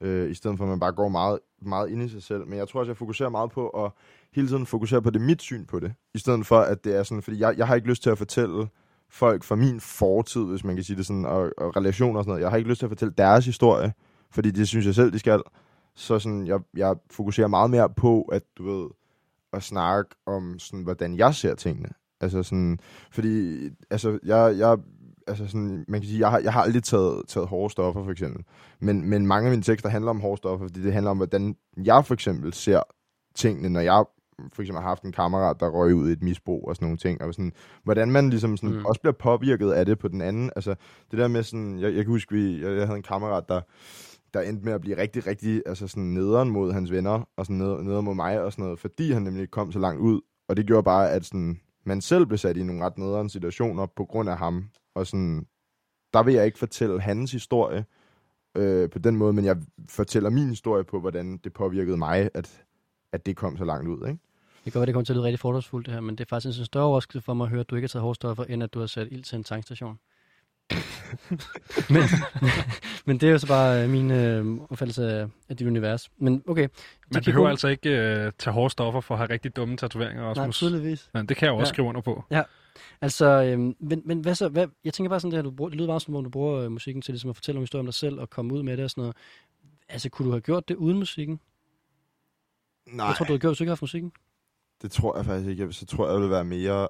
Øh, 0.01 0.31
I 0.31 0.35
stedet 0.35 0.59
for, 0.59 0.65
at 0.65 0.71
man 0.71 0.81
bare 0.81 0.93
går 0.93 1.09
meget, 1.09 1.39
meget 1.63 1.91
ind 1.91 2.03
i 2.03 2.09
sig 2.09 2.23
selv. 2.23 2.47
Men 2.47 2.59
jeg 2.59 2.69
tror 2.69 2.81
også, 2.81 2.91
jeg 2.91 2.97
fokuserer 2.97 3.29
meget 3.29 3.51
på 3.51 3.69
at 3.69 3.91
hele 4.35 4.49
tiden 4.49 4.67
fokusere 4.67 5.03
på 5.03 5.11
det 5.11 5.21
mit 5.21 5.43
syn 5.43 5.65
på 5.65 5.81
det. 5.81 5.95
I 6.15 6.19
stedet 6.19 6.47
for, 6.47 6.59
at 6.61 6.85
det 6.85 6.97
er 6.97 7.03
sådan, 7.03 7.23
fordi 7.23 7.41
jeg, 7.41 7.55
jeg 7.59 7.67
har 7.67 7.75
ikke 7.75 7.89
lyst 7.89 8.03
til 8.03 8.11
at 8.11 8.19
fortælle 8.19 8.69
folk 9.09 9.45
fra 9.45 9.55
min 9.57 9.81
fortid, 9.81 10.45
hvis 10.45 10.65
man 10.65 10.75
kan 10.75 10.85
sige 10.85 10.97
det 10.97 11.07
sådan, 11.07 11.25
og, 11.25 11.51
og 11.59 11.77
relationer 11.77 12.19
og 12.19 12.25
sådan 12.25 12.31
noget. 12.31 12.43
Jeg 12.43 12.51
har 12.51 12.57
ikke 12.57 12.71
lyst 12.71 12.79
til 12.79 12.87
at 12.87 12.91
fortælle 12.91 13.15
deres 13.19 13.47
historie, 13.47 13.93
fordi 14.31 14.51
det 14.51 14.69
synes 14.69 14.87
jeg 14.87 14.95
selv, 14.95 15.13
de 15.13 15.19
skal. 15.19 15.43
Så 15.95 16.19
sådan, 16.19 16.47
jeg, 16.47 16.61
jeg 16.77 16.97
fokuserer 17.11 17.49
meget 17.49 17.71
mere 17.71 17.91
på, 17.91 18.23
at 18.23 18.43
du 18.59 18.65
ved, 18.65 18.91
at 19.53 19.63
snakke 19.63 20.11
om, 20.27 20.59
sådan, 20.59 20.83
hvordan 20.83 21.17
jeg 21.17 21.35
ser 21.35 21.55
tingene. 21.55 21.89
Altså 22.21 22.43
sådan, 22.43 22.79
fordi, 23.11 23.59
altså, 23.91 24.19
jeg, 24.25 24.55
jeg, 24.59 24.79
altså 25.27 25.47
sådan, 25.47 25.85
man 25.89 26.01
kan 26.01 26.09
sige, 26.09 26.21
jeg 26.21 26.31
har, 26.31 26.39
jeg 26.39 26.53
har 26.53 26.63
aldrig 26.63 26.83
taget, 26.83 27.23
taget 27.29 27.49
hårde 27.49 27.73
stoffer, 27.73 28.05
for 28.05 28.11
eksempel. 28.11 28.45
Men, 28.81 29.09
men 29.11 29.27
mange 29.27 29.47
af 29.47 29.51
mine 29.51 29.63
tekster 29.63 29.89
handler 29.89 30.11
om 30.11 30.21
hårde 30.21 30.37
stoffer, 30.37 30.67
fordi 30.67 30.83
det 30.83 30.93
handler 30.93 31.11
om, 31.11 31.17
hvordan 31.17 31.57
jeg 31.85 32.05
for 32.07 32.15
eksempel 32.15 32.53
ser 32.53 32.83
tingene, 33.35 33.69
når 33.69 33.81
jeg 33.81 34.05
for 34.53 34.63
eksempel 34.63 34.83
har 34.83 34.89
haft 34.89 35.03
en 35.03 35.13
kammerat, 35.13 35.61
der 35.61 35.69
røg 35.69 35.95
ud 35.95 36.09
i 36.09 36.13
et 36.13 36.23
misbrug 36.23 36.69
og 36.69 36.77
sådan 36.77 36.87
nogle 36.87 36.99
ting, 36.99 37.23
og 37.23 37.35
sådan, 37.35 37.53
hvordan 37.85 38.11
man 38.11 38.31
ligesom 38.31 38.57
sådan, 38.57 38.77
Mm. 38.77 38.85
også 38.85 39.01
bliver 39.01 39.13
påvirket 39.13 39.71
af 39.71 39.87
det 39.87 39.99
på 39.99 40.09
den 40.09 40.21
anden. 40.21 40.51
Altså, 40.57 40.75
det 41.11 41.19
der 41.19 41.29
med 41.29 41.43
sådan, 41.43 41.79
jeg, 41.79 41.95
jeg 41.95 42.05
kan 42.05 42.07
huske, 42.13 42.35
vi, 42.35 42.63
jeg, 42.63 42.77
jeg 42.77 42.87
havde 42.87 42.97
en 42.97 43.03
kammerat, 43.03 43.45
der, 43.49 43.61
der 44.35 44.41
endte 44.41 44.65
med 44.65 44.73
at 44.73 44.81
blive 44.81 44.97
rigtig, 44.97 45.27
rigtig 45.27 45.63
altså 45.67 45.87
sådan 45.89 46.03
nederen 46.03 46.51
mod 46.51 46.73
hans 46.73 46.91
venner, 46.91 47.29
og 47.37 47.47
sådan 47.47 47.57
ned, 47.59 47.83
nederen 47.83 48.05
mod 48.05 48.15
mig 48.15 48.41
og 48.43 48.53
sådan 48.53 48.65
noget, 48.65 48.79
fordi 48.79 49.13
han 49.13 49.23
nemlig 49.23 49.51
kom 49.51 49.73
så 49.73 49.79
langt 49.79 50.01
ud. 50.01 50.21
Og 50.49 50.57
det 50.57 50.67
gjorde 50.67 50.83
bare, 50.83 51.11
at 51.11 51.25
sådan, 51.25 51.61
man 51.85 52.01
selv 52.01 52.27
blev 52.27 52.39
sat 52.39 52.57
i 52.57 52.63
nogle 52.63 52.85
ret 52.85 52.99
nederen 52.99 53.29
situationer 53.29 53.87
på 53.87 54.05
grund 54.05 54.29
af 54.29 54.39
ham. 54.39 54.71
Og 54.95 55.07
sådan, 55.07 55.47
der 56.13 56.23
vil 56.23 56.35
jeg 56.35 56.47
ikke 56.47 56.59
fortælle 56.59 57.01
hans 57.01 57.33
historie 57.33 57.85
øh, 58.55 58.91
på 58.91 58.99
den 58.99 59.17
måde, 59.17 59.33
men 59.33 59.45
jeg 59.45 59.57
fortæller 59.91 60.31
min 60.31 60.49
historie 60.49 60.85
på, 60.85 61.01
hvordan 61.01 61.37
det 61.45 61.53
påvirkede 61.53 61.97
mig, 61.97 62.31
at, 62.35 62.65
at 63.13 63.27
det 63.27 63.37
kom 63.37 63.57
så 63.57 63.65
langt 63.65 63.89
ud. 63.89 64.09
Ikke? 64.09 64.19
Det 64.65 64.73
kan 64.73 64.81
godt 64.81 64.87
det 64.87 64.95
kommer 64.95 65.05
til 65.05 65.13
at 65.13 65.17
lyde 65.17 65.25
rigtig 65.25 65.41
fordomsfuldt 65.41 65.87
det 65.87 65.95
her, 65.95 66.01
men 66.01 66.19
det 66.19 66.25
er 66.25 66.29
faktisk 66.29 66.59
en 66.59 66.65
større 66.65 66.85
overraskelse 66.85 67.25
for 67.25 67.35
mig 67.35 67.45
at 67.45 67.51
høre, 67.51 67.61
at 67.61 67.71
du 67.71 67.77
ikke 67.77 67.85
har 67.85 67.89
taget 67.89 68.03
hårdstoffer, 68.03 68.45
end 68.45 68.63
at 68.63 68.75
du 68.75 68.79
har 68.81 68.87
sat 68.87 69.09
ild 69.11 69.25
til 69.25 69.37
en 69.37 69.45
tankstation. 69.45 69.99
men, 71.95 72.03
men 73.07 73.21
det 73.21 73.27
er 73.29 73.33
jo 73.33 73.39
så 73.39 73.47
bare 73.47 73.83
øh, 73.85 73.91
min 73.91 74.11
øh, 74.11 74.61
opfattelse 74.71 75.13
af, 75.13 75.27
af 75.49 75.57
dit 75.57 75.67
univers. 75.67 76.11
Men 76.19 76.43
okay. 76.49 76.61
Man 76.61 77.23
kan 77.23 77.23
behøver 77.25 77.49
altså 77.49 77.69
ikke 77.69 77.91
øh, 77.91 78.33
tage 78.39 78.55
hårde 78.55 78.71
stoffer 78.71 79.01
for 79.01 79.15
at 79.15 79.19
have 79.19 79.31
rigtig 79.31 79.57
dumme 79.57 79.77
tatoveringer, 79.77 80.23
Nej, 80.23 80.31
Rasmus. 80.33 80.57
tydeligvis. 80.57 81.11
Ja, 81.15 81.23
det 81.23 81.37
kan 81.37 81.47
jeg 81.47 81.53
jo 81.53 81.57
også 81.59 81.71
Ja. 81.71 81.75
skrive 81.75 81.89
under 81.89 82.01
på. 82.01 82.25
Altså, 83.01 83.27
øhm, 83.43 83.77
men, 83.81 84.03
men 84.05 84.21
hvad 84.21 84.35
så? 84.35 84.49
Hvad, 84.49 84.67
jeg 84.85 84.93
tænker 84.95 85.09
bare 85.09 85.21
sådan 85.21 85.31
det 85.31 85.37
her, 85.39 85.43
du 85.43 85.51
bruger, 85.51 85.69
det 85.69 85.77
lyder 85.79 85.87
meget 85.89 86.03
som 86.03 86.15
om, 86.17 86.25
du 86.25 86.31
bruger 86.31 86.61
øh, 86.61 86.73
musikken 86.73 87.03
til 87.03 87.13
ligesom 87.13 87.31
at 87.31 87.37
fortælle 87.37 87.57
om 87.59 87.63
historier 87.63 87.81
om 87.81 87.87
dig 87.87 87.95
selv 87.95 88.21
og 88.21 88.31
komme 88.31 88.55
ud 88.55 88.63
med 88.63 88.77
det 88.77 88.85
og 88.85 88.91
sådan 88.91 89.03
noget. 89.03 89.17
Altså, 89.89 90.09
kunne 90.09 90.27
du 90.27 90.31
have 90.31 90.41
gjort 90.41 90.69
det 90.69 90.75
uden 90.77 90.99
musikken? 90.99 91.41
Nej, 92.87 93.07
Jeg 93.07 93.17
tror, 93.17 93.25
du 93.25 93.33
havde 93.33 93.41
gjort, 93.41 93.51
hvis 93.51 93.59
du 93.59 93.65
ikke 93.65 93.69
havde 93.69 93.75
haft 93.75 93.83
musikken. 93.83 94.13
det 94.83 94.91
tror 94.93 95.17
jeg 95.17 95.25
faktisk 95.27 95.49
ikke. 95.51 95.73
Så 95.73 95.87
tror 95.87 96.07
jeg, 96.07 96.15
jeg 96.15 96.23
vil 96.23 96.31
være 96.31 96.45
mere 96.45 96.83
øh, 96.83 96.89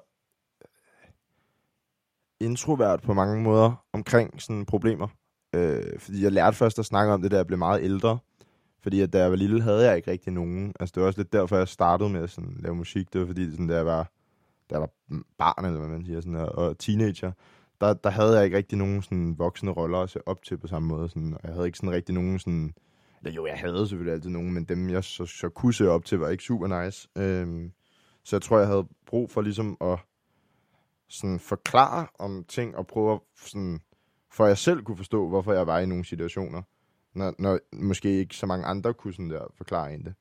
introvert 2.39 3.01
på 3.01 3.13
mange 3.13 3.43
måder 3.43 3.85
omkring 3.93 4.41
sådan 4.41 4.65
problemer. 4.65 5.07
Øh, 5.55 5.99
fordi 5.99 6.23
jeg 6.23 6.31
lærte 6.31 6.57
først 6.57 6.79
at 6.79 6.85
snakke 6.85 7.13
om 7.13 7.21
det, 7.21 7.31
da 7.31 7.35
jeg 7.35 7.47
blev 7.47 7.59
meget 7.59 7.83
ældre. 7.83 8.17
Fordi 8.83 9.01
at 9.01 9.13
da 9.13 9.19
jeg 9.19 9.29
var 9.29 9.35
lille, 9.35 9.61
havde 9.61 9.85
jeg 9.87 9.95
ikke 9.95 10.11
rigtig 10.11 10.33
nogen. 10.33 10.73
Altså 10.79 10.93
det 10.95 11.01
var 11.01 11.07
også 11.07 11.19
lidt 11.19 11.33
derfor, 11.33 11.57
jeg 11.57 11.67
startede 11.67 12.09
med 12.09 12.21
at 12.21 12.29
sådan, 12.29 12.57
lave 12.59 12.75
musik. 12.75 13.13
Det 13.13 13.21
var 13.21 13.27
fordi, 13.27 13.51
sådan, 13.51 13.67
da 13.67 13.75
jeg 13.75 13.85
var, 13.85 14.11
da 14.69 14.75
jeg 14.75 14.81
var 14.81 14.89
barn, 15.37 15.65
eller 15.65 15.79
hvad 15.79 15.89
man 15.89 16.05
siger, 16.05 16.21
sådan, 16.21 16.35
og, 16.35 16.49
og 16.55 16.77
teenager, 16.79 17.31
der, 17.81 17.93
der 17.93 18.09
havde 18.09 18.35
jeg 18.35 18.45
ikke 18.45 18.57
rigtig 18.57 18.77
nogen 18.77 19.01
sådan, 19.01 19.39
voksne 19.39 19.71
roller 19.71 19.99
at 19.99 20.09
se 20.09 20.27
op 20.27 20.43
til 20.43 20.57
på 20.57 20.67
samme 20.67 20.87
måde. 20.87 21.09
Sådan, 21.09 21.33
og 21.33 21.39
jeg 21.43 21.53
havde 21.53 21.65
ikke 21.65 21.77
sådan 21.77 21.91
rigtig 21.91 22.15
nogen 22.15 22.39
sådan... 22.39 22.73
Eller 23.21 23.35
jo, 23.35 23.45
jeg 23.45 23.57
havde 23.57 23.87
selvfølgelig 23.87 24.13
altid 24.13 24.29
nogen, 24.29 24.53
men 24.53 24.63
dem, 24.63 24.89
jeg 24.89 25.03
så, 25.03 25.25
så 25.25 25.49
kunne 25.49 25.73
se 25.73 25.89
op 25.89 26.05
til, 26.05 26.19
var 26.19 26.29
ikke 26.29 26.43
super 26.43 26.83
nice. 26.83 27.07
Øhm, 27.17 27.71
så 28.23 28.35
jeg 28.35 28.41
tror, 28.41 28.57
jeg 28.57 28.67
havde 28.67 28.87
brug 29.05 29.31
for 29.31 29.41
ligesom 29.41 29.77
at 29.81 29.99
sådan 31.09 31.39
forklare 31.39 32.07
om 32.19 32.43
ting, 32.47 32.77
og 32.77 32.87
prøve 32.87 33.13
at 33.13 33.19
sådan, 33.35 33.79
for 34.31 34.43
at 34.43 34.47
jeg 34.47 34.57
selv 34.57 34.83
kunne 34.83 34.97
forstå, 34.97 35.27
hvorfor 35.27 35.53
jeg 35.53 35.67
var 35.67 35.79
i 35.79 35.85
nogle 35.85 36.05
situationer, 36.05 36.61
når, 37.13 37.35
når 37.39 37.59
måske 37.73 38.19
ikke 38.19 38.35
så 38.35 38.45
mange 38.45 38.65
andre 38.65 38.93
kunne 38.93 39.13
sådan 39.13 39.29
der 39.29 39.45
forklare 39.57 39.93
en 39.93 40.03
det. 40.05 40.13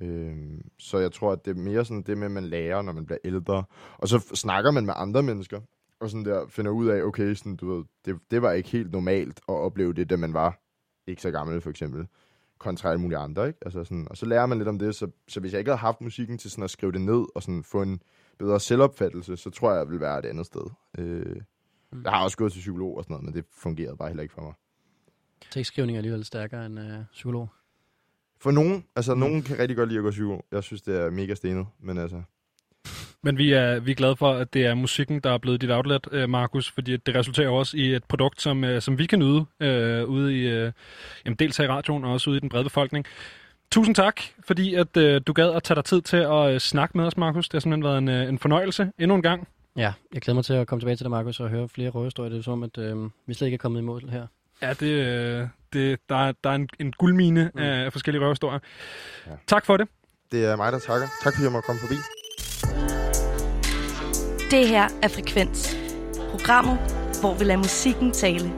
Øhm, 0.00 0.70
så 0.78 0.98
jeg 0.98 1.12
tror, 1.12 1.32
at 1.32 1.44
det 1.44 1.50
er 1.50 1.60
mere 1.60 1.84
sådan 1.84 2.02
det 2.02 2.18
med, 2.18 2.26
at 2.26 2.30
man 2.30 2.44
lærer, 2.44 2.82
når 2.82 2.92
man 2.92 3.06
bliver 3.06 3.18
ældre. 3.24 3.64
Og 3.98 4.08
så 4.08 4.16
f- 4.16 4.34
snakker 4.34 4.70
man 4.70 4.86
med 4.86 4.94
andre 4.96 5.22
mennesker, 5.22 5.60
og 6.00 6.10
sådan 6.10 6.24
der 6.24 6.46
finder 6.48 6.70
ud 6.70 6.86
af, 6.86 7.02
okay, 7.02 7.34
sådan, 7.34 7.56
du 7.56 7.74
ved, 7.74 7.84
det, 8.04 8.18
det 8.30 8.42
var 8.42 8.52
ikke 8.52 8.68
helt 8.68 8.92
normalt 8.92 9.40
at 9.48 9.54
opleve 9.54 9.92
det, 9.92 10.10
da 10.10 10.16
man 10.16 10.34
var 10.34 10.60
ikke 11.06 11.22
så 11.22 11.30
gammel, 11.30 11.60
for 11.60 11.70
eksempel. 11.70 12.06
kontra 12.58 12.88
alle 12.88 13.00
mulige 13.00 13.18
andre, 13.18 13.46
ikke? 13.46 13.58
Altså 13.62 13.84
sådan, 13.84 14.06
og 14.10 14.16
så 14.16 14.26
lærer 14.26 14.46
man 14.46 14.58
lidt 14.58 14.68
om 14.68 14.78
det, 14.78 14.94
så, 14.94 15.10
så 15.28 15.40
hvis 15.40 15.52
jeg 15.52 15.58
ikke 15.58 15.70
havde 15.70 15.78
haft 15.78 16.00
musikken 16.00 16.38
til 16.38 16.50
sådan 16.50 16.64
at 16.64 16.70
skrive 16.70 16.92
det 16.92 17.00
ned, 17.00 17.24
og 17.34 17.42
sådan 17.42 17.62
få 17.64 17.82
en 17.82 18.02
bedre 18.46 18.60
selvopfattelse, 18.60 19.36
så 19.36 19.50
tror 19.50 19.70
jeg, 19.70 19.78
jeg 19.78 19.86
ville 19.88 20.00
være 20.00 20.18
et 20.18 20.24
andet 20.24 20.46
sted. 20.46 20.62
Øh, 20.98 21.36
Mm. 21.92 22.02
jeg 22.04 22.12
har 22.12 22.24
også 22.24 22.36
gået 22.36 22.52
til 22.52 22.58
psykolog 22.60 22.96
og 22.96 23.04
sådan 23.04 23.14
noget, 23.14 23.24
men 23.24 23.34
det 23.34 23.44
fungerede 23.62 23.96
bare 23.96 24.08
heller 24.08 24.22
ikke 24.22 24.34
for 24.34 24.42
mig. 24.42 24.52
Tekstskrivning 25.50 25.96
er 25.96 25.98
alligevel 25.98 26.24
stærkere 26.24 26.66
end 26.66 26.80
øh, 26.80 26.98
psykolog. 27.12 27.48
For 28.40 28.50
nogen, 28.50 28.84
altså 28.96 29.14
Mm. 29.14 29.20
nogen 29.20 29.42
kan 29.42 29.58
rigtig 29.58 29.76
godt 29.76 29.88
lide 29.88 29.98
at 29.98 30.02
gå 30.02 30.10
til 30.10 30.14
psykolog. 30.14 30.44
Jeg 30.52 30.62
synes, 30.62 30.82
det 30.82 30.96
er 31.00 31.10
mega 31.10 31.34
stenet, 31.34 31.66
men 31.80 31.98
altså... 31.98 32.22
Men 33.24 33.38
vi 33.38 33.52
er, 33.52 33.80
vi 33.80 33.90
er 33.90 33.94
glade 33.94 34.16
for, 34.16 34.32
at 34.32 34.54
det 34.54 34.66
er 34.66 34.74
musikken, 34.74 35.20
der 35.20 35.30
er 35.30 35.38
blevet 35.38 35.60
dit 35.60 35.70
outlet, 35.70 36.08
øh, 36.12 36.28
Markus, 36.28 36.70
fordi 36.70 36.96
det 36.96 37.14
resulterer 37.14 37.48
også 37.48 37.76
i 37.76 37.94
et 37.94 38.04
produkt, 38.04 38.42
som, 38.42 38.64
øh, 38.64 38.82
som 38.82 38.98
vi 38.98 39.06
kan 39.06 39.18
nyde 39.18 39.44
øh, 39.60 40.04
ude 40.04 40.38
i, 40.38 40.46
øh, 40.48 40.72
jamen 41.24 41.36
dels 41.36 41.56
her 41.56 41.64
i 41.64 41.68
radioen 41.68 42.04
og 42.04 42.12
også 42.12 42.30
ude 42.30 42.36
i 42.36 42.40
den 42.40 42.48
brede 42.48 42.64
befolkning. 42.64 43.06
Tusind 43.72 43.94
tak, 43.94 44.20
fordi 44.46 44.74
at 44.74 44.96
øh, 44.96 45.20
du 45.26 45.32
gad 45.32 45.50
at 45.50 45.62
tage 45.62 45.74
dig 45.76 45.84
tid 45.84 46.02
til 46.02 46.16
at 46.16 46.50
øh, 46.54 46.60
snakke 46.60 46.98
med 46.98 47.04
os, 47.06 47.16
Markus. 47.16 47.48
Det 47.48 47.52
har 47.52 47.60
simpelthen 47.60 47.84
været 47.84 47.98
en, 47.98 48.08
øh, 48.08 48.28
en 48.28 48.38
fornøjelse 48.38 48.92
endnu 48.98 49.14
en 49.14 49.22
gang. 49.22 49.48
Ja, 49.76 49.92
jeg 50.14 50.22
glæder 50.22 50.34
mig 50.34 50.44
til 50.44 50.52
at 50.54 50.66
komme 50.66 50.80
tilbage 50.80 50.96
til 50.96 51.04
dig, 51.04 51.10
Markus, 51.10 51.40
og 51.40 51.48
høre 51.48 51.68
flere 51.68 51.90
røverhistorier. 51.90 52.30
Det 52.30 52.38
er 52.38 52.42
som, 52.42 52.62
at 52.62 52.78
øh, 52.78 52.96
vi 53.26 53.34
slet 53.34 53.46
ikke 53.46 53.54
er 53.54 53.58
kommet 53.58 53.80
i 53.80 53.82
mål 53.84 54.08
her. 54.10 54.26
Ja, 54.62 54.72
det, 54.72 54.86
øh, 54.86 55.46
det, 55.72 55.98
der, 56.08 56.16
er, 56.28 56.32
der 56.44 56.50
er 56.50 56.54
en, 56.54 56.68
en 56.80 56.92
guldmine 56.92 57.50
Mm. 57.54 57.60
af 57.60 57.92
forskellige 57.92 58.20
røverhistorier. 58.22 58.58
Ja. 59.26 59.30
Ja. 59.30 59.36
Tak 59.46 59.66
for 59.66 59.76
det. 59.76 59.88
Det 60.32 60.44
er 60.44 60.56
mig, 60.56 60.72
der 60.72 60.78
takker. 60.78 61.06
Tak 61.22 61.32
fordi 61.34 61.44
jeg 61.44 61.52
måtte 61.52 61.66
komme 61.66 61.80
forbi. 61.80 61.94
Det 64.50 64.68
her 64.68 64.88
er 65.02 65.08
Frekvens. 65.08 65.76
Programmet, 66.30 66.78
hvor 67.20 67.34
vi 67.38 67.44
lader 67.44 67.58
musikken 67.58 68.12
tale. 68.12 68.52